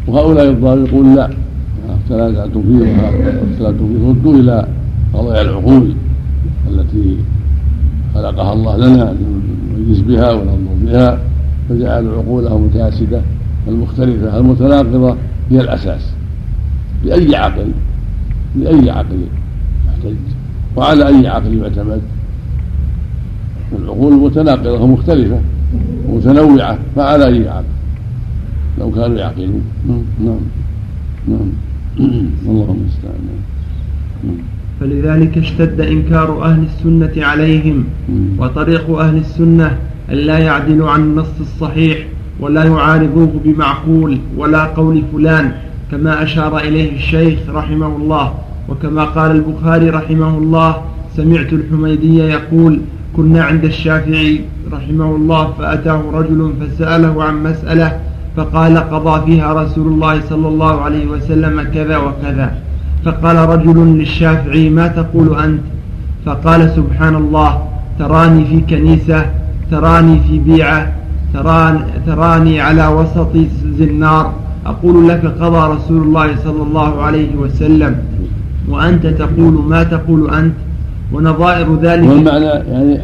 وهؤلاء 0.07 0.49
الضالين 0.49 0.85
يقول 0.85 1.15
لا 1.15 1.29
تنازعتم 2.09 2.61
فيه 2.61 2.79
واختلفتم 2.79 3.87
فيه. 3.87 4.09
ردوا 4.09 4.33
إلى 4.33 4.67
قضايا 5.13 5.41
العقول 5.41 5.93
التي 6.71 7.17
خلقها 8.13 8.53
الله 8.53 8.77
لنا. 8.77 9.15
نميز 9.85 10.01
بها 10.01 10.31
وننظر 10.31 10.73
بها 10.85 11.19
فجعل 11.69 12.07
عقولهم 12.07 12.65
الفاسدة 12.65 13.21
المختلفة 13.67 14.37
المتناقضة 14.37 15.15
هي 15.49 15.61
الأساس. 15.61 16.13
بأي 17.03 17.35
عقل 17.35 17.71
بأي 18.55 18.89
عقل 18.89 19.19
يحتج 19.87 20.15
وعلى 20.75 21.07
أي 21.07 21.27
عقل 21.27 21.57
يعتمد. 21.57 22.01
العقول 23.79 24.13
متناقضة 24.13 24.81
ومختلفة 24.81 25.39
متنوعة 26.09 26.79
فعلى 26.95 27.25
أي 27.25 27.49
عقل. 27.49 27.65
لو 28.79 28.91
كانوا 28.91 29.17
يعقلون. 29.17 29.61
نعم. 30.19 30.39
نعم. 31.27 31.51
اللهم 32.47 32.77
المستعان. 32.77 33.21
نعم. 34.23 34.54
فلذلك 34.79 35.37
اشتد 35.37 35.81
إنكار 35.81 36.43
أهل 36.43 36.63
السنة 36.63 37.25
عليهم 37.25 37.83
وطريق 38.37 38.89
أهل 38.99 39.17
السنة 39.17 39.77
أن 40.11 40.15
لا 40.15 40.37
يعدلوا 40.37 40.89
عن 40.89 41.01
النص 41.01 41.39
الصحيح 41.39 41.97
ولا 42.39 42.63
يعارضوه 42.63 43.31
بمعقول 43.45 44.17
ولا 44.37 44.63
قول 44.65 45.03
فلان 45.13 45.51
كما 45.91 46.23
أشار 46.23 46.57
إليه 46.57 46.95
الشيخ 46.95 47.39
رحمه 47.49 47.95
الله. 47.95 48.33
وكما 48.69 49.03
قال 49.03 49.31
البخاري 49.31 49.89
رحمه 49.89 50.37
الله 50.37 50.81
سمعت 51.15 51.53
الحميدي 51.53 52.17
يقول 52.17 52.79
كنا 53.15 53.43
عند 53.43 53.65
الشافعي 53.65 54.41
رحمه 54.71 55.15
الله 55.15 55.53
فأتاه 55.57 56.01
رجل 56.13 56.53
فسأله 56.59 57.23
عن 57.23 57.43
مسألة 57.43 57.99
فقال 58.37 58.77
قضى 58.77 59.25
فيها 59.25 59.53
رسول 59.53 59.87
الله 59.87 60.21
صلى 60.21 60.47
الله 60.47 60.81
عليه 60.81 61.07
وسلم 61.07 61.63
كذا 61.73 61.97
وكذا. 61.97 62.57
فقال 63.05 63.35
رجل 63.35 63.97
للشافعي 63.97 64.69
ما 64.69 64.87
تقول 64.87 65.39
أنت؟ 65.39 65.59
فقال 66.25 66.71
سبحان 66.75 67.15
الله 67.15 67.67
تراني 67.99 68.45
في 68.45 68.61
كنيسة 68.69 69.25
تراني 69.71 70.19
في 70.27 70.39
بيعة 70.39 70.91
تراني, 71.33 71.79
تراني 72.05 72.61
على 72.61 72.87
وسط 72.87 73.33
زنار 73.79 74.33
أقول 74.65 75.07
لك 75.09 75.25
قضى 75.25 75.73
رسول 75.75 76.01
الله 76.03 76.35
صلى 76.43 76.63
الله 76.63 77.01
عليه 77.01 77.35
وسلم 77.35 77.95
وأنت 78.69 79.05
تقول 79.07 79.53
ما 79.53 79.83
تقول 79.83 80.29
أنت؟ 80.33 80.53
ونظائر 81.13 81.75
ذلك 81.81 82.09
والمعنى 82.09 82.45
يعني 82.45 82.97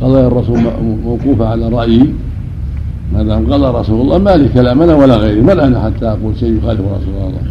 قضى 0.00 0.20
الرسول 0.20 0.58
موقوفة 1.04 1.48
على 1.48 1.68
رأيي 1.68 2.14
ما 3.12 3.22
دام 3.22 3.52
قضى 3.52 3.78
رسول 3.78 4.00
الله 4.00 4.18
ما 4.18 4.36
لي 4.36 4.48
كلام 4.48 4.82
أنا 4.82 4.94
ولا 4.94 5.16
غيري 5.16 5.40
من 5.40 5.60
أنا 5.60 5.84
حتى 5.84 6.06
أقول 6.06 6.36
شيء 6.40 6.58
يخالف 6.58 6.80
رسول 6.80 7.14
الله. 7.14 7.42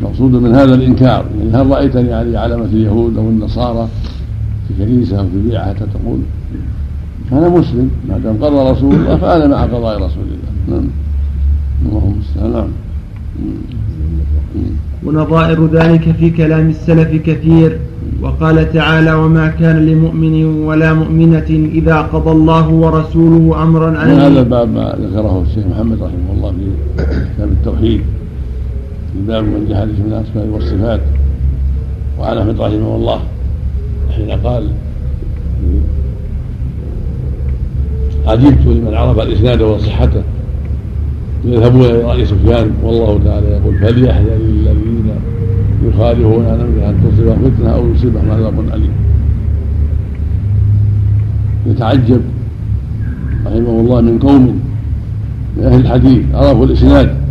المقصود 0.00 0.32
من 0.32 0.54
هذا 0.54 0.74
الإنكار 0.74 1.24
يعني 1.38 1.50
هل 1.52 1.70
رأيتني 1.70 2.12
على 2.14 2.38
علامة 2.38 2.64
اليهود 2.64 3.16
أو 3.16 3.28
النصارى 3.28 3.88
في 4.68 4.84
كنيسة 4.84 5.18
أو 5.18 5.24
في 5.24 5.48
بيعة 5.48 5.68
حتى 5.68 5.84
تقول؟ 5.94 6.18
أنا 7.32 7.48
مسلم 7.48 7.90
ما 8.08 8.18
دام 8.18 8.36
قضى 8.44 8.70
رسول 8.70 8.94
الله 8.94 9.16
فأنا 9.16 9.46
مع 9.46 9.62
قضاء 9.62 9.96
رسول 9.96 10.24
الله. 10.24 10.78
نعم. 10.78 10.88
اللهم 11.86 12.12
المستعان 12.12 12.52
نعم. 12.52 12.68
ونظائر 15.04 15.66
ذلك 15.66 16.12
في 16.12 16.30
كلام 16.30 16.68
السلف 16.68 17.22
كثير 17.22 17.78
وقال 18.22 18.72
تعالى 18.72 19.14
وما 19.14 19.48
كان 19.48 19.86
لمؤمن 19.86 20.44
ولا 20.44 20.94
مؤمنة 20.94 21.68
إذا 21.72 21.96
قضى 22.00 22.30
الله 22.30 22.68
ورسوله 22.68 23.62
أمرا 23.62 23.88
أن 23.88 24.10
هذا 24.10 24.40
الباب 24.40 24.68
ما 24.68 24.94
ذكره 25.00 25.44
الشيخ 25.48 25.66
محمد 25.66 26.02
رحمه 26.02 26.32
الله 26.34 26.50
في 26.50 27.26
كتاب 27.34 27.48
التوحيد. 27.48 28.00
في 29.12 29.18
باب 29.26 29.44
من 29.44 29.66
جهل 29.68 29.88
من 29.88 30.12
الأسماء 30.12 30.46
والصفات. 30.46 31.00
وعن 32.18 32.38
أحمد 32.38 32.60
رحمه 32.60 32.96
الله 32.96 33.20
حين 34.16 34.30
قال 34.30 34.68
عجبت 38.26 38.66
لمن 38.66 38.94
عرف 38.94 39.18
الإسناد 39.18 39.62
وصحته 39.62 40.22
يذهبون 41.44 41.84
إلى 41.84 42.02
رأي 42.02 42.26
سفيان 42.26 42.70
والله 42.82 43.20
تعالى 43.24 43.46
يقول 43.46 43.78
فليحذر 43.78 44.36
الذين 44.36 45.10
يخالفون 45.84 46.46
عن 46.46 46.60
أمره 46.60 46.88
أن 46.90 47.12
تصيبهم 47.12 47.50
فتنة 47.50 47.70
أو 47.74 47.88
يصيبهم 47.94 48.30
عذاب 48.30 48.60
أليم. 48.74 48.92
يتعجب 51.66 52.20
رحمه 53.46 53.80
الله 53.80 54.00
من 54.00 54.18
قوم 54.18 54.60
من 55.56 55.64
أهل 55.64 55.80
الحديث 55.80 56.22
عرفوا 56.34 56.66
الإسناد. 56.66 57.27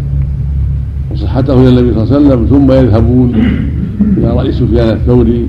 وصحته 1.17 1.53
إلى 1.53 1.69
النبي 1.69 1.93
صلى 1.93 2.03
الله 2.03 2.15
عليه 2.15 2.27
وسلم 2.27 2.45
ثم 2.45 2.71
يذهبون 2.71 3.35
إلى 4.17 4.31
راي 4.37 4.51
سفيان 4.51 4.89
الثوري 4.89 5.47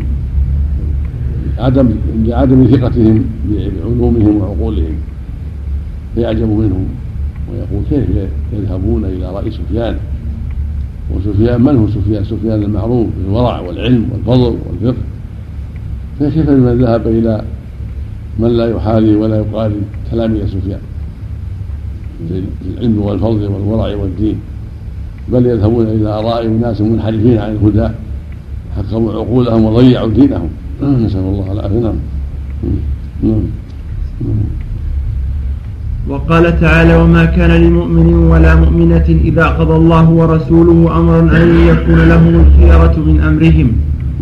عدم 1.58 1.88
لعدم 2.24 2.66
ثقتهم 2.66 3.24
بعلومهم 3.50 4.36
وعقولهم. 4.36 4.96
فيعجب 6.14 6.48
منهم 6.48 6.84
ويقول 7.50 7.82
كيف 7.90 8.06
يذهبون 8.52 9.04
إلى 9.04 9.32
راي 9.32 9.50
سفيان؟ 9.50 9.96
وسفيان 11.14 11.62
من 11.62 11.76
هو 11.76 11.88
سفيان؟ 11.88 12.24
سفيان 12.24 12.62
المعروف 12.62 13.06
بالورع 13.18 13.60
والعلم 13.60 14.08
والفضل 14.12 14.56
والفقه. 14.68 15.02
فكيف 16.20 16.50
بمن 16.50 16.78
ذهب 16.78 17.06
إلى 17.06 17.42
من 18.38 18.48
لا 18.48 18.70
يحالي 18.70 19.16
ولا 19.16 19.36
يقارن 19.36 19.82
تلاميذ 20.10 20.46
سفيان؟ 20.46 20.80
في 22.28 22.42
العلم 22.74 22.98
والفضل 22.98 23.46
والورع 23.46 23.96
والدين. 23.96 24.38
بل 25.32 25.46
يذهبون 25.46 25.86
إلى 25.86 26.08
آراء 26.08 26.46
اناس 26.46 26.80
منحرفين 26.80 27.38
عن 27.38 27.50
الهدى 27.56 27.88
حكموا 28.76 29.12
عقولهم 29.12 29.64
وضيعوا 29.64 30.08
دينهم. 30.08 30.48
نسأل 30.82 31.20
الله 31.20 31.52
العافية. 31.52 31.80
نعم. 31.80 31.98
نعم. 33.22 33.42
وقال 36.08 36.60
تعالى 36.60 36.96
وما 36.96 37.24
كان 37.24 37.50
لمؤمن 37.50 38.14
ولا 38.14 38.54
مؤمنة 38.54 39.08
إذا 39.08 39.46
قضى 39.46 39.76
الله 39.76 40.10
ورسوله 40.10 40.98
أمرا 40.98 41.20
أن 41.20 41.48
يكون 41.70 42.08
لهم 42.08 42.34
الخيرة 42.44 42.96
من 43.08 43.20
أمرهم. 43.20 43.72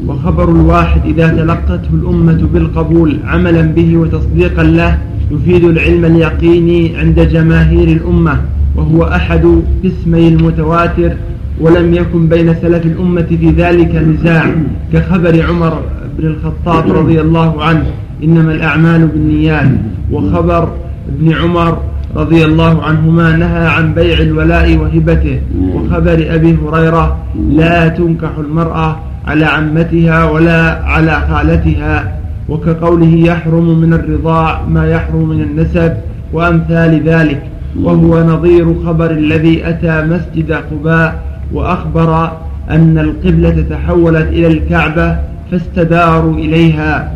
وخبر 0.06 0.50
الواحد 0.50 1.00
إذا 1.04 1.28
تلقته 1.28 1.90
الأمة 1.92 2.40
بالقبول 2.52 3.18
عملا 3.24 3.62
به 3.62 3.96
وتصديقا 3.96 4.62
له 4.62 4.98
يفيد 5.30 5.64
العلم 5.64 6.04
اليقيني 6.04 6.96
عند 6.96 7.20
جماهير 7.20 7.88
الأمة. 7.88 8.40
وهو 8.76 9.04
أحد 9.04 9.62
قسمي 9.84 10.28
المتواتر 10.28 11.12
ولم 11.60 11.94
يكن 11.94 12.28
بين 12.28 12.54
سلف 12.54 12.86
الأمة 12.86 13.22
في 13.22 13.50
ذلك 13.50 13.94
نزاع 13.94 14.54
كخبر 14.92 15.46
عمر 15.48 15.82
بن 16.18 16.26
الخطاب 16.26 16.92
رضي 16.92 17.20
الله 17.20 17.64
عنه. 17.64 17.86
إنما 18.24 18.52
الأعمال 18.52 19.06
بالنيات. 19.06 19.68
وخبر 20.12 20.68
ابن 21.08 21.32
عمر 21.32 21.78
رضي 22.16 22.44
الله 22.44 22.82
عنهما 22.82 23.36
نهى 23.36 23.66
عن 23.66 23.94
بيع 23.94 24.18
الولاء 24.18 24.76
وهبته. 24.76 25.40
وخبر 25.74 26.26
أبي 26.30 26.56
هريرة 26.64 27.16
لا 27.50 27.88
تنكح 27.88 28.30
المرأة 28.38 28.96
على 29.26 29.44
عمتها 29.44 30.30
ولا 30.30 30.84
على 30.84 31.20
خالتها. 31.30 32.18
وكقوله 32.48 33.14
يحرم 33.14 33.80
من 33.80 33.92
الرضاع 33.92 34.62
ما 34.68 34.90
يحرم 34.90 35.28
من 35.28 35.42
النسب 35.42 35.92
وأمثال 36.32 37.02
ذلك. 37.08 37.42
وهو 37.82 38.24
نظير 38.24 38.74
خبر 38.86 39.10
الذي 39.10 39.68
أتى 39.68 40.02
مسجد 40.02 40.52
قباء 40.52 41.22
وأخبر 41.52 42.32
أن 42.70 42.98
القبلة 42.98 43.64
تحولت 43.70 44.28
إلى 44.28 44.46
الكعبة 44.46 45.16
فاستداروا 45.50 46.34
إليها. 46.34 47.12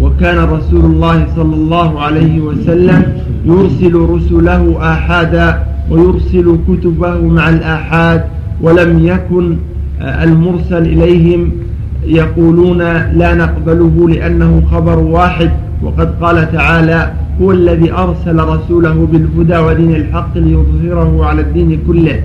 وكان 0.00 0.38
رسول 0.38 0.84
الله 0.84 1.26
صلى 1.36 1.54
الله 1.54 2.00
عليه 2.00 2.40
وسلم 2.40 3.12
يرسل 3.44 3.94
رسله 3.94 4.92
آحادا 4.92 5.62
ويرسل 5.90 6.56
كتبه 6.68 7.20
مع 7.20 7.48
الآحاد 7.48 8.24
ولم 8.60 9.06
يكن 9.06 9.56
المرسل 10.00 10.82
إليهم 10.82 11.50
يقولون 12.06 12.78
لا 13.12 13.34
نقبله 13.34 14.08
لأنه 14.08 14.62
خبر 14.70 14.98
واحد. 14.98 15.50
وقد 15.82 16.14
قال 16.20 16.52
تعالى 16.52 17.12
هو 17.40 17.52
الذي 17.52 17.92
أرسل 17.92 18.38
رسوله 18.38 19.08
بالهدى 19.12 19.58
ودين 19.58 19.94
الحق 19.94 20.38
ليظهره 20.38 21.26
على 21.26 21.40
الدين 21.40 21.80
كله. 21.86 22.20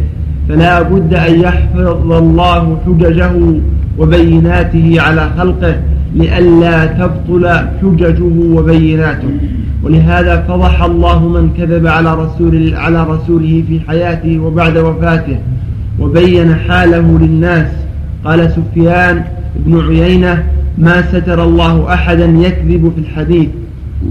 فلا 0.49 0.82
بد 0.82 1.14
أن 1.14 1.39
يحفظ 1.39 2.12
الله 2.12 2.78
حججه 2.86 3.32
وبيناته 3.99 4.95
على 4.97 5.30
خلقه 5.38 5.76
لئلا 6.16 6.86
تبطل 6.86 7.47
حججه 7.82 8.24
وبيناته. 8.55 9.30
ولهذا 9.84 10.45
فضح 10.47 10.84
الله 10.84 11.28
من 11.28 11.49
كذب 11.58 11.88
على 11.88 12.16
رسول 12.16 12.74
على 12.76 13.03
رسوله 13.03 13.64
في 13.68 13.80
حياته 13.88 14.39
وبعد 14.39 14.78
وفاته 14.78 15.38
وبين 15.99 16.55
حاله 16.55 17.20
للناس. 17.22 17.68
قال 18.26 18.51
سفيان 18.51 19.24
بن 19.55 19.82
عيينة 19.88 20.43
ما 20.78 21.01
ستر 21.01 21.43
الله 21.43 21.93
أحدا 21.93 22.26
يكذب 22.26 22.91
في 22.95 23.01
الحديث؟ 23.01 23.49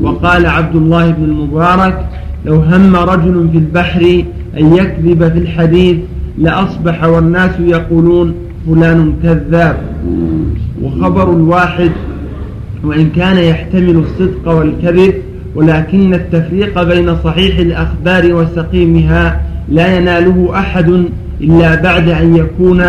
وقال 0.02 0.46
عبد 0.46 0.76
الله 0.76 1.10
بن 1.10 1.24
المبارك 1.24 2.08
لو 2.44 2.54
هم 2.54 2.96
رجل 2.96 3.48
في 3.52 3.58
البحر 3.58 4.24
أن 4.60 4.74
يكذب 4.74 5.32
في 5.32 5.38
الحديث 5.38 5.96
لأصبح 6.38 7.04
والناس 7.04 7.50
يقولون 7.60 8.34
فلان 8.66 9.14
كذاب. 9.22 9.76
وخبر 10.82 11.32
الواحد 11.32 11.90
وإن 12.84 13.10
كان 13.10 13.38
يحتمل 13.38 13.96
الصدق 13.96 14.48
والكذب 14.52 15.14
ولكن 15.54 16.14
التفريق 16.14 16.82
بين 16.82 17.16
صحيح 17.24 17.58
الأخبار 17.58 18.34
وسقيمها 18.34 19.40
لا 19.68 19.96
يناله 19.98 20.50
أحد 20.54 21.04
إلا 21.40 21.74
بعد 21.74 22.08
أن 22.08 22.36
يكون 22.36 22.82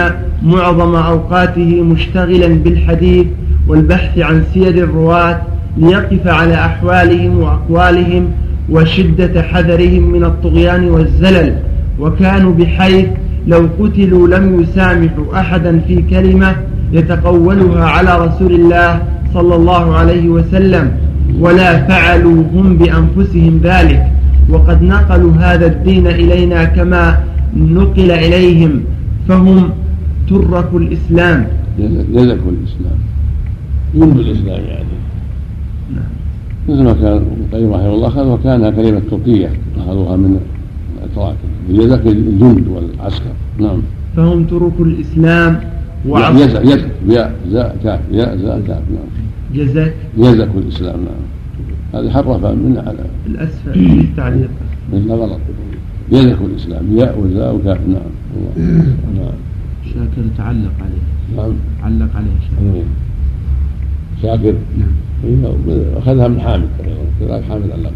معظم 0.44 0.96
أوقاته 0.96 1.82
مشتغلا 1.82 2.48
بالحديث 2.48 3.26
والبحث 3.68 4.20
عن 4.20 4.44
سير 4.54 4.84
الرواة 4.84 5.42
ليقف 5.80 6.28
على 6.28 6.56
أحوالهم 6.56 7.40
وأقوالهم 7.40 8.32
وشدة 8.70 9.42
حذرهم 9.42 10.04
من 10.12 10.24
الطغيان 10.24 10.90
والزلل. 10.90 11.56
وكانوا 12.00 12.54
بحيث 12.54 13.06
لو 13.48 13.70
قتلوا 13.80 14.28
لم 14.28 14.62
يسامحوا 14.62 15.40
أحدا 15.40 15.80
في 15.88 16.02
كلمة 16.02 16.56
يتقولها 16.92 17.86
على 17.86 18.28
رسول 18.28 18.54
الله 18.54 19.02
صلى 19.34 19.56
الله 19.56 19.96
عليه 19.96 20.30
وسلم 20.30 20.92
ولا 21.40 21.88
فعلوا 21.88 22.44
هم 22.54 22.78
بأنفسهم 22.78 23.60
ذلك. 23.64 24.08
وقد 24.50 24.84
نقلوا 24.84 25.34
هذا 25.34 25.66
الدين 25.66 26.08
إلينا 26.08 26.64
كما 26.64 27.18
نقل 27.58 28.12
إليهم 28.12 28.82
فهم 29.28 29.70
تركوا 30.30 30.80
الإسلام. 30.80 31.48
جزكوا 32.14 32.52
الإسلام. 32.52 33.00
منذ 33.94 34.20
الإسلام 34.20 34.64
يعني. 34.74 34.98
مثل 36.70 36.84
ما 36.84 36.94
كان 36.94 37.18
القيم 37.18 37.74
رحمه 37.74 37.94
الله 37.94 38.08
أخذ 38.08 38.28
وكانها 38.28 38.70
كلمة 38.70 39.02
تركية 39.12 39.52
أخذوها 39.78 40.16
من 40.16 40.40
الأتراك 40.98 41.36
جزك 41.70 42.08
الجند 42.08 42.68
والعسكر. 42.68 43.32
نعم. 43.60 43.82
فهم 44.16 44.44
تركوا 44.44 44.86
الإسلام 44.86 45.60
وعصر. 46.08 46.36
يزك 46.36 46.62
يزك 46.62 46.92
يا 47.08 47.36
زاء 47.50 47.78
كاف 47.84 48.00
يا 48.12 48.36
زاء 48.36 48.62
كاف 48.68 48.82
نعم. 48.90 49.10
جزاك. 49.54 49.94
يزك 50.18 50.50
الإسلام 50.58 51.00
نعم. 51.00 51.24
هذه 51.94 52.10
حرف 52.14 52.46
من 52.46 52.84
على 52.88 53.06
الأسفل 53.26 53.74
في 53.74 54.02
التعليق. 54.02 54.50
لا 54.94 55.16
غلط. 55.16 55.40
يزك 56.12 56.38
الإسلام 56.42 56.98
ياء 56.98 57.20
وزاء 57.20 57.56
وكاف 57.56 57.80
نعم. 57.88 58.12
نعم. 59.16 59.38
شاكر 59.86 60.28
تعلق 60.38 60.72
عليه. 60.82 61.38
نعم. 61.38 61.54
علق 61.84 62.16
عليه 62.16 62.38
شاكر. 62.50 62.84
شاكر. 64.22 64.56
نعم. 64.78 64.96
أخذها 65.98 66.28
من 66.28 66.40
حامد 66.40 66.70
كذلك 67.20 67.44
حامد 67.44 67.72
علق 67.72 67.92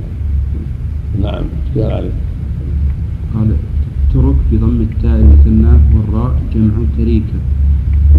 نعم 1.23 1.43
اشتغل 1.67 1.91
عليه 1.91 2.11
قال 3.33 3.49
ترك 4.13 4.35
بضم 4.51 4.81
التاء 4.81 5.15
المثنى 5.19 5.73
والراء 5.95 6.41
جمع 6.55 6.73
تريكة 6.97 7.37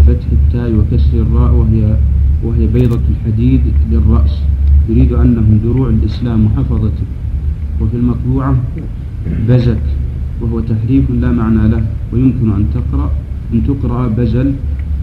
فتح 0.07 0.25
التاء 0.31 0.71
وكسر 0.71 1.17
الراء 1.21 1.51
وهي 1.53 1.95
وهي 2.43 2.67
بيضة 2.67 2.99
الحديد 3.09 3.61
للرأس. 3.91 4.41
يريد 4.89 5.13
أنهم 5.13 5.59
دروع 5.63 5.89
الإسلام 5.89 6.45
وحفظته 6.45 7.07
وفي 7.81 7.97
المطبوعة 7.97 8.55
بزك 9.47 9.83
وهو 10.41 10.59
تحريف 10.59 11.11
لا 11.11 11.31
معنى 11.31 11.67
له. 11.67 11.83
ويمكن 12.13 12.51
أن 12.51 12.65
تقرأ 12.73 13.11
أن 13.53 13.63
تقرأ 13.67 14.07
بزل 14.07 14.53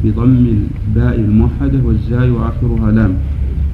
بضم 0.04 0.46
الباء 0.46 1.14
الموحدة 1.14 1.78
والزاي 1.84 2.30
وآخرها 2.30 2.92
لام 2.92 3.14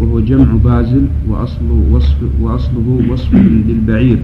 وهو 0.01 0.20
جمع 0.20 0.47
بازل 0.64 1.05
وأصل 1.29 1.70
وصف 1.93 2.16
وأصله 2.41 3.01
وصف 3.11 3.35
للبعير. 3.68 4.18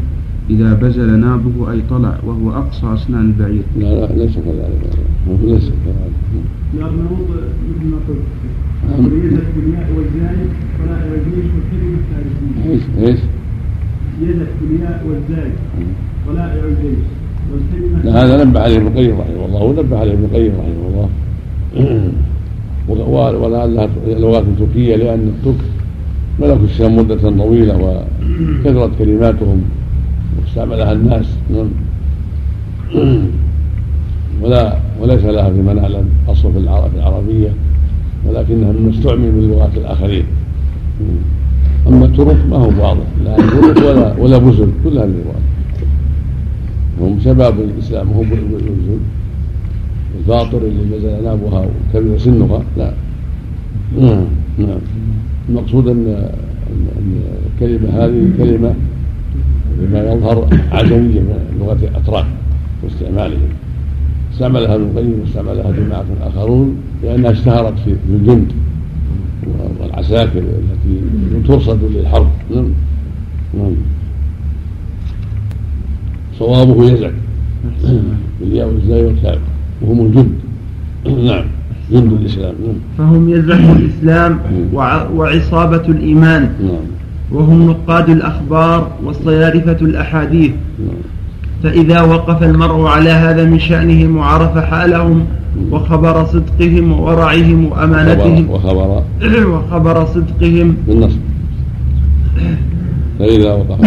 إذا 0.51 0.75
بزل 0.75 1.21
نابه 1.21 1.73
أي 1.73 1.83
طلع 1.91 2.19
وهو 2.27 2.51
أقصى 2.51 2.95
أسنان 2.95 3.25
البعير. 3.25 3.63
لا 3.79 4.07
لا 4.07 4.13
ليس 4.13 4.35
كذلك. 4.35 4.83
ليس 5.43 5.69
كذلك. 5.85 6.45
الأرناؤوط 6.75 7.29
مثل 7.71 7.87
ما 7.91 7.97
قلت. 8.09 8.27
ميزت 9.01 9.47
بالياء 9.57 9.89
والزاي 9.97 10.47
طلائع 10.79 11.13
الجيش 11.15 11.47
والكلمة 11.55 11.99
الثالثية 12.03 12.71
إيش؟ 12.71 12.83
إيش؟ 12.99 13.21
ميزت 14.23 14.49
بالياء 14.61 15.05
والزاي 15.07 15.51
طلائع 16.29 16.65
الجيش 16.65 16.99
والكلمة 17.53 18.05
لا 18.05 18.25
هذا 18.25 18.45
نبه 18.45 18.61
عليه 18.61 18.77
ابن 18.77 18.87
القيم 18.87 19.21
رحمه 19.21 19.47
الله 19.47 19.63
ونبه 19.63 19.99
عليه 19.99 20.13
ابن 20.13 20.25
القيم 20.25 20.53
رحمه 20.53 20.89
الله. 20.89 21.09
ولعلها 22.89 23.89
لغات 24.07 24.45
تركية 24.59 24.97
لأن 24.97 25.29
الترك 25.29 25.65
ملكوا 26.41 26.65
الشام 26.65 26.97
مدة 26.97 27.31
طويلة 27.31 27.77
وكثرت 28.65 28.91
كلماتهم 28.99 29.63
واستعملها 30.41 30.93
الناس. 30.93 31.27
نعم. 31.53 31.69
ولا 34.43 34.77
وليس 35.01 35.25
لها 35.25 35.51
في 35.51 35.63
نعلم 35.63 36.09
أصل 36.29 36.53
في 36.53 36.59
العر- 36.59 36.91
في 36.91 36.97
العربية 36.97 37.49
ولكنها 38.27 38.73
مما 38.73 38.91
استعمل 38.91 39.33
من 39.33 39.49
لغات 39.51 39.77
الآخرين. 39.77 40.25
أما 41.89 42.05
الترك 42.07 42.37
ما 42.51 42.57
هو 42.57 42.83
واضح 42.83 43.07
لا 43.25 43.37
ترك 43.37 43.77
ولا 43.77 44.15
ولا 44.19 44.39
بزل 44.39 44.69
كل 44.85 44.91
هذه 44.99 45.05
اللغات 45.05 45.43
هم 47.01 47.21
شباب 47.25 47.55
الإسلام 47.61 48.09
هم 48.09 48.27
الرجل 48.33 48.99
الفاطر 50.19 50.59
اللي 50.59 50.97
نزل 50.97 51.25
نابها 51.25 51.67
وكبر 51.95 52.19
سنها؟ 52.19 52.63
لا. 52.77 52.93
نعم 54.01 54.25
نعم. 54.59 54.79
المقصود 55.49 55.89
ان 55.89 56.31
الكلمة 57.55 57.89
هذه 57.91 58.31
كلمه 58.39 58.75
بما 59.81 60.13
يظهر 60.13 60.49
عجمية 60.73 61.21
من 61.21 61.57
لغة 61.61 61.79
الأتراك 61.83 62.27
واستعمالهم. 62.85 63.49
استعملها 64.33 64.75
ابن 64.75 64.85
القيم 64.85 65.21
واستعملها 65.21 65.71
جماعة 65.71 66.05
آخرون 66.23 66.77
لأنها 67.03 67.31
اشتهرت 67.31 67.79
في 67.79 67.95
الجند 68.11 68.53
والعساكر 69.81 70.39
التي 70.39 71.01
ترصد 71.49 71.85
للحرب. 71.85 72.29
نعم. 72.55 72.69
نعم. 73.55 73.73
صوابه 76.39 76.85
يزعج. 76.85 77.13
بالياء 78.41 78.69
والزاي 78.69 79.05
والتاء 79.05 79.39
وهم 79.87 80.01
الجند. 80.07 80.33
نعم. 81.31 81.45
جند 81.93 82.13
الإسلام. 82.13 82.55
نعم. 82.67 82.75
فهم 82.99 83.29
يزعم 83.29 83.77
الإسلام 83.77 84.39
وع- 84.73 85.09
وعصابة 85.17 85.83
الإيمان. 85.89 86.43
نعم. 86.63 86.85
وهم 87.33 87.71
نقاد 87.71 88.09
الأخبار 88.09 88.91
وصيارفة 89.05 89.77
الأحاديث. 89.83 90.51
نعم. 90.79 90.97
فإذا 91.63 92.01
وقف 92.03 92.43
المرء 92.43 92.87
على 92.87 93.11
هذا 93.11 93.45
من 93.45 93.59
شأنهم 93.59 94.17
وعرف 94.17 94.59
حالهم 94.59 95.25
وخبر 95.71 96.25
صدقهم 96.25 96.93
وورعهم 96.93 97.67
وأمانتهم. 97.73 98.51
وخبر. 98.51 99.03
وخبر 99.53 100.07
صدقهم. 100.07 100.77
بالنصب 100.89 101.19
فإذا 103.19 103.53
وقف 103.53 103.81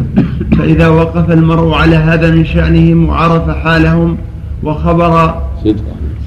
فإذا 0.58 0.88
وقف 0.88 1.30
المرء 1.30 1.72
على 1.74 1.96
هذا 1.96 2.30
من 2.34 2.44
شأنهم 2.44 3.08
وعرف 3.08 3.50
حالهم 3.50 4.16
وخبر 4.62 5.34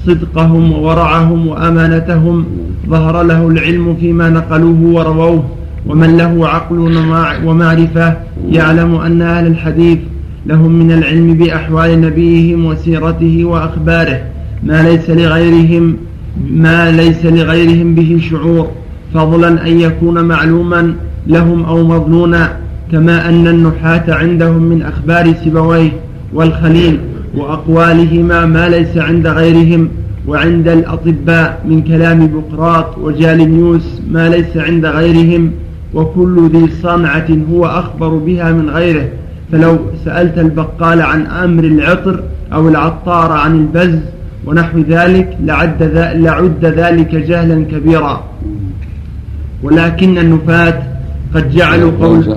صدقهم 0.06 0.72
وورعهم 0.72 1.46
وأمانتهم. 1.46 2.44
ظهر 2.88 3.22
له 3.22 3.48
العلم 3.48 3.96
فيما 4.00 4.30
نقلوه 4.30 4.80
ورووه. 4.82 5.44
ومن 5.86 6.16
له 6.16 6.48
عقل 6.48 6.78
ومع- 6.78 7.44
ومعرفة 7.44 8.16
يعلم 8.50 8.94
أن 8.94 9.22
أهل 9.22 9.46
الحديث 9.46 9.98
لهم 10.46 10.72
من 10.72 10.92
العلم 10.92 11.34
بأحوال 11.34 12.00
نبيهم 12.00 12.64
وسيرته 12.64 13.44
وأخباره. 13.44 14.20
ما 14.62 14.82
ليس 14.82 15.10
لغيرهم 15.10 15.96
ما 16.50 16.90
ليس 16.90 17.26
لغيرهم 17.26 17.94
به 17.94 18.20
شعور. 18.30 18.68
فضلا 19.14 19.66
أن 19.66 19.80
يكون 19.80 20.24
معلوما 20.24 20.94
لهم 21.26 21.64
أو 21.64 21.84
مظنونا. 21.84 22.56
كما 22.92 23.28
أن 23.28 23.46
النحاة 23.46 24.04
عندهم 24.08 24.62
من 24.62 24.82
أخبار 24.82 25.34
سيبويه 25.44 25.92
والخليل. 26.34 26.98
وأقوالهما 27.36 28.46
ما 28.46 28.68
ليس 28.68 28.96
عند 28.96 29.26
غيرهم 29.26 29.88
وعند 30.28 30.68
الأطباء 30.68 31.60
من 31.68 31.82
كلام 31.82 32.30
بقراط 32.34 32.98
وجالنيوس 32.98 34.00
ما 34.10 34.28
ليس 34.28 34.56
عند 34.56 34.86
غيرهم 34.86 35.50
وكل 35.94 36.50
ذي 36.52 36.68
صنعة 36.82 37.28
هو 37.50 37.66
أخبر 37.66 38.08
بها 38.08 38.52
من 38.52 38.70
غيره. 38.70 39.08
فلو 39.52 39.78
سألت 40.04 40.38
البقال 40.38 41.02
عن 41.02 41.26
أمر 41.26 41.64
العطر 41.64 42.22
أو 42.52 42.68
العطار 42.68 43.32
عن 43.32 43.56
البز 43.56 43.98
ونحو 44.46 44.78
ذلك 44.78 45.36
لعد, 45.44 45.82
ذا 45.82 46.14
لعد 46.14 46.64
ذلك 46.64 47.14
جهلا 47.14 47.64
كبيرا. 47.64 48.24
ولكن 49.62 50.18
النفاة 50.18 50.82
قد 51.34 51.50
جعلوا 51.50 51.90
قول 52.00 52.36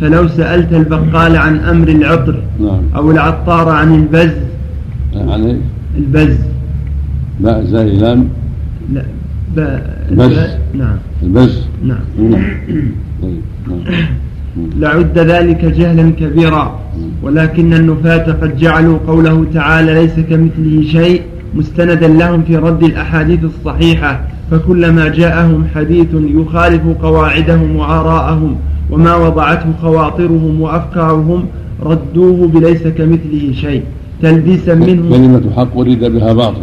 فلو 0.00 0.28
سألت 0.28 0.72
البقال 0.72 1.36
عن 1.36 1.56
أمر 1.58 1.88
العطر 1.88 2.42
نعم. 2.60 2.80
أو 2.96 3.10
العطار 3.10 3.68
عن 3.68 3.94
البز. 3.94 4.32
عن 5.16 5.44
إيش؟ 5.46 5.56
البز. 5.98 6.36
باء 7.40 7.64
زاي 7.64 7.96
لام. 7.96 8.28
لا 8.92 9.02
ب... 9.56 9.60
بز. 10.10 10.38
ب- 10.38 10.76
نعم. 10.76 10.96
البز. 11.22 11.66
نعم. 11.84 11.98
نعم. 12.18 12.42
لعد 14.78 15.18
ذلك 15.18 15.64
جهلا 15.64 16.10
كبيرا 16.10 16.80
ولكن 17.22 17.74
النفاة 17.74 18.32
قد 18.32 18.56
جعلوا 18.56 18.98
قوله 19.06 19.46
تعالى 19.54 19.94
ليس 19.94 20.14
كمثله 20.30 20.82
شيء 20.92 21.22
مستندا 21.54 22.08
لهم 22.08 22.42
في 22.42 22.56
رد 22.56 22.82
الأحاديث 22.82 23.40
الصحيحة 23.44 24.20
فكلما 24.50 25.08
جاءهم 25.08 25.64
حديث 25.74 26.06
يخالف 26.14 26.82
قواعدهم 27.02 27.76
وآراءهم. 27.76 28.56
وما 28.90 29.16
وضعته 29.16 29.72
خواطرهم 29.82 30.60
وأفكارهم 30.60 31.44
ردوه 31.82 32.48
بليس 32.48 32.82
كمثله 32.82 33.52
شيء. 33.52 33.82
تلبيسا 34.22 34.74
منهم 34.74 35.10
كلمة 35.10 35.42
حق 35.56 35.76
ورد 35.76 36.04
بها 36.04 36.32
باطل. 36.32 36.62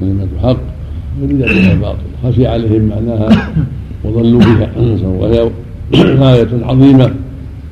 كلمة 0.00 0.28
حق 0.42 0.56
ورد 1.22 1.38
بها 1.38 1.74
باطل. 1.74 2.06
خفي 2.24 2.46
عليهم 2.46 2.82
معناها 2.88 3.52
وضلوا 4.04 4.40
بها 4.40 4.70
وهي 5.06 5.50
آية 6.34 6.48
عظيمة 6.62 7.10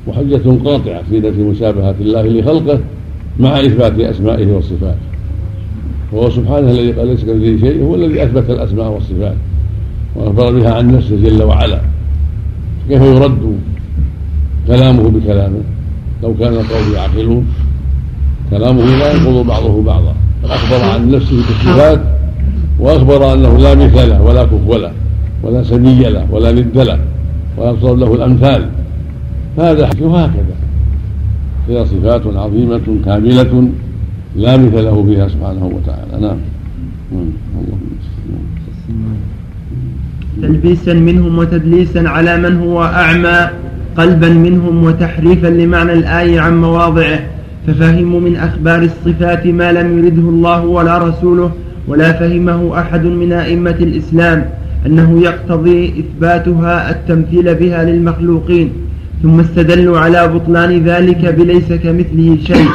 وحجة 0.07 0.49
قاطعة 0.65 1.01
في 1.09 1.19
نفي 1.19 1.41
مشابهة 1.41 1.95
الله 2.01 2.27
لخلقه 2.27 2.79
مع 3.39 3.59
إثبات 3.59 3.99
أسمائه 3.99 4.51
وصفاته 4.53 4.95
وهو 6.13 6.29
سبحانه 6.29 6.71
الذي 6.71 6.91
قال 6.91 7.07
ليس 7.07 7.21
كمثله 7.21 7.57
شيء. 7.59 7.83
هو 7.83 7.95
الذي 7.95 8.23
أثبت 8.23 8.49
الأسماء 8.49 8.91
والصفات. 8.91 9.35
وأخبر 10.15 10.51
بها 10.51 10.73
عن 10.73 10.95
نفسه 10.95 11.15
جل 11.15 11.43
وعلا. 11.43 11.81
كيف 12.89 13.01
يرد 13.01 13.54
كلامه 14.67 15.09
بكلامه. 15.09 15.61
لو 16.23 16.33
كان 16.39 16.53
القوم 16.53 16.93
يعقلون 16.95 17.47
كلامه 18.51 18.85
لا 18.85 19.13
ينقض 19.13 19.47
بعضه 19.47 19.83
بعضا. 19.83 20.13
بل 20.43 20.51
أخبر 20.51 20.83
عن 20.91 21.11
نفسه 21.11 21.35
بالصفات 21.35 22.01
وأخبر 22.79 23.33
أنه 23.33 23.57
لا 23.57 23.75
مثل 23.75 24.09
له 24.09 24.21
ولا 24.21 24.43
كفو 24.43 24.75
له 24.75 24.91
ولا 25.43 25.63
سمي 25.63 26.03
له 26.03 26.27
ولا 26.31 26.51
ند 26.51 26.77
له 26.77 26.99
تصرف 27.57 27.99
له 27.99 28.15
الأمثال. 28.15 28.69
هذا 29.57 29.87
حكي 29.87 30.03
وهكذا. 30.03 30.55
هي 31.69 31.85
صفات 31.85 32.21
عظيمة 32.27 32.87
كاملة 33.05 33.69
لا 34.35 34.57
مثل 34.57 34.83
له 34.83 35.03
فيها 35.05 35.27
سبحانه 35.27 35.65
وتعالى. 35.65 36.21
نعم. 36.21 36.37
نعم. 37.11 37.29
تلبيسا 40.41 40.93
منهم 40.93 41.37
وتدليسا 41.37 41.99
على 41.99 42.37
من 42.37 42.57
هو 42.57 42.83
أعمى. 42.83 43.64
قلبا 43.97 44.29
منهم 44.29 44.83
وتحريفا 44.83 45.47
لمعنى 45.47 45.93
الآية 45.93 46.39
عن 46.39 46.61
مواضعه 46.61 47.19
ففهموا 47.67 48.19
من 48.19 48.35
أخبار 48.35 48.81
الصفات 48.81 49.47
ما 49.47 49.71
لم 49.71 49.97
يرده 49.97 50.29
الله 50.29 50.65
ولا 50.65 50.97
رسوله 50.97 51.51
ولا 51.87 52.11
فهمه 52.13 52.79
أحد 52.79 53.05
من 53.05 53.33
أئمة 53.33 53.75
الإسلام 53.81 54.45
أنه 54.85 55.21
يقتضي 55.21 55.93
إثباتها 55.99 56.89
التمثيل 56.89 57.55
بها 57.55 57.83
للمخلوقين 57.83 58.71
ثم 59.23 59.39
استدلوا 59.39 59.99
على 59.99 60.27
بطلان 60.27 60.83
ذلك 60.83 61.25
بليس 61.25 61.73
كمثله 61.83 62.37
شيء 62.47 62.67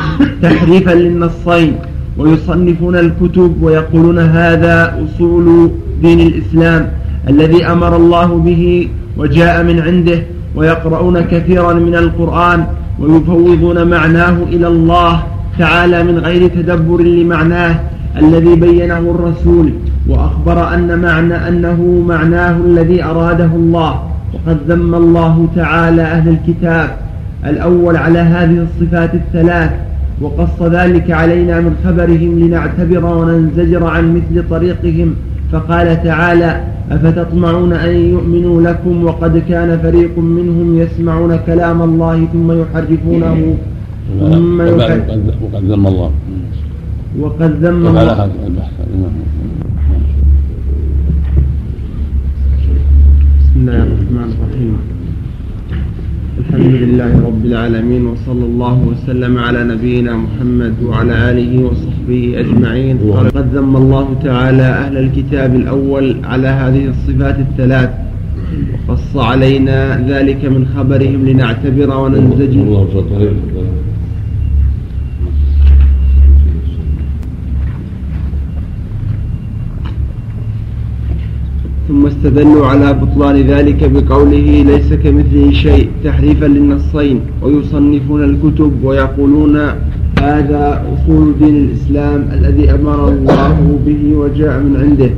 تحريفا 0.43 0.91
للنصين 0.91 1.73
ويصنفون 2.18 2.97
الكتب 2.97 3.62
ويقولون 3.62 4.18
هذا 4.18 5.05
أصول 5.05 5.71
دين 6.03 6.21
الإسلام 6.21 6.91
الذي 7.29 7.66
أمر 7.66 7.97
الله 7.97 8.27
به 8.39 8.89
وجاء 9.16 9.62
من 9.62 9.81
عنده 9.81 10.23
ويقرؤون 10.55 11.20
كثيرا 11.20 11.72
من 11.72 11.94
القرآن 11.94 12.64
ويفوضون 13.01 13.88
معناه 13.90 14.36
إلى 14.48 14.66
الله 14.66 15.22
تعالى 15.59 16.03
من 16.03 16.18
غير 16.18 16.48
تدبر 16.48 17.03
لمعناه 17.03 17.80
الذي 18.16 18.55
بينه 18.55 18.98
الرسول 18.98 19.72
وأخبر 20.09 20.74
أن 20.74 20.98
معنى 20.98 21.48
أنه 21.48 22.05
معناه 22.09 22.57
الذي 22.57 23.05
أراده 23.05 23.51
الله 23.55 24.03
وقد 24.34 24.59
ذم 24.68 24.94
الله 24.94 25.48
تعالى 25.57 26.03
أهل 26.03 26.28
الكتاب 26.28 26.96
الأول 27.46 27.96
على 27.96 28.18
هذه 28.18 28.66
الصفات 28.66 29.14
الثلاث 29.14 29.70
وقص 30.20 30.62
ذلك 30.62 31.11
علينا 31.11 31.61
من 31.61 31.76
خبرهم 31.84 32.38
لنعتبر 32.38 33.05
وننزجر 33.07 33.86
عن 33.86 34.14
مثل 34.14 34.48
طريقهم 34.48 35.14
فقال 35.53 36.03
تعالى 36.03 36.51
أفتطمعون 36.90 37.72
أن 37.72 37.94
يؤمنوا 38.14 38.62
لكم 38.62 39.05
وقد 39.05 39.42
كان 39.48 39.78
فريق 39.78 40.18
منهم 40.18 40.78
يسمعون 40.78 41.36
كلام 41.46 41.82
الله 41.82 42.26
ثم 42.32 42.48
يحرفونه 42.53 43.57
ثم 44.20 44.61
وقد 44.61 45.64
ذم 45.70 45.86
الله. 45.86 46.11
وقد 47.20 47.53
ذم 47.64 47.86
الله. 47.86 48.30
بسم 53.40 53.57
الله 53.61 53.82
الرحمن 53.82 54.28
الرحيم. 54.34 54.89
الحمد 56.51 56.74
لله 56.82 57.12
رب 57.28 57.44
العالمين 57.44 58.07
وصلى 58.07 58.44
الله 58.44 58.76
وسلم 58.90 59.38
على 59.38 59.64
نبينا 59.64 60.12
محمد 60.16 60.74
وعلى 60.82 61.30
آله 61.30 61.53
وصحبه 61.66 62.22
أجمعين. 62.42 62.96
قال 63.12 63.26
قد 63.30 63.46
ذم 63.57 63.76
الله 63.76 64.07
تعالى 64.24 64.62
أهل 64.62 64.96
الكتاب 65.05 65.55
الأول 65.55 66.16
على 66.24 66.48
هذه 66.48 66.84
الصفات 66.94 67.38
الثلاث 67.38 67.90
وقص 68.88 69.16
علينا 69.16 69.78
ذلك 70.09 70.44
من 70.44 70.62
خبرهم 70.74 71.20
لنعتبر 71.28 71.88
وننزجر. 72.03 72.66
ثم 81.91 82.07
استدلوا 82.07 82.66
على 82.66 82.93
بطلان 82.93 83.36
ذلك 83.36 83.91
بقوله 83.91 84.62
ليس 84.70 84.93
كمثله 84.93 85.51
شيء 85.53 85.88
تحريفا 86.05 86.45
للنصين 86.47 87.20
ويصنفون 87.43 88.24
الكتب 88.24 88.72
ويقولون 88.84 89.57
هذا 90.20 90.84
أصول 90.95 91.34
دين 91.41 91.57
الإسلام 91.57 92.28
الذي 92.32 92.70
أمر 92.70 93.09
الله 93.09 93.78
به 93.86 94.14
وجاء 94.16 94.59
من 94.61 94.76
عنده 94.82 95.11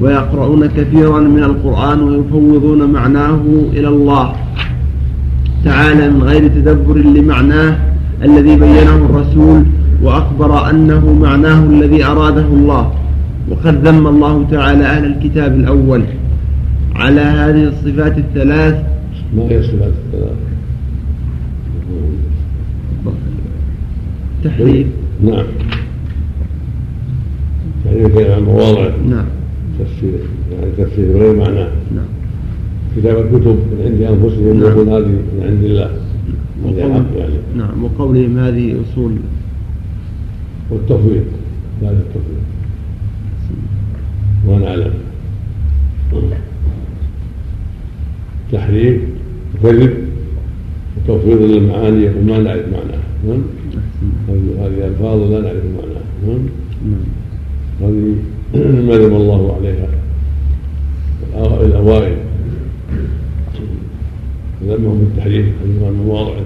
ويقرؤون 0.00 0.66
كثيرا 0.66 1.20
من 1.20 1.42
القرآن 1.42 2.00
ويفوضون 2.02 2.92
معناه 2.92 3.40
إلى 3.72 3.88
الله 3.88 4.32
تعالى 5.64 6.10
من 6.10 6.22
غير 6.22 6.48
تدبر 6.48 6.96
لمعناه 6.98 7.76
الذي 8.22 8.56
بينه 8.56 8.96
الرسول 8.96 9.62
وأخبر 10.02 10.70
أنه 10.70 11.16
معناه 11.22 11.62
الذي 11.64 12.04
أراده 12.04 12.46
الله 12.52 12.92
وقد 13.48 13.86
ذم 13.86 14.06
الله 14.06 14.46
تعالى 14.50 14.84
أهل 14.84 15.04
الكتاب 15.04 15.54
الأول 15.54 16.02
على 16.94 17.20
هذه 17.20 17.64
الصفات 17.64 18.18
الثلاث. 18.18 18.74
ما 19.36 19.42
هي 19.42 19.58
الصفات 19.58 19.92
الثلاث؟ 20.06 20.36
تحريف. 24.44 24.86
نعم. 25.24 25.44
تحريف 27.84 28.18
عن 28.18 28.42
مواضع. 28.42 28.90
نعم. 29.08 29.24
تفسير 29.78 30.18
يعني 30.52 30.72
تفسير 30.78 31.16
غير 31.16 31.36
معناه 31.36 31.68
نعم. 31.94 32.04
كتاب 32.96 33.18
الكتب 33.18 33.56
من 33.56 33.82
عند 33.84 34.00
أنفسهم 34.02 34.60
نعم. 34.60 34.70
يقول 34.70 34.88
هذه 34.88 35.06
من 35.06 35.42
عند 35.42 35.64
الله. 35.64 35.90
حق 36.64 37.18
يعني. 37.18 37.34
نعم. 37.56 37.84
وقولهم 37.84 38.38
هذه 38.38 38.76
أصول. 38.80 39.12
والتفويض 40.70 41.24
هذا 41.82 41.90
التفويض. 41.90 42.29
ونعلم 44.50 44.92
تحريف 48.52 49.00
وكذب 49.64 49.94
وتفويض 50.96 51.42
للمعاني 51.42 52.02
يقول 52.04 52.24
ما 52.24 52.38
نعرف 52.38 52.64
معناها 52.66 53.40
هذه 54.58 54.86
ألفاظ 54.86 55.18
لا 55.32 55.40
نعرف 55.40 55.64
معناها 55.64 56.02
نعم 56.26 56.40
هذه 57.80 58.14
ما 58.88 58.94
ذم 58.98 59.14
الله 59.16 59.56
عليها. 59.56 59.88
الأوائل. 61.64 62.16
ذمهم 64.68 64.98
بالتحريف 64.98 65.46
عن 65.86 65.94
مواضعه 66.06 66.44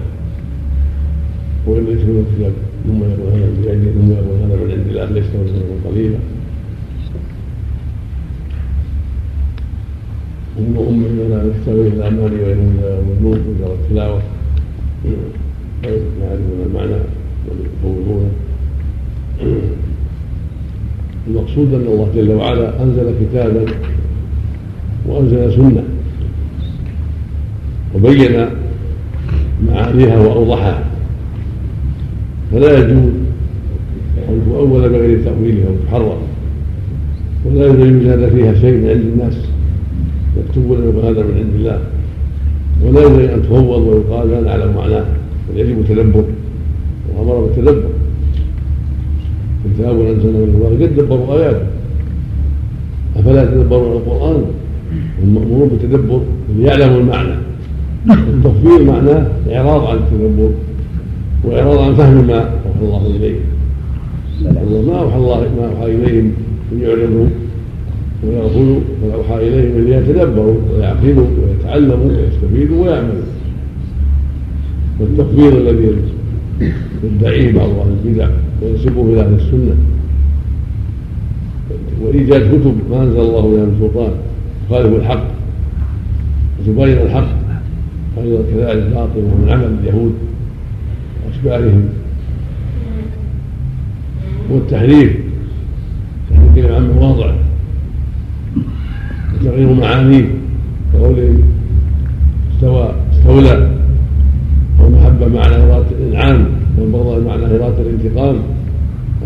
وإن 1.67 1.83
يكتبون 1.87 2.25
الكتاب 2.29 2.53
ثم 2.87 3.03
يقول 3.03 3.33
هذا 3.33 3.49
بأيدي 3.63 3.91
ثم 3.91 4.11
يقول 4.11 4.37
هذا 4.43 4.55
من 4.55 4.71
عند 4.71 4.87
الله 4.87 5.05
ليس 5.05 5.25
من 5.25 5.81
قليلا 5.85 6.17
هم 10.59 10.77
أم 10.89 10.99
من 10.99 11.53
يستوي 11.59 11.87
الأماني 11.87 12.35
وإنهم 12.43 12.77
يظنون 12.83 13.39
مجرد 13.39 13.77
التلاوة 13.83 14.21
يعرفون 15.83 16.59
المعنى 16.65 16.99
ويفوضونه 17.47 18.29
المقصود 21.27 21.73
أن 21.73 21.81
الله 21.81 22.07
جل 22.15 22.31
وعلا 22.31 22.83
أنزل 22.83 23.13
كتابا 23.21 23.65
وأنزل 25.07 25.53
سنة 25.53 25.83
وبين 27.95 28.45
معانيها 29.67 30.19
وأوضحها. 30.19 30.83
فلا 32.51 32.77
يجوز 32.79 33.11
أن 34.29 34.41
تؤول 34.49 34.89
بغير 34.89 35.23
تأويلها 35.23 35.69
وتحرم. 35.69 36.17
ولا 37.45 37.65
يجوز 37.65 38.29
فيها 38.33 38.53
شيء 38.53 38.73
من 38.73 38.89
عند 38.89 39.01
الناس. 39.01 39.54
يكتبون 40.37 40.77
يقول 40.83 41.05
هذا 41.05 41.21
من 41.27 41.37
عند 41.37 41.55
الله. 41.55 41.79
ولا 42.83 43.01
ينبغي 43.01 43.33
أن 43.33 43.41
تفوض 43.43 43.81
ويقال 43.81 44.31
لا 44.31 44.41
نعلم 44.41 44.75
معناه. 44.75 45.05
بل 45.49 45.59
يجب 45.59 45.79
التدبر. 45.79 46.23
وأمر 47.15 47.39
بالتدبر. 47.39 47.89
كتاب 49.65 49.99
انزلنا 49.99 50.39
من 50.39 50.51
الله. 50.55 50.85
قد 50.85 50.95
دبروا 50.95 51.33
آياته. 51.33 51.65
أفلا 53.15 53.43
يتدبرون 53.43 53.91
القرآن؟ 53.91 54.43
هم 55.23 55.35
مأمورون 55.35 55.69
بالتدبر. 55.69 56.21
ليعلموا 56.57 56.99
المعنى. 56.99 57.35
التفويض 58.09 58.81
معناه 58.81 59.27
إعراض 59.51 59.85
عن 59.85 59.97
التدبر. 59.97 60.51
وإعراض 61.43 61.77
عن 61.77 61.93
فهم 61.95 62.27
ما 62.27 62.39
أوحى 62.39 62.81
الله 62.81 63.15
إليه. 63.15 63.35
الله 64.41 64.81
ما 64.91 64.99
أوحى 64.99 65.17
الله 65.17 65.39
ما 65.57 65.65
أوحى 65.71 65.95
إليهم 65.95 66.31
أن 66.71 66.79
يعرضوا 66.81 67.27
ويغفلوا 68.27 68.79
بل 69.03 69.11
اوحى 69.11 69.47
اليهم 69.47 69.77
ان 69.77 69.87
يتدبروا 69.87 70.55
ويعقلوا 70.73 71.27
ويتعلموا 71.27 72.05
ويستفيدوا 72.05 72.83
ويعملوا 72.83 73.23
والتكبير 74.99 75.57
الذي 75.57 75.89
يدعيه 77.03 77.53
بعض 77.53 77.69
أهل 77.69 77.95
البدع 78.05 78.29
وينسبه 78.61 79.01
إلى 79.13 79.21
أهل 79.21 79.33
السنة. 79.33 79.75
وإيجاد 82.01 82.41
كتب 82.41 82.75
ما 82.91 83.03
أنزل 83.03 83.19
الله 83.19 83.41
بها 83.41 83.65
من 83.65 83.77
سلطان 83.79 84.11
تخالف 84.69 84.95
الحق 84.95 85.23
وتبين 86.59 86.97
الحق 86.97 87.27
أيضا 88.17 88.43
كذلك 88.51 88.83
باطل 88.95 89.17
وهو 89.19 89.37
من 89.37 89.49
عمل 89.49 89.75
اليهود 89.83 90.13
واشباههم 91.27 91.89
والتحريف 94.51 95.17
تحريف 96.31 96.71
عن 96.71 96.91
مواضعه 96.91 97.35
تغيير 99.45 99.73
معانيه 99.73 100.25
كقوله 100.93 101.33
استوى 102.55 102.95
استولى 103.13 103.71
والمحبة 104.79 105.27
معنى 105.27 105.55
إرادة 105.55 105.85
الإنعام 105.99 106.45
والبغضاء 106.77 107.19
معنى 107.21 107.45
إرادة 107.45 107.81
الانتقام. 107.81 108.35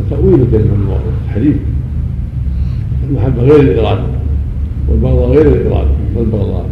تأويل 0.10 0.46
كلمة 0.52 1.00
تحريف 1.28 1.56
المحبة 3.10 3.42
غير 3.42 3.60
الإرادة 3.60 4.04
والبغضاء 4.90 5.30
غير 5.30 5.48
الإرادة 5.48 5.90
والبغضاء 6.16 6.66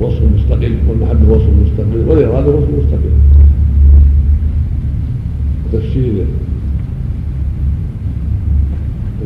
وصف 0.00 0.22
مستقل 0.36 0.76
والمحبة 0.88 1.32
وصف 1.32 1.48
مستقل 1.62 2.08
والإرادة 2.08 2.48
وصف 2.48 2.68
مستقل. 2.78 3.12
تفسير 5.72 6.24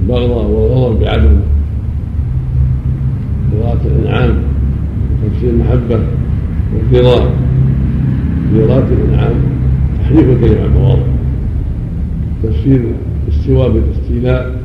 البغضاء 0.03 0.47
والغضب 0.47 1.01
بعدم 1.01 1.37
إرادة 3.61 3.81
الإنعام 3.87 4.35
وتفسير 5.25 5.51
المحبة 5.51 6.01
والرضا 6.75 7.31
بإرادة 8.53 8.87
الإنعام 8.93 9.35
تحريف 9.99 10.29
الكلمة 10.29 10.63
عن 10.63 10.75
مواضع. 10.75 11.03
تفسير 12.43 12.81
الاستواء 13.29 13.71
بالاستيلاء. 13.71 14.63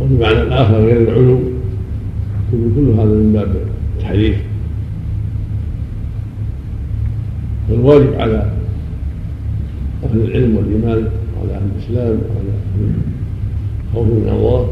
وبمعنى 0.00 0.42
الآخر 0.42 0.74
غير 0.74 1.00
العلو. 1.08 1.38
كل 2.50 2.90
هذا 2.98 3.04
من 3.04 3.32
باب 3.32 3.56
التحريف. 3.96 4.36
والواجب 7.70 8.14
على 8.14 8.52
أهل 10.04 10.20
العلم 10.20 10.56
والإيمان 10.56 11.08
وعلى 11.36 11.54
أهل 11.54 11.62
الإسلام 11.76 12.08
وعلى 12.08 12.52
أهل 12.74 12.90
الخوف 13.88 14.06
من 14.06 14.28
الله 14.32 14.68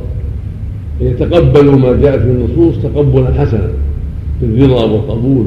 يتقبلوا 1.02 1.78
ما 1.78 2.00
جاءت 2.02 2.20
في 2.20 2.30
النصوص 2.30 2.82
تقبلا 2.82 3.34
حسنا 3.34 3.68
بالرضا 4.42 4.84
والقبول 4.84 5.46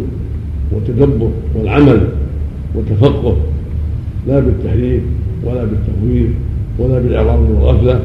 والتدبر 0.71 1.29
والعمل 1.55 2.07
والتفقه 2.75 3.37
لا 4.27 4.39
بالتحريف 4.39 5.01
ولا 5.43 5.63
بالتفويض 5.63 6.29
ولا 6.79 6.99
بالإعراض 6.99 7.39
والغفلة 7.39 7.99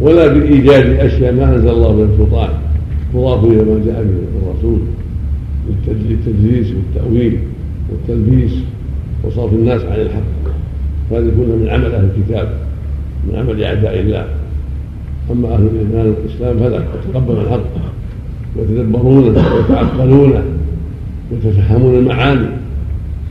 ولا 0.00 0.26
بإيجاد 0.26 0.86
أشياء 0.86 1.32
ما 1.32 1.54
أنزل 1.54 1.68
الله 1.68 1.92
من 1.92 2.14
سلطان 2.18 2.48
تضاف 3.14 3.44
إلى 3.44 3.56
ما 3.56 3.80
جاء 3.86 4.04
به 4.04 4.48
الرسول 4.48 4.78
للتدليس 6.08 6.66
والتأويل 6.72 7.38
والتلبيس 7.90 8.52
وصرف 9.24 9.52
الناس 9.52 9.82
عن 9.82 10.00
الحق. 10.00 10.54
فهذه 11.10 11.32
كلها 11.36 11.56
من 11.56 11.68
عمل 11.68 11.94
أهل 11.94 12.08
الكتاب 12.16 12.48
من 13.28 13.38
عمل 13.38 13.64
أعداء 13.64 14.00
الله. 14.00 14.26
أما 15.30 15.54
أهل 15.54 15.62
الإيمان 15.62 16.14
والإسلام 16.14 16.58
فلا 16.58 16.84
يتقبل 17.08 17.40
الحق 17.40 17.60
ويتدبرونه 18.56 19.54
ويتعقلونه 19.54 20.42
ويتفهمون 21.32 21.94
المعاني 21.94 22.46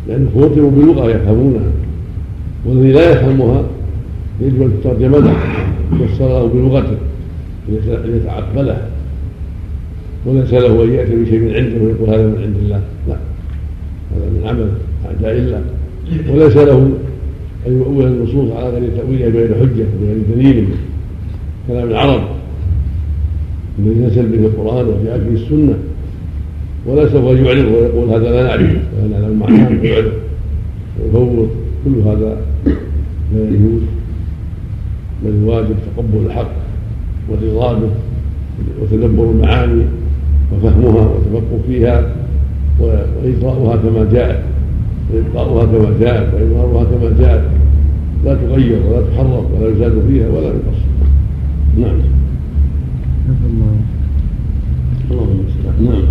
لأنه 0.07 0.29
خوتموا 0.33 0.71
بلغة 0.71 1.09
يفهمونها 1.09 1.71
والذي 2.65 2.91
لا 2.91 3.11
يفهمها 3.11 3.63
يجب 4.41 4.61
أن 4.61 4.71
تترجم 4.81 5.11
له 5.11 5.35
يفسر 6.01 6.27
له 6.27 6.47
بلغته 6.47 6.97
ليتعقلها 8.05 8.87
وليس 10.25 10.53
له 10.53 10.83
أن 10.83 10.93
يأتي 10.93 11.15
بشيء 11.15 11.39
من 11.39 11.53
عنده 11.55 11.85
ويقول 11.85 12.09
هذا 12.09 12.27
من 12.27 12.43
عند 12.43 12.55
الله 12.63 12.81
لا 13.07 13.17
هذا 14.15 14.29
من 14.29 14.47
عمل 14.47 14.69
أعداء 15.05 15.37
الله 15.37 15.61
وليس 16.33 16.57
له 16.57 16.91
أن 17.67 17.77
يؤول 17.77 18.05
النصوص 18.05 18.51
على 18.51 18.69
غير 18.69 18.89
تاويلها 18.97 19.29
بغير 19.29 19.55
حجة 19.55 19.85
وبغير 20.01 20.17
دليل. 20.35 20.67
كلام 21.67 21.87
العرب. 21.89 22.21
الذي 23.79 23.99
نزل 23.99 24.25
به 24.27 24.45
القرآن 24.45 24.85
وجاء 24.85 25.17
به 25.17 25.33
السنة. 25.33 25.77
ولا 26.87 27.09
سوف 27.09 27.25
يعرض 27.39 27.65
ويقول 27.65 28.09
هذا 28.09 28.31
لا 28.31 28.43
نعرفه 28.43 28.79
ولا 28.93 29.19
نعلم 29.19 29.39
معناه. 29.39 29.69
ويعرض 29.81 30.11
ويفوض 30.99 31.49
كل 31.85 31.95
هذا 32.05 32.37
لا 33.35 33.43
يجوز. 33.49 33.81
بل 35.23 35.29
الواجب 35.29 35.75
تقبل 35.95 36.25
الحق 36.25 36.51
والرضا 37.29 37.73
به 37.73 37.89
وتدبر 38.81 39.23
المعاني 39.31 39.83
وفهمها 40.53 41.07
والتفقه 41.07 41.59
فيها 41.67 42.15
وإجراؤها 42.79 43.75
كما 43.75 44.07
جاءت 44.13 44.43
وإبقاؤها 45.13 45.65
كما 45.65 45.89
جاءت 45.99 46.33
وإظهارها 46.33 46.83
كما 46.83 47.15
جاءت. 47.19 47.43
لا 48.25 48.35
تغير 48.35 48.79
ولا 48.87 49.01
تحرف 49.01 49.45
ولا 49.53 49.69
يزاد 49.71 50.01
فيها 50.07 50.27
ولا 50.29 50.47
ينقص. 50.47 50.79
نعم. 51.77 51.97
نعم. 55.81 56.03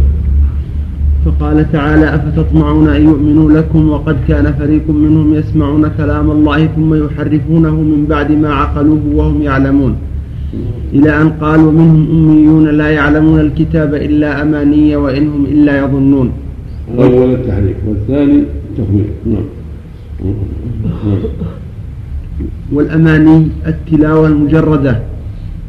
فقال 1.25 1.73
تعالى 1.73 2.15
أفتطمعون 2.15 2.89
أن 2.89 3.05
يؤمنوا 3.05 3.51
لكم 3.51 3.89
وقد 3.91 4.17
كان 4.29 4.53
فريق 4.53 4.91
منهم 4.91 5.35
يسمعون 5.35 5.89
كلام 5.99 6.31
الله 6.31 6.67
ثم 6.67 6.95
يحرفونه 6.95 7.71
من 7.71 8.07
بعد 8.09 8.33
ما 8.33 8.55
عقلوه 8.55 9.01
وهم 9.15 9.43
يعلمون. 9.43 9.97
إلى 10.93 11.23
أن 11.23 11.29
قالوا 11.31 11.73
منهم 11.73 12.07
أميون 12.11 12.69
لا 12.69 12.91
يعلمون 12.91 13.41
الكتاب 13.41 13.95
إلا 13.95 14.43
أماني 14.43 14.97
وإن 14.97 15.29
هم 15.29 15.45
إلا 15.45 15.85
يظنون. 15.85 16.31
الأول 16.95 17.31
التحريف 17.35 17.77
والثاني 17.89 18.43
التفويض 18.71 19.07
نعم. 19.27 19.45
والأماني 22.73 23.49
التلاوة 23.67 24.27
المجردة. 24.27 25.12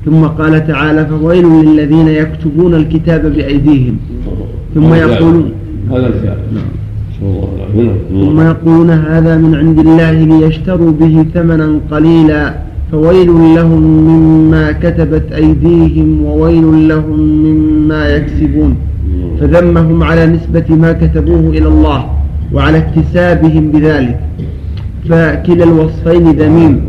ثم 0.06 0.24
قال 0.26 0.68
تعالى 0.68 1.06
فويل 1.06 1.46
للذين 1.46 2.08
يكتبون 2.08 2.74
الكتاب 2.76 3.34
بأيديهم. 3.36 3.98
ثم 4.76 4.94
يقولون 4.94 5.52
هذا 5.92 6.08
الكتاب 6.08 6.38
نعم. 6.56 6.72
ثم 8.10 8.42
يقولون 8.42 8.90
هذا 8.90 9.38
من 9.38 9.56
عند 9.56 9.80
الله 9.80 10.12
ليشتروا 10.12 10.92
به 10.92 11.26
ثمنا 11.34 11.80
قليلا. 11.92 12.54
فويل 12.92 13.30
لهم 13.56 13.82
مما 13.82 14.72
كتبت 14.72 15.32
أيديهم 15.32 16.26
وويل 16.26 16.88
لهم 16.88 17.20
مما 17.20 18.10
يكسبون. 18.10 18.76
فذمهم 19.40 20.04
على 20.04 20.26
نسبة 20.28 20.76
ما 20.76 20.94
كتبوه 20.94 21.50
إلى 21.50 21.68
الله 21.68 22.06
وعلى 22.54 22.78
اكتسابهم 22.78 23.72
بذلك. 23.72 24.20
فكلا 25.10 25.64
الوصفين 25.64 26.32
ذميم. 26.32 26.82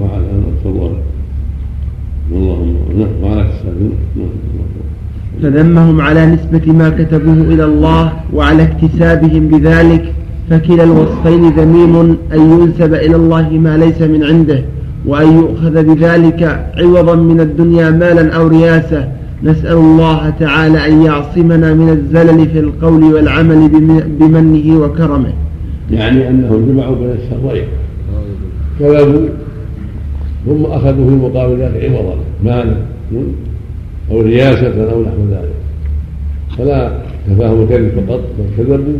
فذمهم 5.43 6.01
على 6.01 6.27
نسبة 6.27 6.73
ما 6.73 6.91
كتبوه 6.91 7.55
إلى 7.55 7.65
الله 7.65 8.13
وعلى 8.33 8.63
اكتسابهم 8.63 9.49
بذلك 9.49 10.13
فكلا 10.51 10.85
الوصفين 10.85 11.51
ذميم 11.51 12.17
أن 12.33 12.41
ينسب 12.51 12.95
إلى 12.95 13.17
الله 13.17 13.51
ما 13.51 13.77
ليس 13.77 14.03
من 14.03 14.25
عنده 14.25 14.63
وأن 15.07 15.37
يؤخذ 15.39 15.85
بذلك 15.85 16.71
عوضا 16.79 17.15
من 17.15 17.41
الدنيا 17.41 17.91
مالا 17.91 18.33
أو 18.37 18.49
رياسة 18.49 19.09
نسأل 19.43 19.77
الله 19.77 20.31
تعالى 20.31 20.87
أن 20.89 21.03
يعصمنا 21.03 21.75
من 21.75 21.89
الزلل 21.89 22.49
في 22.49 22.59
القول 22.59 23.05
والعمل 23.05 23.69
بمنه 24.21 24.79
وكرمه. 24.81 25.33
يعني 25.91 26.29
أنهم 26.29 26.67
جمعوا 26.67 26.97
بين 26.97 27.11
الشرين. 27.11 27.65
كذبوا 28.81 29.29
ثم 30.47 30.65
أخذوا 30.65 31.11
في 31.11 31.15
مقابل 31.15 31.63
ذلك 31.63 31.91
عوضا 31.91 32.17
مالا 32.45 32.77
أو 34.11 34.21
رياسة 34.21 34.93
أو 34.93 35.03
نحو 35.03 35.17
ذلك. 35.31 35.55
فلا 36.59 36.93
كفاهم 37.31 37.63
الكذب 37.63 38.05
فقط 38.07 38.21
بل 38.39 38.45
كذبوا 38.57 38.99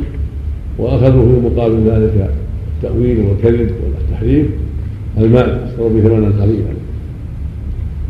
وأخذوا 0.79 1.23
في 1.23 1.47
مقابل 1.47 1.91
ذلك 1.91 2.31
التأويل 2.77 3.19
والكذب 3.21 3.71
والتحريف 3.85 4.47
المال 5.19 5.59
اشتروا 5.69 5.89
به 5.89 6.01
ثمنا 6.01 6.43
قليلا. 6.43 6.75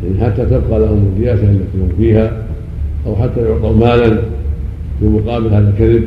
يعني 0.03 0.25
حتى 0.25 0.45
تبقى 0.45 0.79
لهم 0.79 1.11
الرياسة 1.15 1.43
التي 1.43 1.77
هم 1.77 1.89
فيها 1.97 2.45
أو 3.07 3.15
حتى 3.15 3.41
يعطوا 3.41 3.75
مالا 3.75 4.19
في 4.99 5.05
مقابل 5.05 5.47
هذا 5.47 5.69
الكذب 5.69 6.03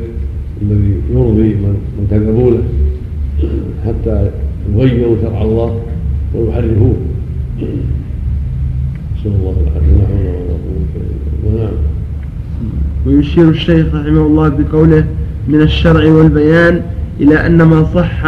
الذي 0.61 0.93
يرضي 1.13 1.53
من 1.53 2.07
كذبوا 2.11 2.51
له 2.51 2.63
حتى 3.85 4.29
يغيروا 4.75 5.15
شرع 5.21 5.41
الله 5.41 5.79
ويحرفوه. 6.35 6.95
نسأل 9.17 9.31
الله 9.39 9.55
العافية 9.61 9.93
لا 9.95 10.07
حول 10.07 10.25
ولا 10.25 10.57
قوة 10.65 11.53
إلا 11.53 11.63
نعم 11.63 11.71
ويشير 13.07 13.49
الشيخ 13.49 13.85
رحمه 13.95 14.21
الله 14.21 14.49
بقوله 14.49 15.05
من 15.47 15.61
الشرع 15.61 16.11
والبيان 16.11 16.81
إلى 17.19 17.45
أن 17.45 17.61
ما 17.61 17.85
صح 17.95 18.25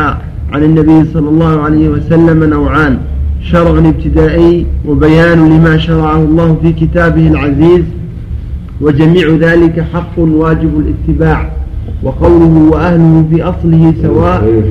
عن 0.52 0.64
النبي 0.64 1.06
صلى 1.14 1.30
الله 1.30 1.62
عليه 1.62 1.90
وسلم 1.90 2.44
نوعان 2.44 2.98
شرع 3.42 3.80
ابتدائي 3.90 4.66
وبيان 4.88 5.50
لما 5.50 5.78
شرعه 5.78 6.18
الله 6.24 6.58
في 6.62 6.74
كتابه 6.74 7.28
العزيز 7.28 7.84
وجميع 8.82 9.30
ذلك 9.30 9.86
حق 9.94 10.20
واجب 10.20 10.80
الاتباع 10.80 11.52
وقوله 12.04 12.70
وأهله 12.72 13.26
في 13.32 13.44
أصله 13.44 13.94
سواء 14.02 14.64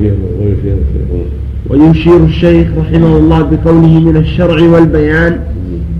ويشير 1.69 2.23
الشيخ 2.23 2.67
رحمه 2.77 3.17
الله 3.17 3.41
بقوله 3.41 3.99
من 3.99 4.17
الشرع 4.17 4.61
والبيان 4.69 5.39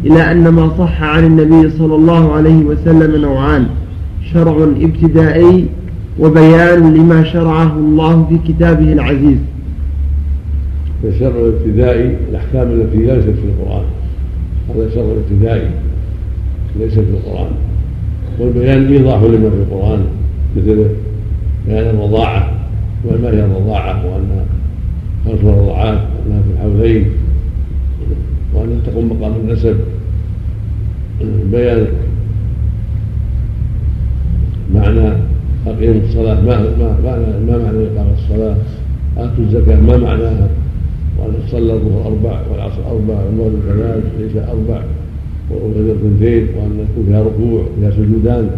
إلى 0.06 0.32
أن 0.32 0.48
ما 0.48 0.72
صح 0.78 1.04
عن 1.04 1.26
النبي 1.26 1.70
صلى 1.70 1.96
الله 1.96 2.34
عليه 2.34 2.64
وسلم 2.64 3.22
نوعان 3.22 3.66
شرع 4.34 4.64
ابتدائي 4.82 5.66
وبيان 6.20 6.94
لما 6.94 7.24
شرعه 7.24 7.78
الله 7.78 8.26
في 8.30 8.54
كتابه 8.54 8.94
العزيز. 8.94 9.38
الشرع 11.04 11.36
الابتدائي 11.36 12.18
الأحكام 12.30 12.72
التي 12.72 12.98
ليست 12.98 13.30
في 13.40 13.46
القرآن. 13.46 13.84
هذا 14.70 14.88
الشرع 14.88 15.06
الابتدائي 15.06 15.70
ليس 16.80 16.94
في 16.94 17.00
القرآن. 17.00 17.52
والبيان 18.40 18.94
إيضاح 18.94 19.24
لما 19.24 19.50
في 19.50 19.56
القرآن 19.56 20.00
مثل 20.58 20.86
بيان 21.68 21.96
الرضاعة 21.96 22.54
وما 23.06 23.30
هي 23.30 23.46
الرضاعة 23.46 24.06
وأن 24.06 24.46
خمس 25.26 25.44
رضاعات 25.44 26.00
وأنها 26.00 26.42
في 26.42 26.52
الحولين 26.54 27.06
وأنها 28.54 28.80
تقوم 28.86 29.10
مقام 29.10 29.34
النسب. 29.44 29.76
بيان 31.52 31.88
معنى 34.74 35.08
أقيم 35.68 36.02
الصلاة. 36.08 36.42
ما 36.42 36.60
ما 36.80 37.18
ما 37.48 37.58
معنى 37.58 37.88
إقامة 37.88 38.14
الصلاة؟ 38.18 38.56
آتوا 39.18 39.44
الزكاة. 39.44 39.80
ما 39.80 39.98
معناها؟ 39.98 40.48
وأن 41.20 41.34
تصلى 41.48 41.74
الظهر 41.74 42.08
أربع 42.08 42.42
والعصر 42.52 42.82
أربع 42.92 43.24
والمغرب 43.24 43.60
ثلاث 43.68 44.04
والعشاء 44.18 44.52
أربع 44.52 44.82
والفجر 45.52 45.92
اثنتين 45.92 46.48
وأن 46.58 46.88
يكون 46.92 47.06
فيها 47.08 47.22
ركوع 47.22 47.66
وفيها 47.78 47.92
سجودان. 47.92 48.50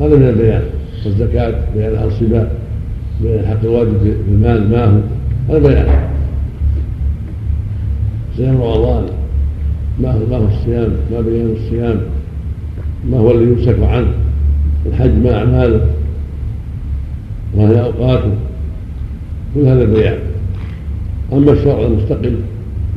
هذا 0.00 0.16
من 0.16 0.28
البيان. 0.28 0.62
والزكاة 1.06 1.54
بيان 1.74 2.08
الصبا 2.08 2.48
بيان 3.22 3.40
الحق 3.40 3.60
الواجب 3.64 3.98
في 4.02 4.12
المال. 4.28 4.70
ما 4.70 4.84
هو؟ 4.84 4.98
هذا 5.48 5.58
بيان 5.58 5.86
صيام 8.36 8.62
رمضان 8.62 9.06
ما 10.00 10.12
هو 10.12 10.18
ما 10.30 10.36
هو 10.36 10.46
الصيام؟ 10.46 10.90
ما 11.12 11.20
بيان 11.20 11.56
الصيام. 11.56 12.00
ما 13.10 13.18
هو 13.18 13.30
الذي 13.30 13.50
يمسك 13.50 13.78
عنه؟ 13.82 14.12
الحج 14.86 15.10
ما 15.24 15.38
أعماله 15.38 15.86
ما 17.56 17.68
هي 17.68 17.84
أوقاته. 17.84 18.32
كل 19.54 19.66
هذا 19.66 19.84
بيان. 19.84 20.18
أما 21.32 21.52
الشرع 21.52 21.80
المستقل 21.80 22.36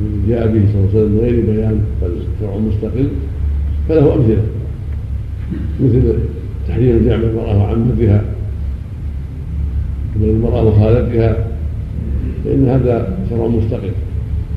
الذي 0.00 0.28
جاء 0.28 0.46
به 0.46 0.62
صلى 0.72 0.80
الله 0.80 0.90
عليه 0.90 1.00
وسلم 1.00 1.12
من 1.12 1.20
غير 1.20 1.46
بيان 1.46 1.80
بل 2.02 2.10
شرع 2.40 2.56
مستقل 2.56 3.08
فله 3.88 4.14
أمثلة. 4.14 4.42
مثل 5.80 6.14
تحريم 6.68 6.96
الجمع 6.96 7.14
المرأة 7.14 7.58
وعمتها 7.58 8.22
من 10.16 10.28
المرأة 10.28 10.64
وخالتها. 10.64 11.49
فإن 12.44 12.68
هذا 12.68 13.18
شرع 13.30 13.46
مستقل. 13.46 13.90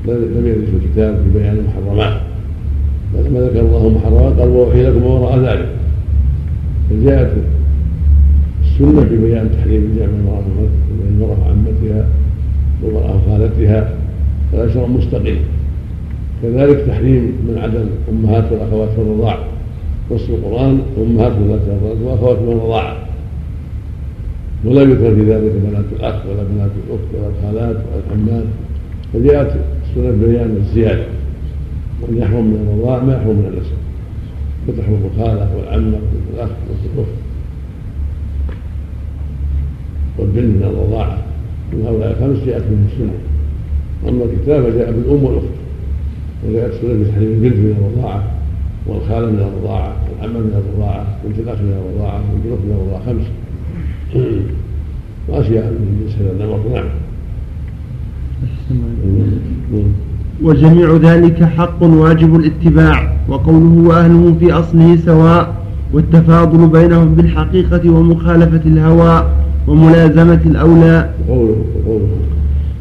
لم 0.07 0.47
يرد 0.47 0.65
في 0.65 0.85
الكتاب 0.85 1.23
في 1.23 1.39
بيان 1.39 1.57
المحرمات. 1.57 2.21
ما 3.33 3.39
ذكر 3.39 3.59
الله 3.59 3.89
محرمات 3.89 4.39
قال 4.39 4.49
وأوحي 4.49 4.83
لكم 4.83 5.03
وراء 5.03 5.39
ذلك. 5.39 5.69
فجاءت 6.89 7.31
السنة 8.63 9.05
في 9.05 9.17
بيان 9.17 9.49
تحريم 9.57 9.81
الجمع 9.81 10.05
المرأة 10.05 10.43
المرأة 11.09 11.37
وعمتها 11.41 12.07
والمرأة 12.83 13.15
وخالتها 13.15 13.89
هذا 14.53 14.73
شرع 14.73 14.87
مستقل. 14.87 15.37
كذلك 16.43 16.77
تحريم 16.87 17.21
من 17.47 17.57
عدم 17.57 17.85
أمهات 18.09 18.51
والأخوات 18.51 18.89
في 18.89 19.01
الرضاع 19.01 19.37
نص 20.11 20.29
القرآن 20.29 20.79
أمهات 20.97 21.31
وأخوات 22.03 22.37
من 22.39 22.51
الرضاعة 22.51 22.97
ولا 24.65 24.81
يذكر 24.81 25.15
في 25.15 25.21
ذلك 25.21 25.51
بنات 25.65 25.85
الأخ 25.99 26.25
ولا 26.25 26.43
بنات 26.43 26.71
الأخت 26.87 27.07
ولا 27.13 27.27
الخالات 27.27 27.75
ولا 27.75 28.01
الحمات 28.05 28.43
فجاءت 29.13 29.59
سنة 29.95 30.11
بيان 30.11 30.57
الزيادة. 30.57 31.05
وأن 32.01 32.17
يحرم 32.17 32.45
من 32.45 32.67
الرضاع 32.67 33.03
ما 33.03 33.13
يحرم 33.13 33.35
من 33.35 33.45
النسب 33.53 33.77
فتحرم 34.67 35.09
الخالة 35.13 35.57
والعمة 35.57 35.97
والأخ 36.31 36.49
والأخت. 36.69 37.13
والبنت 40.17 40.55
من 40.55 40.63
الرضاعة 40.63 41.17
من 41.73 41.85
هؤلاء 41.85 42.11
الخمس 42.11 42.47
جاءت 42.47 42.61
من 42.61 42.89
السنة. 42.91 43.13
أما 44.09 44.23
الكتاب 44.23 44.63
فجاء 44.63 44.91
بالأم 44.91 45.23
والأخت. 45.23 45.55
وجاءت 46.47 46.73
سنة 46.81 46.93
بتحريم 47.03 47.31
البنت 47.31 47.55
من 47.55 47.75
الرضاعة 47.79 48.23
والخالة 48.87 49.25
من 49.25 49.39
الرضاعة 49.39 49.95
والعمة 50.09 50.39
من 50.39 50.63
الرضاعة 50.65 51.17
بنت 51.25 51.39
الأخ 51.39 51.57
من 51.61 51.73
الرضاعة 51.85 52.19
بنت 52.19 52.45
الأخت 52.45 52.61
من 52.65 52.71
الرضاعة 52.71 53.05
خمس. 53.05 53.25
وأشياء 55.29 55.65
من 55.65 55.99
جنس 56.01 56.15
هذا 56.15 56.31
النمط 56.31 56.59
نعم. 56.73 56.85
وجميع 60.43 60.95
ذلك 60.95 61.43
حق 61.43 61.83
واجب 61.83 62.35
الاتباع 62.35 63.13
وقوله 63.29 63.83
وأهله 63.89 64.35
في 64.39 64.51
أصله 64.51 64.95
سواء 64.95 65.53
والتفاضل 65.93 66.67
بينهم 66.67 67.15
بالحقيقة 67.15 67.89
ومخالفة 67.89 68.61
الهوى 68.65 69.29
وملازمة 69.67 70.39
الأولى. 70.45 71.09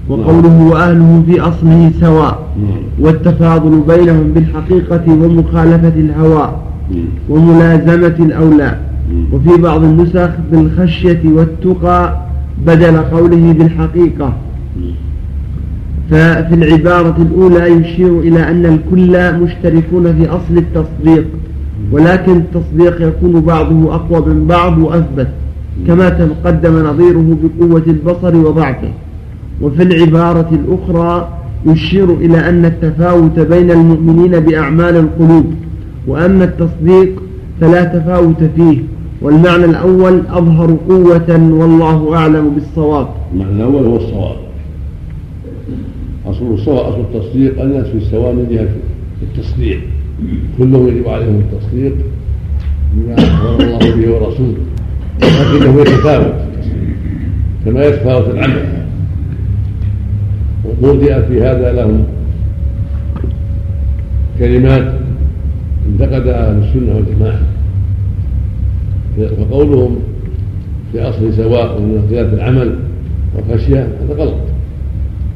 وقوله 0.08 0.62
وأهله 0.70 1.22
في 1.26 1.40
أصله 1.40 1.92
سواء 2.00 2.46
والتفاضل 3.00 3.82
بينهم 3.88 4.32
بالحقيقة 4.32 5.04
ومخالفة 5.08 5.88
الهوى 6.00 6.56
وملازمة 7.28 8.16
الأولى. 8.20 8.78
وفي 9.32 9.62
بعض 9.62 9.84
النسخ 9.84 10.30
بالخشية 10.52 11.20
والتقى 11.24 12.16
بدل 12.66 12.96
قوله 12.98 13.52
بالحقيقة. 13.52 14.32
ففي 16.10 16.54
العبارة 16.54 17.16
الأولى 17.22 17.66
يشير 17.66 18.20
إلى 18.20 18.50
أن 18.50 18.66
الكل 18.66 19.38
مشتركون 19.40 20.16
في 20.16 20.28
أصل 20.28 20.58
التصديق 20.58 21.24
ولكن 21.92 22.32
التصديق 22.36 23.08
يكون 23.08 23.40
بعضه 23.40 23.94
أقوى 23.94 24.34
من 24.34 24.46
بعض 24.46 24.78
وأثبت 24.78 25.28
كما 25.86 26.08
تقدم 26.08 26.86
نظيره 26.86 27.38
بقوة 27.42 27.82
البصر 27.86 28.36
وضعفه 28.36 28.88
وفي 29.62 29.82
العبارة 29.82 30.50
الأخرى 30.52 31.28
يشير 31.66 32.10
إلى 32.14 32.48
أن 32.48 32.64
التفاوت 32.64 33.40
بين 33.40 33.70
المؤمنين 33.70 34.40
بأعمال 34.40 34.96
القلوب 34.96 35.54
وأما 36.06 36.44
التصديق 36.44 37.22
فلا 37.60 37.84
تفاوت 37.84 38.44
فيه. 38.56 38.78
والمعنى 39.22 39.64
الأول 39.64 40.22
أظهر 40.30 40.76
قوة 40.88 41.52
والله 41.52 42.16
أعلم 42.16 42.50
بالصواب. 42.50 43.08
المعنى 43.32 43.52
الأول 43.52 43.86
هو 43.86 43.96
الصواب. 43.96 44.36
أصل 46.26 46.54
الصواب 46.54 46.86
أصل 46.86 47.00
التصديق 47.00 47.62
الناس 47.62 47.86
في 47.86 47.98
السواء 47.98 48.32
من 48.32 48.46
جهة 48.50 48.68
التصديق. 49.22 49.80
كلهم 50.58 50.88
يجب 50.88 51.08
عليهم 51.08 51.40
التصديق 51.40 51.92
بما 52.94 53.14
أخبر 53.14 53.64
الله 53.64 53.78
به 53.78 54.12
ورسوله. 54.12 54.56
لكنه 55.22 55.80
يتفاوت 55.80 56.34
كما 57.64 57.84
يتفاوت 57.84 58.28
العمل. 58.28 58.66
وقودئ 60.64 61.22
في 61.28 61.42
هذا 61.42 61.72
لهم 61.72 62.04
كلمات 64.38 64.92
انتقد 65.88 66.26
أهل 66.26 66.62
السنة 66.64 66.96
والجماعة. 66.96 67.51
فقولهم 69.16 69.96
في 70.92 71.02
أصل 71.02 71.34
سواء 71.34 71.80
من 71.80 72.02
اختلاف 72.04 72.34
العمل 72.34 72.74
والخشية 73.36 73.80
هذا 73.80 74.14
غلط. 74.14 74.34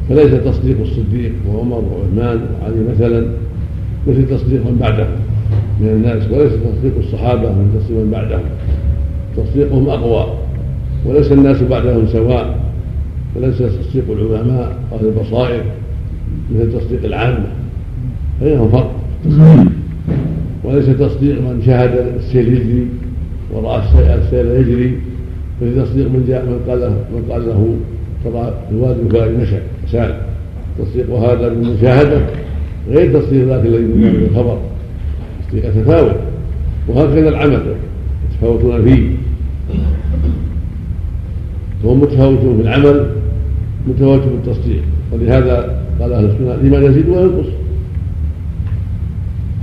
فليس 0.09 0.31
تصديق 0.45 0.81
الصديق 0.81 1.33
وعمر 1.49 1.85
وعثمان 1.93 2.41
وعلي 2.63 2.77
مثلا 2.95 3.27
مثل 4.09 4.29
تصديق 4.29 4.61
من 4.61 4.77
بعدهم 4.81 5.11
من 5.81 5.89
الناس 5.89 6.31
وليس 6.31 6.53
تصديق 6.53 6.93
الصحابة 6.99 7.53
من 7.53 7.79
تصديق 7.81 7.99
من 7.99 8.11
بعدهم 8.11 8.41
تصديقهم 9.37 9.89
أقوى 9.89 10.27
وليس 11.07 11.33
الناس 11.33 11.63
بعدهم 11.63 12.07
سواء. 12.07 12.59
وليس 13.37 13.59
تصديق 13.59 14.05
العلماء 14.11 14.79
أهل 14.93 15.07
البصائر 15.07 15.63
مثل 16.55 16.73
تصديق 16.73 17.05
العامة. 17.05 17.47
بينهم 18.43 18.69
فرق. 18.69 18.91
وليس 20.65 20.87
تصديق 20.87 21.41
من 21.41 21.63
شاهد 21.67 22.13
السيل 22.17 22.87
ورأى 23.53 23.83
السيل 24.25 24.47
يجري 24.47 24.99
مثل 25.63 25.85
تصديق 25.85 26.07
من 26.07 26.25
جاء 26.29 26.45
من 26.45 26.61
قال 26.69 26.81
له 26.81 26.89
من 26.89 27.23
قال 27.31 27.47
له 27.47 27.77
ترى 28.25 28.55
الوادي 28.71 29.01
الفلاني 29.01 29.37
مشى 29.37 29.57
سال. 29.93 30.21
تصديق 30.79 31.11
هذا 31.11 31.49
بالمشاهدة 31.49 32.21
غير 32.89 33.21
تصديق 33.21 33.47
ذاك 33.47 33.67
الذي 33.67 33.83
من 33.83 34.29
الخبر. 34.31 34.59
تصديق 35.47 35.75
تفاوت 35.75 36.17
وهكذا 36.89 37.29
العمل. 37.29 37.63
يتفاوتون 38.31 38.85
فيه. 38.85 39.11
فهم 41.83 42.01
متفاوتون 42.01 42.57
في 42.57 42.63
العمل 42.63 43.11
متفاوت 43.89 44.21
في 44.21 44.29
التصديق. 44.29 44.83
ولهذا 45.13 45.83
قال 46.01 46.13
أهل 46.13 46.25
السنة 46.25 46.55
الإيمان 46.55 46.85
يزيد 46.85 47.09
وينقص. 47.09 47.47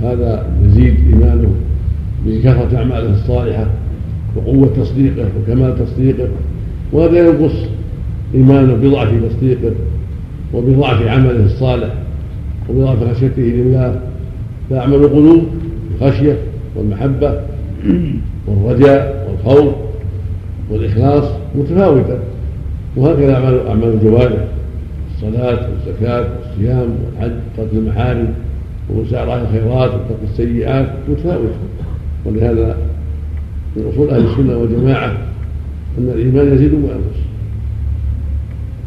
هذا 0.02 0.46
يزيد 0.64 0.94
إيمانه. 1.10 1.54
بكثرة 2.26 2.76
أعماله 2.76 3.10
الصالحة 3.14 3.66
وقوة 4.36 4.70
تصديقه 4.76 5.28
وكمال 5.42 5.74
تصديقه 5.78 6.28
وهذا 6.92 7.18
ينقص 7.18 7.54
إيمانه 8.34 8.74
بضعف 8.74 9.08
تصديقه 9.30 9.74
وبضعف 10.54 11.06
عمله 11.06 11.44
الصالح 11.44 11.94
وبضعف 12.68 13.16
خشيته 13.16 13.42
لله. 13.42 14.00
فاعمل 14.70 14.94
القلوب 14.94 15.44
الخشيه 15.94 16.36
والمحبة 16.76 17.40
والرجاء 18.46 19.28
والخوف 19.30 19.74
والإخلاص 20.70 21.24
متفاوتة 21.54 22.18
وهكذا 22.96 23.34
أعمال 23.34 23.66
أعمال 23.66 23.88
الجوارح 23.88 24.44
الصلاة 25.14 25.68
والزكاة 25.70 26.26
والصيام 26.38 26.88
والحج 27.04 27.32
ترك 27.56 27.68
المحارم 27.72 28.34
ومسارعة 28.90 29.40
الخيرات 29.42 29.90
وترك 29.90 30.18
السيئات 30.30 30.88
متفاوتة. 31.08 31.54
ولهذا 32.24 32.76
من 33.76 33.90
أصول 33.92 34.10
أهل 34.10 34.24
السنة 34.24 34.56
والجماعة 34.56 35.16
أن 35.98 36.08
الإيمان 36.14 36.54
يزيد 36.54 36.72
وينقص 36.72 37.24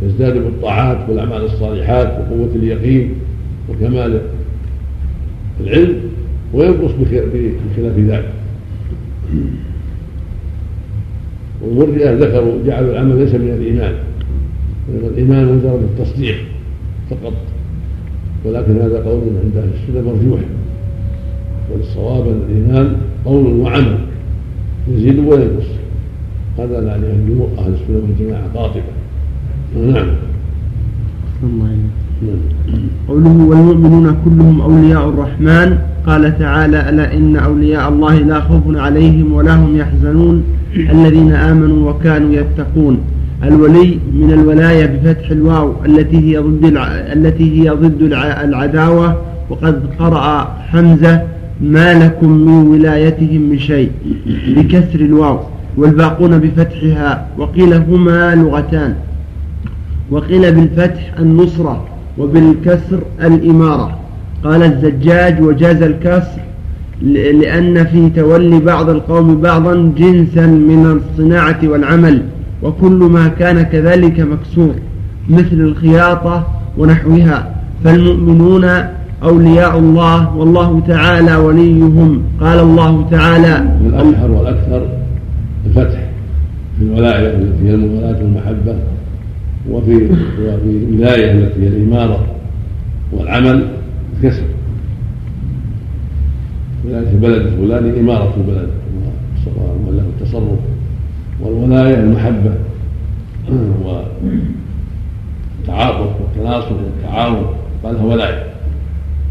يزداد 0.05 0.33
بالطاعات 0.33 1.09
والأعمال 1.09 1.45
الصالحات 1.45 2.07
وقوة 2.07 2.49
اليقين 2.55 3.13
وكمال 3.69 4.21
العلم 5.61 5.95
وينقص 6.53 6.91
بخلاف 6.91 7.97
ذلك. 7.97 8.29
والمرجئة 11.61 12.13
ذكروا 12.13 12.53
جعلوا 12.65 12.91
العمل 12.91 13.19
ليس 13.19 13.35
من 13.35 13.49
الإيمان 13.49 13.93
وإن 14.89 15.11
الإيمان 15.13 15.45
من 15.45 15.61
درجة 15.63 16.03
التصديق 16.03 16.35
فقط. 17.09 17.33
ولكن 18.45 18.81
هذا 18.81 19.03
قول 19.03 19.21
عند 19.43 19.57
أهل 19.57 19.69
السنة 19.73 20.01
مرجوح. 20.01 20.39
والصواب 21.71 22.27
أن 22.27 22.41
الإيمان 22.49 22.95
قول 23.27 23.45
وعمل 23.45 23.97
يزيد 24.91 25.19
وينقص. 25.19 25.69
هذا 26.59 26.91
عليه 26.93 27.13
جمهور 27.29 27.49
أهل 27.57 27.73
السنة 27.73 28.01
والجماعة 28.03 28.43
قاطبة 28.55 28.81
نعم. 29.75 30.07
الله 31.43 31.71
نعم. 32.21 32.79
قوله 33.07 33.45
والمؤمنون 33.49 34.17
كلهم 34.25 34.61
أولياء 34.61 35.09
الرحمن. 35.09 35.77
قال 36.07 36.39
تعالى 36.39 36.89
ألا 36.89 37.17
إن 37.17 37.35
أولياء 37.35 37.89
الله 37.89 38.15
لا 38.19 38.41
خوف 38.41 38.63
عليهم 38.67 39.33
ولا 39.33 39.55
هم 39.55 39.77
يحزنون. 39.77 40.43
الذين 40.75 41.31
آمنوا 41.31 41.91
وكانوا 41.91 42.33
يتقون. 42.33 42.99
الولي 43.43 43.99
من 44.13 44.31
الولاية 44.33 44.85
بفتح 44.85 45.29
الواو 45.31 45.73
التي 45.85 46.17
هي 46.17 46.37
ضد 46.37 46.77
التي 47.13 47.61
هي 47.61 47.69
ضد 47.69 48.01
العداوة. 48.43 49.17
وقد 49.49 49.81
قرأ 49.99 50.43
حمزة 50.43 51.21
ما 51.61 52.05
لكم 52.05 52.29
من 52.29 52.67
ولايتهم 52.67 53.41
من 53.41 53.59
شيء 53.59 53.91
بكسر 54.47 54.99
الواو 54.99 55.39
والباقون 55.77 56.37
بفتحها 56.37 57.27
وقيل 57.37 57.73
هما 57.73 58.35
لغتان 58.35 58.95
وقيل 60.11 60.51
بالفتح 60.55 61.13
النصرة 61.19 61.87
وبالكسر 62.17 62.99
الإمارة. 63.23 63.99
قال 64.43 64.63
الزجاج 64.63 65.41
وجاز 65.41 65.81
الكسر 65.81 66.41
لأن 67.01 67.85
في 67.85 68.09
تولي 68.09 68.59
بعض 68.59 68.89
القوم 68.89 69.41
بعضا 69.41 69.93
جنسا 69.97 70.45
من 70.45 70.99
الصناعة 71.01 71.59
والعمل 71.63 72.21
وكل 72.63 72.91
ما 72.91 73.27
كان 73.27 73.61
كذلك 73.61 74.19
مكسور 74.19 74.75
مثل 75.29 75.53
الخياطة 75.53 76.47
ونحوها. 76.77 77.55
فالمؤمنون 77.83 78.65
أولياء 79.23 79.79
الله 79.79 80.35
والله 80.35 80.81
تعالى 80.87 81.35
وليهم. 81.35 82.23
قال 82.41 82.59
الله 82.59 83.07
تعالى 83.11 83.77
الأشهر 83.85 84.31
والأكثر 84.31 84.87
الفتح 85.65 85.99
في 86.79 86.83
الولاية 86.83 87.35
التي 87.35 87.69
هي 87.69 87.73
الموالاة 87.73 88.17
والمحبة 88.17 88.75
وفي 89.69 89.95
وفي 89.95 90.85
الولاية 90.89 91.31
التي 91.31 91.63
هي 91.63 91.67
الإمارة 91.67 92.25
والعمل 93.13 93.67
الكسر 94.17 94.43
ولاية 96.85 97.09
البلد 97.11 97.41
الفلاني 97.41 97.99
إمارة 97.99 98.33
البلد 98.37 98.69
وله 99.87 100.03
التصرف 100.21 100.59
والولاية 101.41 101.99
المحبة 101.99 102.51
والتعاطف 105.59 106.09
والتناصر 106.21 106.73
والتعاون 106.73 107.45
قالها 107.83 108.03
ولاية. 108.03 108.56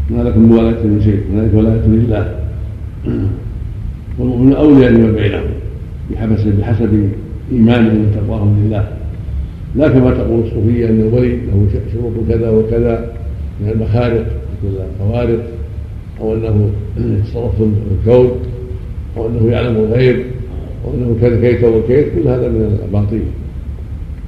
ما 0.09 0.23
لكم 0.23 0.41
من 0.41 0.49
من 0.65 1.01
شيء 1.03 1.21
هنالك 1.33 1.53
ولاية 1.53 1.87
لله 1.87 2.35
والمؤمنون 4.19 4.53
أولياء 4.53 4.91
لما 4.91 5.11
بينهم 5.11 5.49
بحسب 6.11 6.59
بحسب 6.59 7.09
إيمانهم 7.51 8.05
وتقواهم 8.05 8.65
لله. 8.65 8.87
لا 9.75 9.87
كما 9.87 10.11
تقول 10.11 10.39
الصوفية 10.39 10.89
أن 10.89 10.99
الولي 10.99 11.29
له 11.29 11.67
شروط 11.93 12.13
كذا 12.29 12.49
وكذا 12.49 13.13
من 13.61 13.69
المخارق 13.69 14.25
مثل 14.63 14.75
الخوارق 14.95 15.43
أو 16.21 16.33
أنه 16.33 16.69
يتصرف 16.97 17.55
في 17.57 17.69
الكون 17.91 18.31
أو 19.17 19.27
أنه 19.27 19.51
يعلم 19.51 19.75
الغيب 19.75 20.25
أو 20.85 20.93
أنه 20.93 21.15
كذا 21.21 21.41
كيت 21.41 21.63
وكيت 21.63 22.05
كل 22.15 22.27
هذا 22.27 22.49
من 22.49 22.79
الأباطيل. 22.79 23.23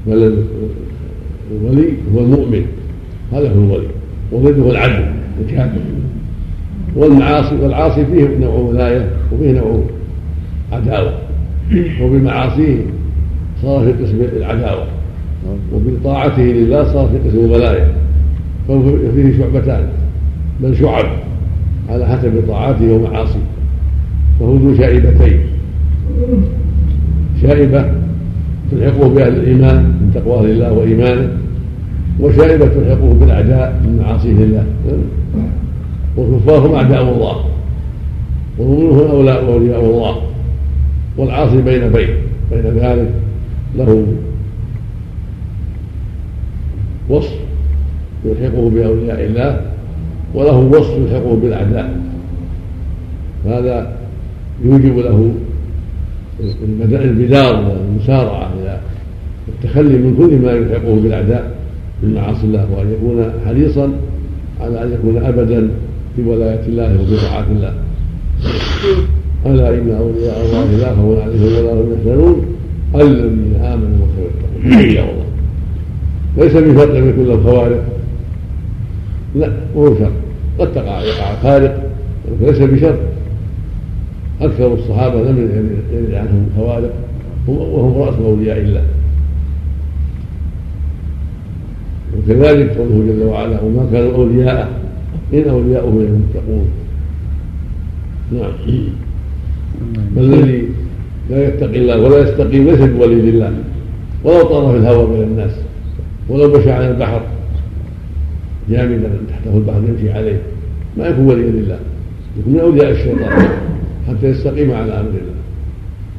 بل 0.07 0.43
الولي 1.51 1.93
هو 2.15 2.19
المؤمن 2.19 2.65
هذا 3.31 3.49
هو 3.49 3.63
الولي 3.63 3.87
وضده 4.31 4.71
العدل 4.71 5.18
الكافر 5.41 5.79
والمعاصي 6.95 7.55
والعاصي 7.55 8.05
فيه 8.05 8.27
نوع 8.41 8.53
ولاية 8.53 9.09
وفيه 9.31 9.51
نوع 9.51 9.79
عداوة. 10.71 11.13
وبمعاصيه 12.01 12.77
صار 13.61 13.85
في 13.85 14.03
قسم 14.03 14.21
العداوة. 14.37 14.85
وبطاعته 15.73 16.41
لله 16.41 16.83
صار 16.93 17.07
في 17.07 17.29
قسم 17.29 17.45
الولاية. 17.45 17.91
فيه 19.15 19.37
شعبتان. 19.37 19.83
بل 20.63 20.75
شعب 20.77 21.05
على 21.89 22.05
حسب 22.05 22.31
طاعاته 22.47 22.93
ومعاصيه. 22.93 23.49
فهو 24.39 24.55
ذو 24.55 24.75
شائبتين. 24.77 25.39
شائبة 27.41 27.85
تلحقه 28.71 29.09
بأهل 29.09 29.33
الإيمان 29.35 29.75
من 29.75 30.11
تقواه 30.15 30.43
لله 30.43 30.71
وإيمانه 30.71 31.29
وشائبة 32.19 32.65
تلحقه 32.65 33.13
بالأعداء 33.13 33.81
من 33.83 34.01
معاصيه 34.03 34.33
لله. 34.33 34.63
والكفار 36.19 36.67
هم 36.67 36.73
أعداء 36.75 37.01
الله. 37.01 37.45
والمؤمنون 38.57 39.27
هم 39.27 39.27
أولياء 39.27 39.85
الله. 39.85 40.21
والعاصي 41.17 41.61
بين 41.61 41.89
بين. 41.89 42.09
بين 42.51 42.61
ذلك 42.61 43.09
له 43.77 44.05
وصف 47.09 47.35
يلحقه 48.25 48.69
بأولياء 48.69 49.25
الله 49.25 49.61
وله 50.33 50.57
وصف 50.57 50.97
يلحقه 50.97 51.35
بالأعداء. 51.41 51.99
هذا 53.45 53.91
يوجب 54.63 54.97
له 54.97 55.31
البدار 56.91 57.55
والمسارعة 57.55 58.49
إلى 58.61 58.79
التخلي 59.47 59.97
من 59.97 60.15
كل 60.17 60.45
ما 60.45 60.51
يلحقه 60.51 60.95
بالأعداء 60.95 61.51
من 62.03 62.13
معاصي 62.13 62.43
الله 62.43 62.67
وأن 62.77 62.93
يكون 62.93 63.31
حريصا 63.45 63.91
على 64.61 64.83
أن 64.83 64.93
يكون 64.93 65.17
أبدا 65.23 65.69
في 66.15 66.21
ولاية 66.21 66.61
الله 66.67 67.01
وفي 67.01 67.15
طاعة 67.27 67.45
الله. 67.51 67.73
ألا 69.45 69.69
إن 69.69 69.91
أولياء 69.91 70.45
الله 70.45 70.77
لا 70.77 70.95
خوف 70.95 71.19
عليهم 71.19 71.43
ولا 71.43 71.73
هم 71.73 71.93
يحزنون. 71.93 72.45
الذين 72.95 73.55
آمنوا 73.55 73.97
وكانوا 74.01 74.81
يتقون 74.81 75.09
الله. 75.09 75.25
ليس 76.37 76.53
بشرط 76.53 76.95
أن 76.95 77.09
يكون 77.09 77.25
له 77.27 77.43
خوارق. 77.43 77.83
لا 79.35 79.51
مو 79.75 79.95
شرط 79.95 80.11
قد 80.59 80.73
تقع 80.73 81.01
يقع 81.01 81.35
خارق 81.43 81.83
ليس 82.41 82.57
بشرط 82.57 82.99
أكثر 84.41 84.73
الصحابة 84.73 85.21
لم 85.21 85.37
يرد 85.93 86.13
عنهم 86.13 86.49
خوارق 86.57 86.93
وهم 87.47 88.01
رأس 88.01 88.15
أولياء 88.25 88.57
الله. 88.57 88.83
وكذلك 92.17 92.77
قوله 92.77 93.05
جل 93.07 93.23
وعلا 93.23 93.61
وما 93.61 93.87
كانوا 93.91 94.15
أولياءه 94.15 94.69
إن 95.33 95.49
أولياؤه 95.49 95.89
من 95.89 96.05
المتقون. 96.05 96.67
نعم. 98.31 98.51
بل 100.15 100.33
الذي 100.33 100.67
لا 101.29 101.47
يتقي 101.47 101.77
الله 101.77 102.01
ولا 102.01 102.29
يستقيم 102.29 102.65
ليس 102.65 102.79
بولي 102.79 103.15
لله 103.15 103.53
ولو 104.23 104.43
طار 104.43 104.71
في 104.71 104.77
الهواء 104.77 105.05
بين 105.05 105.23
الناس. 105.23 105.51
ولو 106.29 106.59
مشى 106.59 106.71
على 106.71 106.91
البحر. 106.91 107.21
جامدا 108.69 109.09
تحته 109.29 109.57
البحر 109.57 109.81
يمشي 109.89 110.11
عليه. 110.11 110.41
ما 110.97 111.07
يكون 111.07 111.25
وليا 111.25 111.51
لله 111.51 111.79
يكون 112.39 112.53
من 112.53 112.59
أولياء 112.59 112.91
الشيطان. 112.91 113.49
حتى 114.07 114.27
يستقيم 114.27 114.71
على 114.71 114.99
أمر 114.99 115.09
الله. 115.09 115.39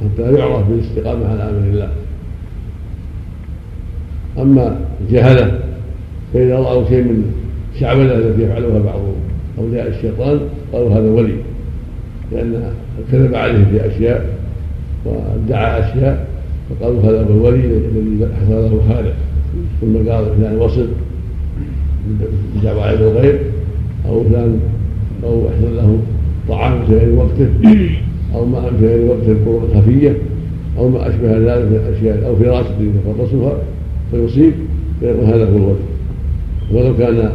حتى 0.01 0.39
يعرف 0.39 0.69
بالاستقامة 0.69 1.29
على 1.29 1.43
أمر 1.43 1.69
الله. 1.73 1.91
أما 4.39 4.79
الجهله 5.01 5.61
فإذا 6.35 6.57
رأوا 6.59 6.89
شيء 6.89 7.03
من 7.03 7.33
الشعبده 7.75 8.19
التي 8.19 8.43
يفعلها 8.43 8.79
بعض 8.79 9.01
أولياء 9.59 9.89
الشيطان 9.89 10.41
قالوا 10.73 10.91
هذا 10.91 11.11
ولي 11.11 11.35
لأن 12.33 12.73
كذب 13.13 13.35
عليه 13.35 13.65
في 13.65 13.87
أشياء 13.87 14.39
وادعى 15.05 15.81
أشياء 15.81 16.27
فقالوا 16.71 17.03
هذا 17.03 17.23
هو 17.23 17.49
الولي 17.49 17.67
الذي 17.67 18.29
حصل 18.41 18.53
له 18.53 18.81
خالق. 18.89 19.15
ثم 19.81 20.11
قال 20.11 20.25
فلان 20.39 20.57
وصل 20.57 20.87
بدعوى 22.57 22.83
علم 22.83 23.03
الغيب 23.03 23.39
أو 24.09 24.25
فلان 24.25 24.61
أو 25.25 25.49
احسن 25.49 25.77
له 25.77 25.99
طعام 26.49 26.87
في 26.87 26.95
غير 26.95 27.15
وقته 27.15 27.91
أو 28.35 28.45
ماء 28.45 28.73
في 28.81 28.87
غير 28.87 29.11
وقته 29.11 29.33
القرون 29.33 29.63
الخفيه 29.73 30.17
أو 30.79 30.89
ما 30.89 31.09
أشبه 31.09 31.39
ذلك 31.39 31.65
من 31.65 31.81
الأشياء 31.89 32.27
أو 32.27 32.37
فراسه 32.37 32.75
يتفرسها 32.81 33.53
فيصيب 34.11 34.53
فيقول 35.01 35.25
هذا 35.25 35.45
هو 35.45 35.57
الولي. 35.57 35.75
ولو 36.73 36.97
كان 36.97 37.31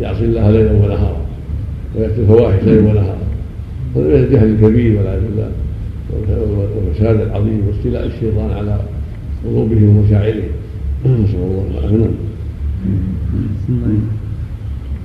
يعصي 0.00 0.24
الله 0.24 0.50
ليلا 0.50 0.72
ونهارا 0.72 1.16
ويأتي 1.96 2.20
الفواحش 2.20 2.62
ليلا 2.64 2.90
ونهارا. 2.90 3.16
هذا 3.96 4.04
من 4.04 4.14
الجهل 4.14 4.48
الكبير 4.48 4.98
والعياذ 4.98 5.20
بالله 5.20 5.50
والفساد 6.76 7.20
العظيم 7.20 7.60
واستيلاء 7.68 8.06
الشيطان 8.06 8.50
على 8.58 8.80
قلوبهم 9.44 9.96
ومشاعرهم. 9.96 10.50
نسأل 11.04 11.34
الله 11.34 11.64
العافية. 11.70 12.10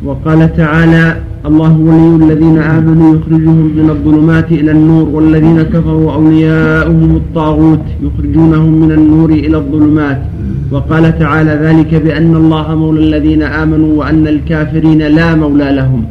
وقال 0.05 0.55
تعالى 0.55 1.17
الله 1.45 1.77
ولي 1.79 2.25
الذين 2.25 2.57
آمنوا 2.57 3.15
يخرجهم 3.15 3.71
من 3.77 3.89
الظلمات 3.89 4.51
إلى 4.51 4.71
النور 4.71 5.09
والذين 5.09 5.61
كفروا 5.61 6.13
أولياؤهم 6.13 7.15
الطاغوت 7.15 7.85
يخرجونهم 8.03 8.81
من 8.81 8.91
النور 8.91 9.29
إلى 9.29 9.57
الظلمات. 9.57 10.21
وقال 10.71 11.19
تعالى 11.19 11.51
ذلك 11.51 11.95
بأن 11.95 12.35
الله 12.35 12.75
مولى 12.75 12.99
الذين 12.99 13.43
آمنوا 13.43 13.99
وأن 13.99 14.27
الكافرين 14.27 14.97
لا 15.01 15.35
مولى 15.35 15.71
لهم 15.71 16.03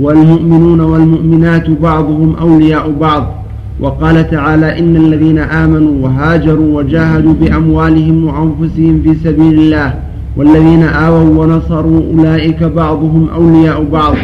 والمؤمنون 0.00 0.80
والمؤمنات 0.80 1.70
بعضهم 1.70 2.36
أولياء 2.40 2.90
بعض 3.00 3.44
وقال 3.80 4.30
تعالى 4.30 4.78
إن 4.78 4.96
الذين 4.96 5.38
آمنوا 5.38 5.92
وهاجروا 6.02 6.76
وجاهدوا 6.78 7.34
بأموالهم 7.40 8.24
وأنفسهم 8.24 9.02
في 9.02 9.14
سبيل 9.24 9.58
الله 9.58 9.94
والذين 10.36 10.82
آووا 10.82 11.44
ونصروا 11.44 12.00
أولئك 12.12 12.62
بعضهم 12.62 13.28
أولياء 13.34 13.84
بعض 13.92 14.14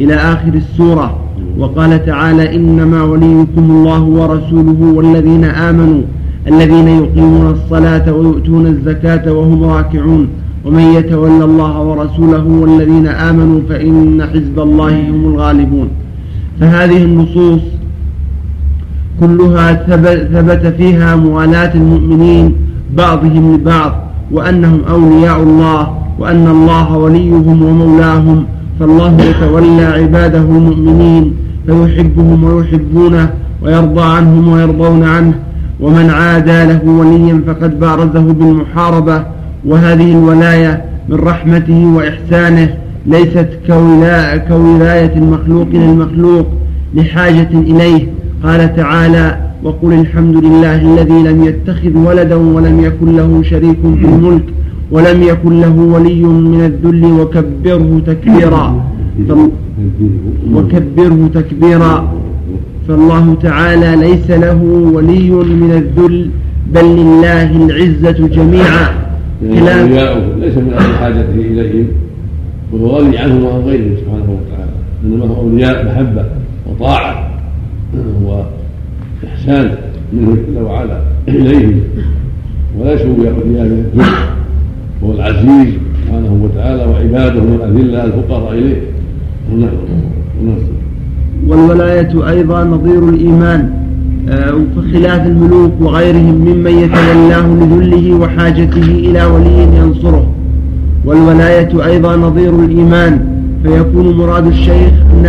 إلى 0.00 0.14
آخر 0.14 0.54
السورة 0.54 1.18
وقال 1.58 2.06
تعالى 2.06 2.56
إنما 2.56 3.02
وليكم 3.02 3.70
الله 3.70 4.02
ورسوله 4.02 4.92
والذين 4.94 5.44
آمنوا 5.44 6.02
الذين 6.48 6.88
يقيمون 6.88 7.50
الصلاة 7.50 8.12
ويؤتون 8.12 8.66
الزكاة 8.66 9.32
وهم 9.32 9.64
راكعون. 9.64 10.28
ومن 10.64 10.82
يتولى 10.82 11.44
الله 11.44 11.82
ورسوله 11.82 12.44
والذين 12.46 13.06
آمنوا 13.06 13.60
فإن 13.68 14.22
حزب 14.32 14.58
الله 14.60 15.10
هم 15.10 15.24
الغالبون. 15.34 15.88
فهذه 16.60 17.02
النصوص 17.04 17.60
كلها 19.20 19.72
ثبت 20.32 20.74
فيها 20.78 21.16
موالاة 21.16 21.74
المؤمنين 21.74 22.54
بعضهم 22.96 23.54
لبعض 23.54 23.92
وأنهم 24.32 24.80
أولياء 24.90 25.42
الله 25.42 25.98
وأن 26.18 26.46
الله 26.46 26.96
وليهم 26.96 27.62
ومولاهم 27.62 28.44
فالله 28.80 29.16
يتولى 29.20 29.84
عباده 29.84 30.38
المؤمنين 30.38 31.32
فيحبهم 31.66 32.44
ويحبونه 32.44 33.30
ويرضى 33.62 34.02
عنهم 34.02 34.48
ويرضون 34.48 35.02
عنه 35.02 35.34
ومن 35.80 36.10
عادى 36.10 36.64
له 36.64 36.80
وليا 36.84 37.42
فقد 37.46 37.80
بارزه 37.80 38.32
بالمحاربة 38.32 39.22
وهذه 39.64 40.12
الولاية 40.12 40.84
من 41.08 41.16
رحمته 41.16 41.86
وإحسانه 41.96 42.74
ليست 43.06 43.48
كولاية 44.48 45.12
المخلوق 45.16 45.68
للمخلوق 45.72 46.46
لحاجة 46.94 47.48
إليه. 47.52 48.08
قال 48.44 48.76
تعالى 48.76 49.38
وقل 49.62 49.92
الحمد 49.92 50.36
لله 50.44 50.74
الذي 50.74 51.22
لم 51.22 51.44
يتخذ 51.44 51.96
ولدا 51.96 52.34
ولم 52.34 52.80
يكن 52.80 53.16
له 53.16 53.42
شريك 53.42 53.78
في 53.82 54.06
الملك 54.06 54.44
ولم 54.90 55.22
يكن 55.22 55.60
له 55.60 55.76
ولي 55.80 56.22
من 56.22 56.64
الذل 56.64 57.04
وكبره 57.04 58.00
تكبيرا 58.06 58.84
وكبره 60.54 61.30
تكبيرا. 61.34 62.12
فالله 62.88 63.36
تعالى 63.42 63.96
ليس 63.96 64.30
له 64.30 64.62
ولي 64.94 65.30
من 65.30 65.70
الذل 65.70 66.30
بل 66.74 66.84
لله 66.84 67.66
العزة 67.66 68.26
جميعا. 68.28 68.88
كلام 69.40 69.88
ليس 70.40 70.56
من 70.56 70.72
أهل 70.78 70.94
حاجته 70.94 71.34
إليهم 71.34 71.86
وهو 72.72 72.98
غني 72.98 73.18
عنهم 73.18 73.44
وعن 73.44 73.60
غيرهم 73.60 73.96
سبحانه 73.96 74.38
وتعالى. 74.38 74.72
إنما 75.04 75.24
هو 75.26 75.40
أولياء 75.40 75.86
محبة 75.86 76.24
وطاعة 76.66 77.30
وإحسان 78.24 79.74
منه 80.12 80.36
جل 80.48 80.62
وعلا 80.62 81.00
إليهم. 81.28 81.80
وليسوا 82.78 83.06
أولياء 83.06 83.34
من 83.34 83.90
الذل 83.94 84.04
هو 85.04 85.12
العزيز 85.12 85.74
سبحانه 86.04 86.40
وتعالى 86.44 86.84
وعباده 86.84 87.40
من 87.40 87.54
الأذلة 87.54 88.04
الفقراء 88.04 88.52
إليه. 88.52 88.80
نعم. 89.50 89.70
نعم. 90.44 90.56
والولاية 91.48 92.28
أيضا 92.28 92.64
نظير 92.64 93.08
الإيمان 93.08 93.70
آه، 94.28 94.54
فخلاف 94.76 95.26
الملوك 95.26 95.72
وغيرهم 95.80 96.34
ممن 96.34 96.70
يتولاه 96.70 97.46
لذله 97.46 98.14
وحاجته 98.14 98.82
إلى 98.82 99.24
ولي 99.24 99.78
ينصره. 99.78 100.26
والولاية 101.04 101.86
أيضا 101.86 102.16
نظير 102.16 102.60
الإيمان 102.64 103.20
فيكون 103.64 104.16
مراد 104.16 104.46
الشيخ 104.46 104.92
أن 105.12 105.28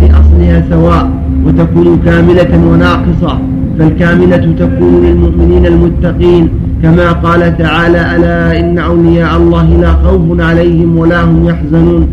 في 0.00 0.10
أصلها 0.10 0.64
سواء 0.70 1.10
وتكون 1.46 2.00
كاملة 2.04 2.66
وناقصة. 2.72 3.38
فالكاملة 3.78 4.36
تكون 4.58 5.04
للمؤمنين 5.04 5.66
المتقين 5.66 6.48
كما 6.82 7.12
قال 7.12 7.58
تعالى 7.58 8.16
ألا 8.16 8.60
إن 8.60 8.78
أولياء 8.78 9.36
الله 9.36 9.76
لا 9.80 9.92
خوف 9.92 10.40
عليهم 10.40 10.98
ولا 10.98 11.24
هم 11.24 11.48
يحزنون 11.48 12.08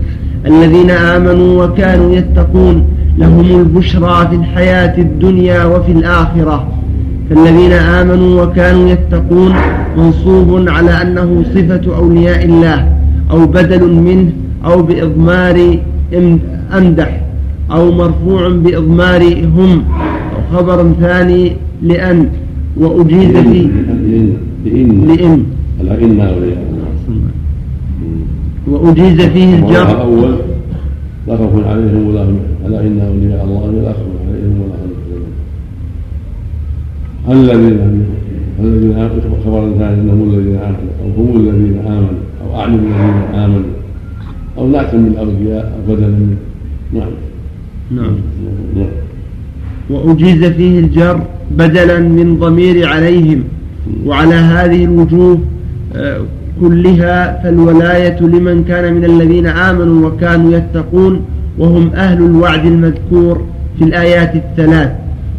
الذين 0.45 0.91
آمنوا 0.91 1.63
وكانوا 1.65 2.11
يتقون 2.15 2.84
لهم 3.17 3.59
البشرى 3.59 4.27
في 4.29 4.35
الحياة 4.35 4.97
الدنيا 4.97 5.65
وفي 5.65 5.91
الآخرة. 5.91 6.67
فالذين 7.29 7.71
آمنوا 7.71 8.43
وكانوا 8.43 8.89
يتقون 8.89 9.53
منصوب 9.97 10.69
على 10.69 11.01
أنه 11.01 11.43
صفة 11.55 11.95
أولياء 11.95 12.45
الله 12.45 12.88
أو 13.31 13.45
بدل 13.45 13.93
منه 13.93 14.31
أو 14.65 14.81
بإضمار 14.81 15.77
أمدح 16.77 17.21
أو 17.71 17.91
مرفوع 17.91 18.49
بإضمار 18.49 19.21
هم 19.57 19.83
أو 20.33 20.57
خبر 20.57 20.91
ثاني 21.01 21.53
لأن 21.83 22.29
وأجيز 22.77 23.38
في 23.38 23.69
لإن. 25.07 25.43
لإن 25.83 26.25
وأجيز 28.67 29.21
فيه 29.21 29.55
الجر. 29.55 30.01
أول 30.01 30.35
لا 31.27 31.38
خوف 31.38 31.68
عليهم 31.68 32.07
ولا 32.07 32.23
هم 32.23 32.39
ألا 32.65 32.81
إن 32.81 33.02
أولياء 33.02 33.45
الله 33.45 33.81
لا 33.84 33.93
خوف 33.93 34.15
عليهم 34.27 34.61
ولا 34.61 34.76
هم 37.27 37.41
الذين 37.41 38.06
الذين 38.60 39.10
خبر 39.45 39.72
ثاني 39.80 40.02
إنهم 40.02 40.34
الذين 40.34 40.56
آمنوا 40.56 40.93
أو 41.03 41.23
هم 41.23 41.39
الذين 41.39 41.80
آمنوا 41.80 42.22
أو 42.43 42.56
أعلم 42.60 42.73
الذين 42.73 43.39
آمنوا 43.43 43.72
أو 44.57 44.68
نعت 44.68 44.95
من 44.95 45.07
الاولياء 45.07 45.73
أو 45.77 45.95
بدلا 45.95 46.07
من 46.07 46.38
نعم. 46.93 47.11
نعم. 47.91 48.15
نعم. 48.76 48.89
وأجيز 49.89 50.45
فيه 50.45 50.80
الجر 50.80 51.22
بدلا 51.52 51.99
من 51.99 52.38
ضمير 52.39 52.88
عليهم. 52.88 53.43
وعلى 54.06 54.35
هذه 54.35 54.84
الوجوه 54.85 55.39
آه، 55.95 56.22
كلها 56.61 57.41
فالولاية 57.43 58.19
لمن 58.19 58.63
كان 58.63 58.93
من 58.93 59.05
الذين 59.05 59.47
آمنوا 59.47 60.07
وكانوا 60.07 60.53
يتقون 60.57 61.21
وهم 61.57 61.91
أهل 61.95 62.23
الوعد 62.23 62.65
المذكور 62.65 63.41
في 63.77 63.83
الآيات 63.83 64.35
الثلاث 64.35 64.91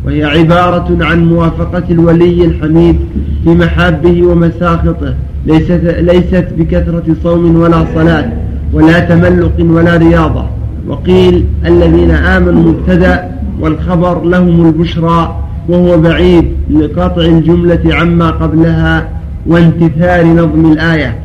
وهي 0.06 0.24
عبارة 0.24 0.98
عن 1.00 1.26
موافقة 1.26 1.84
الولي 1.90 2.44
الحميد 2.44 2.96
في 3.44 3.50
محابه 3.50 4.22
ومساخطه 4.22 5.14
ليست, 5.46 5.80
ليست 5.98 6.46
بكثرة 6.58 7.16
صوم 7.22 7.56
ولا 7.56 7.84
صلاة 7.94 8.32
ولا 8.72 9.00
تملق 9.00 9.52
ولا 9.60 9.96
رياضة. 9.96 10.44
وقيل 10.88 11.44
الذين 11.66 12.10
آمنوا 12.10 12.72
مبتدأ 12.72 13.30
والخبر 13.60 14.24
لهم 14.24 14.66
البشرى 14.66 15.36
وهو 15.68 15.98
بعيد 16.00 16.44
لقطع 16.70 17.22
الجملة 17.22 17.80
عما 17.86 18.30
قبلها 18.30 19.08
وانتثار 19.46 20.26
نظم 20.26 20.72
الآية. 20.72 21.18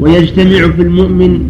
ويجتمع 0.00 0.70
في 0.76 0.82
المؤمن 0.82 1.40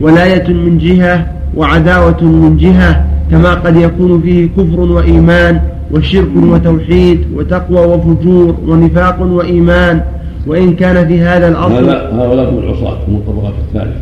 ولاية 0.00 0.48
من 0.48 0.78
جهة 0.78 1.26
وعداوة 1.56 2.24
من 2.24 2.56
جهة 2.56 3.06
كما 3.30 3.54
قد 3.54 3.76
يكون 3.76 4.22
فيه 4.22 4.48
كفر 4.56 4.80
وإيمان 4.80 5.60
وشرك 5.92 6.36
وتوحيد 6.36 7.20
وتقوى 7.34 7.86
وفجور 7.86 8.56
ونفاق 8.66 9.22
وإيمان. 9.22 10.02
وإن 10.46 10.74
كان 10.74 11.08
في 11.08 11.20
هذا 11.20 11.48
الأصل 11.48 11.88
هؤلاء 11.90 12.50
هم 12.50 12.58
العصاة 12.58 12.98
هم 13.08 13.14
الطبقات 13.14 13.54
الثالثة. 13.68 14.00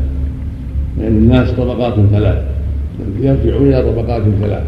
لأن 0.98 1.12
يعني 1.12 1.18
الناس 1.18 1.50
طبقات 1.50 1.94
ثلاث 2.12 2.38
يرجعون 3.20 3.68
إلى 3.68 3.82
طبقات 3.82 4.22
ثلاث. 4.40 4.62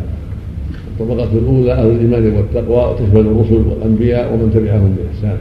الطبقة 1.00 1.28
الأولى 1.32 1.72
أهل 1.72 1.86
الإيمان 1.86 2.36
والتقوى 2.36 2.92
وتشمل 2.92 3.20
الرسل 3.20 3.62
والأنبياء 3.70 4.34
ومن 4.34 4.50
تبعهم 4.54 4.96
بإحسان. 4.96 5.36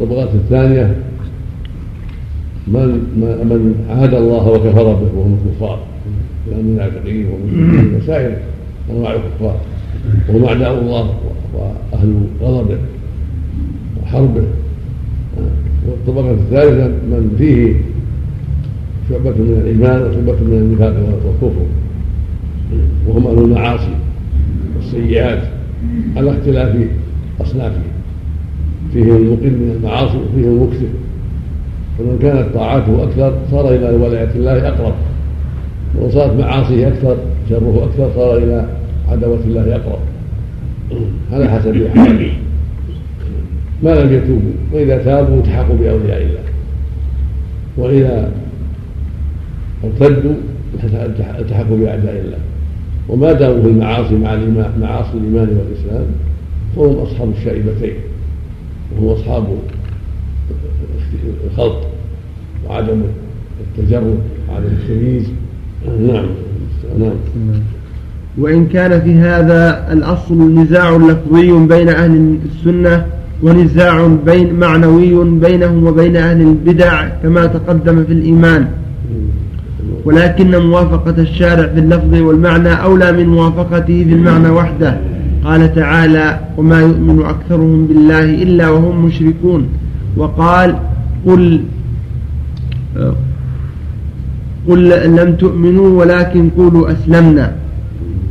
الطبقة 0.00 0.28
الثانية 0.34 0.96
من 2.66 2.88
من 3.18 3.74
عاد 3.90 4.14
الله 4.14 4.48
وكفر 4.48 4.94
به 4.94 5.18
وهم 5.18 5.38
الكفار 5.46 5.78
من 6.46 6.58
المنافقين 6.58 7.26
ومن 7.26 8.02
سائر 8.06 8.36
أنواع 8.90 9.14
الكفار. 9.14 9.60
وهم 10.28 10.44
أعداء 10.44 10.80
الله 10.80 11.14
وأهل 11.54 12.14
غضبه 12.42 12.78
وحربه. 14.02 14.44
والطبقة 15.88 16.30
الثالثة 16.30 16.86
من 16.86 17.34
فيه 17.38 17.74
شعبة 19.10 19.30
من 19.30 19.60
الإيمان 19.62 20.02
وشعبة 20.02 20.44
من 20.44 20.58
النفاق 20.58 21.18
والكفر. 21.24 21.66
وهم 23.08 23.26
أهل 23.26 23.38
المعاصي 23.38 23.94
والسيئات 24.76 25.42
على 26.16 26.30
اختلاف 26.30 26.76
أصنافهم. 27.40 27.82
فيهم 28.92 29.16
المقل 29.16 29.50
من 29.50 29.76
المعاصي 29.76 30.16
وفيهم 30.16 30.56
المكثر 30.56 30.86
فمن 31.98 32.18
كانت 32.22 32.54
طاعاته 32.54 33.04
أكثر 33.04 33.32
صار 33.50 33.74
إلى 33.74 33.90
ولاية 33.90 34.30
الله 34.36 34.68
أقرب. 34.68 34.94
ومن 35.98 36.10
صارت 36.10 36.40
معاصيه 36.40 36.88
أكثر 36.88 37.16
شره 37.50 37.84
أكثر 37.84 38.10
صار 38.14 38.36
إلى 38.36 38.68
عداوة 39.08 39.40
الله 39.46 39.76
أقرب. 39.76 39.98
على 41.32 41.48
حسب 41.48 41.82
أحوالهم 41.82 42.30
ما 43.82 43.90
لم 43.90 44.12
يتوبوا 44.12 44.52
وإذا 44.72 44.98
تابوا 45.04 45.36
التحقوا 45.36 45.76
بأولياء 45.76 46.22
الله. 46.22 46.40
وإذا 47.76 48.30
ارتدوا 49.84 50.34
التحقوا 51.38 51.76
بأعداء 51.76 52.22
الله. 52.24 52.38
وما 53.08 53.32
داموا 53.32 53.62
في 53.62 53.68
المعاصي 53.68 54.14
مع 54.14 54.36
معاصي 54.80 55.12
الإيمان 55.14 55.48
والإسلام 55.48 56.06
فهم 56.76 56.96
أصحاب 56.96 57.32
الشائبتين 57.38 57.94
وهم 58.92 59.08
أصحاب 59.08 59.58
الخلط 61.46 61.76
التجرد 63.60 64.18
وعدم 64.48 64.66
التمييز 64.66 65.24
نعم. 66.00 66.26
نعم. 66.98 67.12
وإن 68.38 68.66
كان 68.66 69.00
في 69.00 69.14
هذا 69.14 69.92
الأصل 69.92 70.54
نزاع 70.54 70.96
لفظي 70.96 71.66
بين 71.66 71.88
أهل 71.88 72.38
السنة 72.44 73.06
ونزاع 73.42 74.06
بين 74.26 74.54
معنوي 74.54 75.24
بينهم 75.24 75.86
وبين 75.86 76.16
أهل 76.16 76.40
البدع 76.40 77.08
كما 77.08 77.46
تقدم 77.46 78.04
في 78.04 78.12
الإيمان. 78.12 78.66
ولكن 80.04 80.58
موافقة 80.58 81.22
الشارع 81.22 81.66
في 81.66 81.78
اللفظ 81.78 82.14
والمعنى 82.14 82.68
أولى 82.68 83.12
من 83.12 83.26
موافقته 83.26 84.04
في 84.04 84.12
المعنى 84.12 84.48
وحده. 84.50 84.96
قال 85.46 85.74
تعالى 85.74 86.40
وما 86.56 86.80
يؤمن 86.80 87.22
أكثرهم 87.24 87.86
بالله 87.86 88.24
إلا 88.44 88.68
وهم 88.68 89.04
مشركون 89.06 89.68
وقال 90.16 90.76
قل 91.26 91.60
قل 94.68 94.80
لم 95.16 95.36
تؤمنوا 95.42 95.88
ولكن 95.98 96.50
قولوا 96.58 96.92
أسلمنا. 96.92 97.52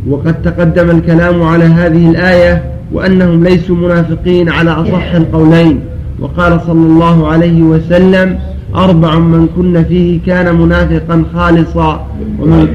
وقد 0.09 0.41
تقدم 0.41 0.89
الكلام 0.89 1.43
على 1.43 1.63
هذه 1.63 2.09
الآية 2.09 2.63
وأنهم 2.93 3.43
ليسوا 3.43 3.75
منافقين 3.75 4.49
على 4.49 4.71
أصح 4.71 5.11
القولين. 5.13 5.79
وقال 6.19 6.61
صلى 6.61 6.85
الله 6.91 7.27
عليه 7.27 7.61
وسلم 7.61 8.39
أربع 8.75 9.19
من 9.19 9.47
كن 9.55 9.83
فيه 9.83 10.19
كان 10.25 10.55
منافقا 10.55 11.23
خالصا. 11.33 12.07
ومن 12.39 12.67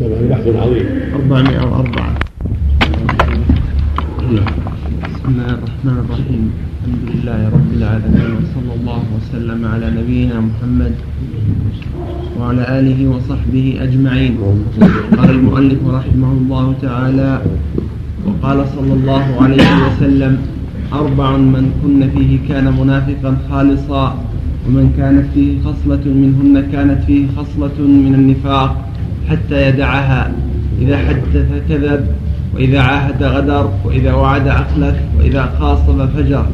هذا 0.00 0.28
بحث 0.30 0.46
عظيم 0.56 0.86
404 1.14 2.09
نعم. 4.30 4.46
بسم 5.02 5.26
الله 5.28 5.50
الرحمن 5.58 5.96
الرحيم. 6.06 6.42
الحمد 6.86 7.04
لله 7.10 7.40
رب 7.56 7.70
العالمين. 7.78 8.30
وصلى 8.38 8.72
الله 8.78 9.02
وسلم 9.16 9.60
على 9.72 9.86
نبينا 9.98 10.36
محمد 10.40 10.92
وعلى 12.38 12.62
آله 12.78 13.00
وصحبه 13.10 13.66
أجمعين. 13.86 14.32
قال 15.18 15.30
المؤلف 15.30 15.80
رحمه 15.98 16.32
الله 16.40 16.66
تعالى 16.82 17.30
وقال 18.26 18.58
صلى 18.76 18.92
الله 18.98 19.24
عليه 19.42 19.70
وسلم 19.86 20.32
أربع 20.92 21.30
من 21.36 21.64
كن 21.82 22.00
فيه 22.14 22.30
كان 22.48 22.66
منافقا 22.80 23.30
خالصا 23.50 24.04
ومن 24.66 24.94
كانت 24.98 25.26
فيه 25.34 25.58
خصلة 25.66 26.04
منهن 26.06 26.54
كانت 26.70 27.00
فيه 27.02 27.26
خصلة 27.36 27.78
من 28.06 28.14
النفاق 28.14 28.70
حتى 29.28 29.58
يدعها. 29.68 30.22
إذا 30.82 30.96
حدث 30.96 31.48
كذب 31.68 32.02
وإذا 32.54 32.80
عاهد 32.80 33.22
غدر 33.22 33.70
وإذا 33.84 34.12
وعد 34.12 34.48
أخلف 34.48 34.94
وإذا 35.18 35.54
خاصم 35.60 36.06
فجر. 36.06 36.46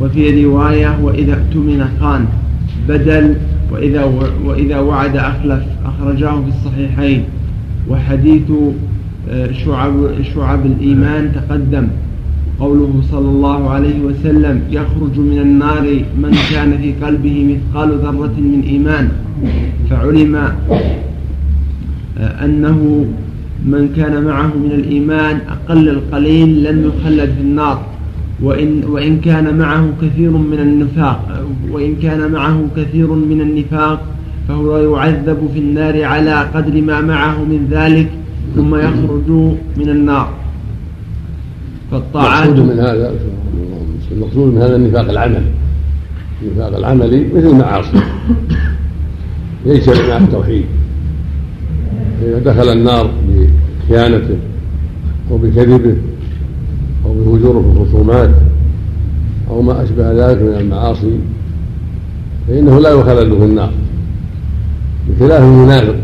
وفي 0.00 0.44
رواية 0.44 0.98
وإذا 1.02 1.32
اؤتمن 1.32 1.84
خان 2.00 2.26
بدل 2.88 3.34
وإذا 3.72 4.04
وإذا 4.44 4.78
وعد 4.78 5.16
أخلف 5.16 5.62
أخرجاه 5.84 6.30
في 6.30 6.48
الصحيحين. 6.48 7.24
وحديث 7.88 8.50
آه، 9.30 9.52
شعب 9.52 9.92
شعب 10.34 10.66
الإيمان 10.66 11.32
تقدم. 11.34 11.88
قوله 12.60 13.02
صلى 13.10 13.28
الله 13.28 13.70
عليه 13.70 14.00
وسلم 14.00 14.62
يخرج 14.70 15.18
من 15.18 15.38
النار 15.38 15.82
من 16.16 16.36
كان 16.50 16.78
في 16.78 17.06
قلبه 17.06 17.56
مثقال 17.56 17.98
ذرة 17.98 18.34
من 18.38 18.62
إيمان. 18.66 19.08
فعلم 19.90 20.36
آه، 22.18 22.44
أنه 22.44 23.06
من 23.64 23.92
كان 23.96 24.24
معه 24.24 24.46
من 24.46 24.72
الإيمان 24.72 25.40
أقل 25.48 25.88
القليل 25.88 26.64
لم 26.64 26.78
يخلد 26.88 27.30
في 27.36 27.40
النار. 27.40 27.86
وإن, 28.42 28.84
وإن 28.84 29.20
كان 29.20 29.58
معه 29.58 29.88
كثير 30.02 30.30
من 30.30 30.58
النفاق 30.58 31.44
وإن 31.70 31.96
كان 31.96 32.32
معه 32.32 32.66
كثير 32.76 33.12
من 33.12 33.40
النفاق 33.40 34.00
فهو 34.48 34.78
يعذب 34.78 35.50
في 35.54 35.58
النار 35.58 36.04
على 36.04 36.34
قدر 36.54 36.82
ما 36.82 37.00
معه 37.00 37.44
من 37.44 37.68
ذلك 37.70 38.10
ثم 38.56 38.74
يخرج 38.74 39.28
من 39.76 39.88
النار. 39.88 40.28
فالطاعات 41.90 42.48
المقصود 42.48 42.70
من 42.70 42.78
هذا 42.78 43.14
المقصود 44.12 44.54
من 44.54 44.62
هذا 44.62 44.76
النفاق 44.76 45.10
العملي. 45.10 45.50
النفاق 46.42 46.76
العملي 46.76 47.26
مثل 47.34 47.46
المعاصي. 47.46 48.00
ليس 49.66 49.88
مع 49.88 50.16
التوحيد. 50.16 50.64
دخل 52.44 52.68
النار 52.72 53.10
بخيانته 53.88 54.36
وبكذبه 55.30 55.96
أو 57.04 57.14
بفجوره 57.14 57.60
في 57.60 57.80
الخصومات 57.80 58.30
أو 59.50 59.62
ما 59.62 59.82
أشبه 59.82 60.12
ذلك 60.12 60.42
من 60.42 60.54
المعاصي 60.54 61.18
فإنه 62.48 62.80
لا 62.80 62.90
يخلد 62.90 63.38
في 63.38 63.44
النار. 63.44 63.72
بخلاف 65.08 65.42
المنافق 65.42 65.96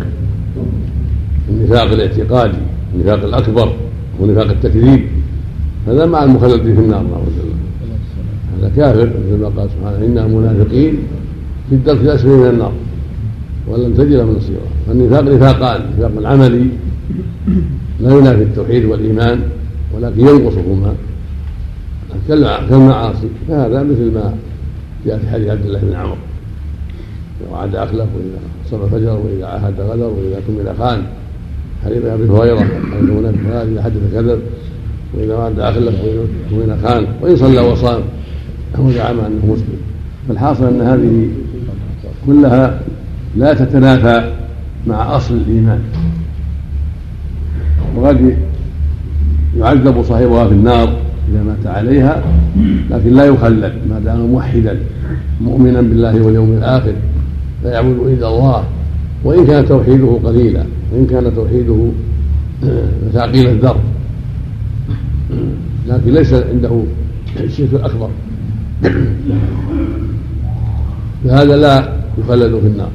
النفاق 1.48 1.92
الاعتقادي 1.92 2.58
النفاق 2.94 3.24
الأكبر 3.24 3.72
ونفاق 4.20 4.50
التكذيب 4.50 5.00
هذا 5.88 6.06
مع 6.06 6.24
المخلد 6.24 6.62
في 6.62 6.80
النار 6.80 7.02
نعوذ 7.02 7.24
بالله. 7.24 7.56
هذا 8.58 8.72
كافر 8.76 9.06
مثل 9.06 9.42
ما 9.42 9.48
قال 9.48 9.68
سبحانه 9.70 10.06
إنا 10.06 10.26
منافقين 10.26 10.98
في 11.68 11.74
الدرك 11.74 12.00
الأسفل 12.00 12.28
من 12.28 12.46
النار. 12.46 12.72
ولن 13.70 13.94
تجد 13.96 14.12
لهم 14.12 14.36
نصيرا 14.36 14.60
فالنفاق 14.86 15.22
نفاقان 15.22 15.80
نفاق 15.98 16.26
عملي 16.26 16.66
لا 18.00 18.18
ينافي 18.18 18.42
التوحيد 18.42 18.84
والإيمان 18.84 19.40
ولكن 19.94 20.20
ينقصهما. 20.20 20.94
كالمعاصي. 22.28 23.28
فهذا 23.48 23.82
مثل 23.82 24.14
ما 24.14 24.34
جاء 25.06 25.18
في 25.18 25.28
حديث 25.28 25.48
عبد 25.48 25.66
الله 25.66 25.78
بن 25.78 25.94
عمرو. 25.94 26.16
إذا 27.40 27.52
وعد 27.52 27.74
أخلف 27.74 27.94
وإذا 28.16 28.40
صلى 28.70 28.90
فجر 28.90 29.20
وإذا 29.24 29.46
عاهد 29.46 29.80
غدر 29.80 30.04
وإذا 30.04 30.40
كمل 30.48 30.76
خان. 30.78 31.02
حديث 31.84 32.04
أبي 32.04 32.28
هريرة 32.28 32.60
أن 33.00 33.10
هناك 33.10 33.68
إذا 33.68 33.82
حدث 33.82 34.14
كذب 34.14 34.40
وإذا 35.14 35.34
وعد 35.34 35.60
أخلف 35.60 35.94
وإذا 36.04 36.26
كمل 36.50 36.78
خان. 36.82 37.06
وإن 37.22 37.36
صلى 37.36 37.60
وصام 37.60 38.02
هو 38.76 38.90
زعم 38.90 39.20
أنه 39.20 39.46
مسلم. 39.52 39.78
فالحاصل 40.28 40.64
أن 40.64 40.80
هذه 40.80 41.28
كلها 42.26 42.80
لا 43.36 43.54
تتنافى 43.54 44.32
مع 44.86 45.16
أصل 45.16 45.34
الإيمان. 45.34 45.80
وقد 47.96 48.36
يعذب 49.58 50.02
صاحبها 50.02 50.48
في 50.48 50.54
النار 50.54 50.96
إذا 51.32 51.42
مات 51.42 51.66
عليها 51.66 52.22
لكن 52.90 53.14
لا 53.14 53.24
يخلد 53.24 53.72
ما 53.90 53.98
دام 54.04 54.20
موحدا 54.20 54.78
مؤمنا 55.40 55.80
بالله 55.80 56.22
واليوم 56.22 56.52
الآخر 56.52 56.92
لا 57.64 57.72
يعبد 57.72 57.98
إلا 58.06 58.28
الله. 58.28 58.64
وإن 59.24 59.46
كان 59.46 59.66
توحيده 59.66 60.18
قليلا 60.24 60.64
وإن 60.92 61.06
كان 61.06 61.34
توحيده 61.34 61.90
ثقيل 63.12 63.48
الذر 63.48 63.76
لكن 65.88 66.12
ليس 66.12 66.32
عنده 66.32 66.82
الشرك 67.40 67.68
الأكبر 67.72 68.10
فهذا 71.24 71.56
لا 71.56 71.92
يخلد 72.18 72.60
في 72.60 72.66
النار. 72.66 72.90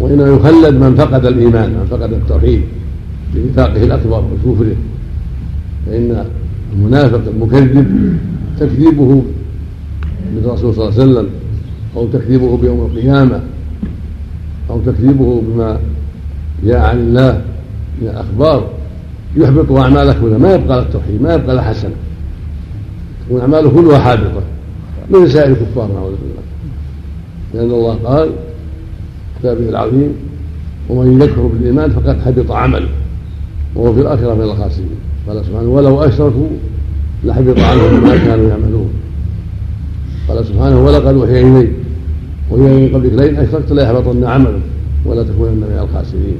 وإنما 0.00 0.28
يخلد 0.28 0.74
من 0.74 0.94
فقد 0.94 1.26
الإيمان 1.26 1.70
من 1.70 1.86
فقد 1.90 2.12
التوحيد 2.12 2.62
بنفاقه 3.34 3.84
الأكبر 3.84 4.24
وكفره. 4.46 4.76
فإن 5.86 6.24
المنافق 6.72 7.20
المكذب 7.26 8.16
تكذيبه 8.60 9.22
بالرسول 10.34 10.74
صلى 10.74 10.88
الله 10.88 11.00
عليه 11.00 11.10
وسلم 11.12 11.26
أو 11.96 12.06
تكذيبه 12.06 12.56
بيوم 12.56 12.80
القيامة 12.80 13.40
أو 14.70 14.80
تكذيبه 14.86 15.42
بما 15.46 15.78
جاء 16.64 16.78
عن 16.78 16.98
الله 16.98 17.42
من 18.02 18.08
الأخبار 18.08 18.68
يحبط 19.36 19.72
أعماله 19.72 20.12
كلها 20.20 20.38
ما 20.38 20.54
يبقى 20.54 20.82
التوحيد 20.82 21.22
ما 21.22 21.34
يبقى 21.34 21.56
له 21.56 21.62
حسنة 21.62 21.94
تكون 23.26 23.40
أعماله 23.40 23.70
كلها 23.70 23.98
حابطة. 23.98 24.42
من 25.10 25.28
سائر 25.28 25.52
الكفار 25.52 25.88
نعوذ 25.92 26.12
بالله. 26.22 26.42
لأن 27.54 27.70
الله 27.78 27.94
قال 27.94 28.30
كتابه 29.44 29.68
العظيم 29.68 30.12
ومن 30.88 31.22
يكفر 31.22 31.46
بالإيمان 31.46 31.90
فقد 31.90 32.20
حبط 32.20 32.50
عمله 32.50 32.88
وهو 33.74 33.94
في 33.94 34.00
الآخرة 34.00 34.34
من 34.34 34.42
الخاسرين. 34.42 34.88
قال 35.28 35.44
سبحانه 35.44 35.68
ولو 35.68 36.02
أشركوا 36.02 36.48
لحبط 37.24 37.58
عنهم 37.58 38.02
ما 38.02 38.16
كانوا 38.16 38.48
يعملون. 38.48 38.90
قال 40.28 40.46
سبحانه 40.46 40.84
ولقد 40.84 41.14
أوحي 41.14 41.40
إليك 41.40 41.70
وهي 42.50 42.62
من 42.62 42.94
قبلك 42.94 43.12
لئن 43.12 43.36
أشركت 43.36 43.72
ليحبطن 43.72 44.24
عملك 44.24 44.60
ولا 45.06 45.22
تكونن 45.22 45.56
من 45.56 45.78
الخاسرين. 45.82 46.36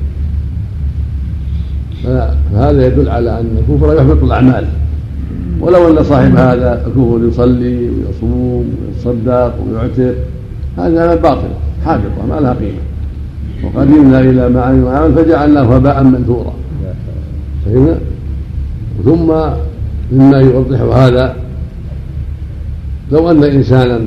فهذا 2.04 2.86
يدل 2.86 3.08
على 3.08 3.40
أن 3.40 3.58
الكفر 3.58 3.94
يحبط 3.94 4.22
الأعمال. 4.24 4.68
ولو 5.60 5.98
أن 5.98 6.04
صاحب 6.04 6.36
هذا 6.36 6.86
الكفر 6.86 7.20
يصلي 7.28 7.88
ويصوم 7.88 8.74
ويتصدق 8.86 9.54
ويعتق 9.62 10.14
هذا 10.78 11.14
باطل 11.14 11.48
حابطة 11.84 12.26
ما 12.28 12.40
لها 12.40 12.52
قيمة. 12.52 12.93
وقدمنا 13.64 14.20
إلى 14.20 14.48
ما 14.48 14.62
عملوا 14.62 14.90
عمل 14.90 15.14
فجعلناه 15.14 15.76
هباء 15.76 16.02
منثورا. 16.02 16.54
فهمنا؟ 17.64 17.98
ثم 19.04 19.32
مما 20.12 20.38
يوضح 20.38 20.80
هذا 20.80 21.36
لو 23.12 23.30
أن 23.30 23.44
إنسانا 23.44 24.00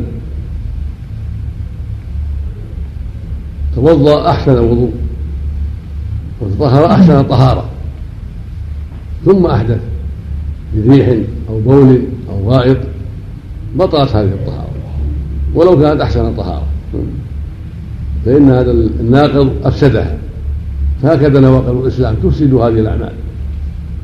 توضأ 3.76 4.30
أحسن 4.30 4.60
وضوء 4.60 4.92
وتطهر 6.42 6.86
أحسن 6.86 7.24
طهارة 7.24 7.66
ثم 9.26 9.46
أحدث 9.46 9.80
بريح 10.76 11.18
أو 11.50 11.60
بول 11.60 12.02
أو 12.30 12.52
غائط 12.52 12.78
بطلت 13.76 14.16
هذه 14.16 14.26
الطهارة 14.26 14.68
ولو 15.56 15.80
كانت 15.80 16.02
أحسن 16.02 16.36
طهارة 16.36 16.66
فإن 18.28 18.50
هذا 18.50 18.72
الناقض 18.72 19.52
أفسدها 19.64 20.18
فهكذا 21.04 21.40
نواقض 21.40 21.82
الإسلام 21.82 22.16
تفسد 22.24 22.54
هذه 22.54 22.80
الأعمال. 22.80 23.12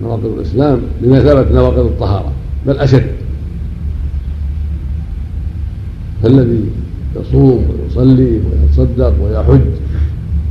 نواقض 0.01 0.25
الإسلام 0.25 0.79
بمثابة 1.01 1.55
نواقض 1.55 1.85
الطهارة 1.85 2.31
بل 2.67 2.77
أشد. 2.77 3.05
فالذي 6.23 6.65
يصوم 7.15 7.65
ويصلي 7.69 8.39
ويتصدق 8.39 9.13
ويحج 9.23 9.61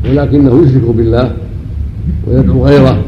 ولكنه 0.05 0.63
يشرك 0.63 0.97
بالله 0.97 1.33
ويدعو 2.27 2.67
غيره 2.67 3.05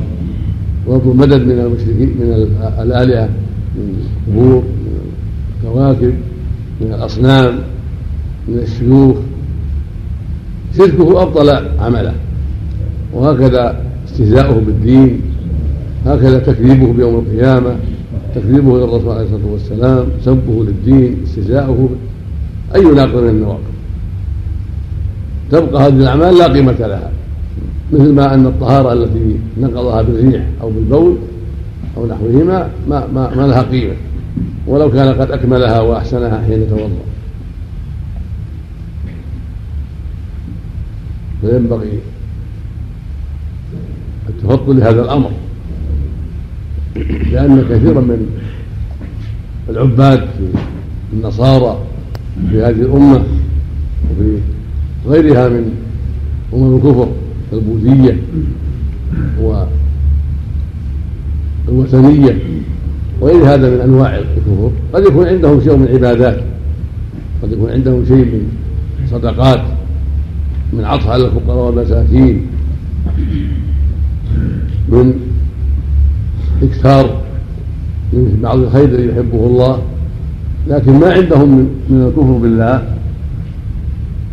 ويطلب 0.86 1.16
مدد 1.16 1.40
من 1.40 1.58
المشركين 1.60 2.08
من 2.08 2.48
الآلهة 2.78 3.28
من 3.76 3.94
القبور 4.28 4.62
من 4.62 5.00
الكواكب 5.64 6.14
من 6.80 6.92
الأصنام 6.94 7.58
من 8.48 8.58
الشيوخ 8.58 9.16
شركه 10.76 11.22
أبطل 11.22 11.51
عمله. 11.78 12.14
وهكذا 13.12 13.76
استهزاؤه 14.06 14.60
بالدين 14.66 15.20
هكذا 16.06 16.38
تكذيبه 16.38 16.92
بيوم 16.92 17.14
القيامة 17.14 17.76
تكذيبه 18.34 18.78
للرسول 18.78 19.12
عليه 19.12 19.22
الصلاة 19.22 19.52
والسلام 19.52 20.06
سبه 20.24 20.64
للدين 20.64 21.16
استهزاؤه 21.24 21.88
أي 22.74 22.84
ناقض 22.84 23.16
من 23.16 23.28
النواقض 23.28 23.74
تبقى 25.51 25.86
هذه 25.86 25.96
الأعمال 25.96 26.38
لا 26.38 26.46
قيمة 26.52 26.72
لها. 26.72 27.10
مثل 27.92 28.12
ما 28.12 28.34
أن 28.34 28.46
الطهارة 28.46 28.92
التي 28.92 29.36
نقضها 29.60 30.02
بالريح 30.02 30.42
أو 30.62 30.70
بالبول 30.70 31.16
أو 31.96 32.06
نحوهما 32.06 32.68
ما, 32.88 33.06
ما, 33.14 33.34
ما 33.36 33.46
لها 33.46 33.62
قيمة. 33.62 33.94
ولو 34.66 34.90
كان 34.90 35.14
قد 35.14 35.30
أكملها 35.30 35.80
وأحسنها 35.80 36.42
حين 36.46 36.68
توضأ 36.70 36.88
فينبغي 41.44 41.98
التفضل 44.28 44.76
لهذا 44.76 45.02
الأمر 45.02 45.30
لأن 47.32 47.64
كثيرا 47.70 48.00
من 48.00 48.26
العباد 49.68 50.18
في 50.18 50.48
النصارى 51.12 51.78
في 52.50 52.62
هذه 52.62 52.80
الأمة 52.80 53.24
وفي 54.10 54.38
غيرها 55.06 55.48
من 55.48 55.74
أمم 56.54 56.76
الكفر 56.76 57.08
البوذية 57.52 58.18
والوثنية 61.68 62.38
وغير 63.20 63.54
هذا 63.54 63.70
من 63.70 63.80
أنواع 63.80 64.18
الكفر 64.18 64.70
قد 64.94 65.06
يكون 65.06 65.28
عندهم 65.28 65.60
شيء 65.60 65.76
من 65.76 65.88
عبادات 65.88 66.40
قد 67.42 67.52
يكون 67.52 67.70
عندهم 67.70 68.04
شيء 68.04 68.24
من 68.24 68.48
صدقات 69.10 69.60
من 70.78 70.84
عطف 70.84 71.09
على 71.09 71.26
الفقراء 71.26 71.66
والمساكين. 71.66 72.46
من 74.88 75.14
إكثار 76.62 77.20
من 78.12 78.38
بعض 78.42 78.59
الخير 78.59 78.84
الذي 78.84 79.09
يحبه 79.09 79.46
الله. 79.46 79.82
لكن 80.68 80.92
ما 80.92 81.12
عندهم 81.12 81.68
من 81.88 82.06
الكفر 82.09 82.32
بالله. 82.32 82.94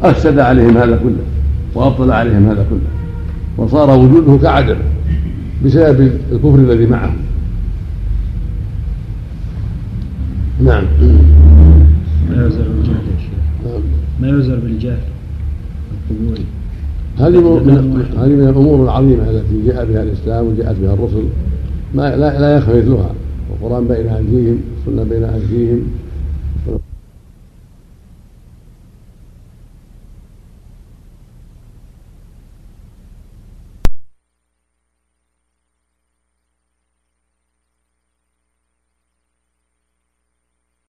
أفسد 0.03 0.39
عليهم 0.39 0.77
هذا 0.77 0.97
كله 0.97 1.23
وأبطل 1.75 2.11
عليهم 2.11 2.49
هذا 2.49 2.65
كله 2.69 3.01
وصار 3.57 3.99
وجوده 3.99 4.37
كعدم 4.43 4.77
بسبب 5.65 6.11
الكفر 6.31 6.55
الذي 6.55 6.85
معهم. 6.85 7.17
نعم. 10.63 10.83
ما 12.29 12.35
يعذر 12.35 12.65
بالجهل 12.75 12.95
نعم. 13.65 13.81
ما 14.21 14.27
يعذر 14.27 14.55
بالجهل. 14.55 14.99
هذه 17.19 17.39
من 17.39 18.05
هذه 18.17 18.29
من 18.29 18.47
الأمور 18.49 18.83
العظيمة 18.83 19.29
التي 19.29 19.67
جاء 19.67 19.85
بها 19.85 20.03
الإسلام 20.03 20.47
وجاءت 20.47 20.75
بها 20.81 20.93
الرسل. 20.93 21.23
ما 21.95 22.15
لا, 22.15 22.39
لا 22.41 22.57
يخفى 22.57 22.77
مثلها 22.77 23.11
والقران 23.49 23.87
بين 23.87 24.07
ايديهم 24.07 24.57
والسنة 24.87 25.03
بين 25.03 25.23
ايديهم 25.23 25.81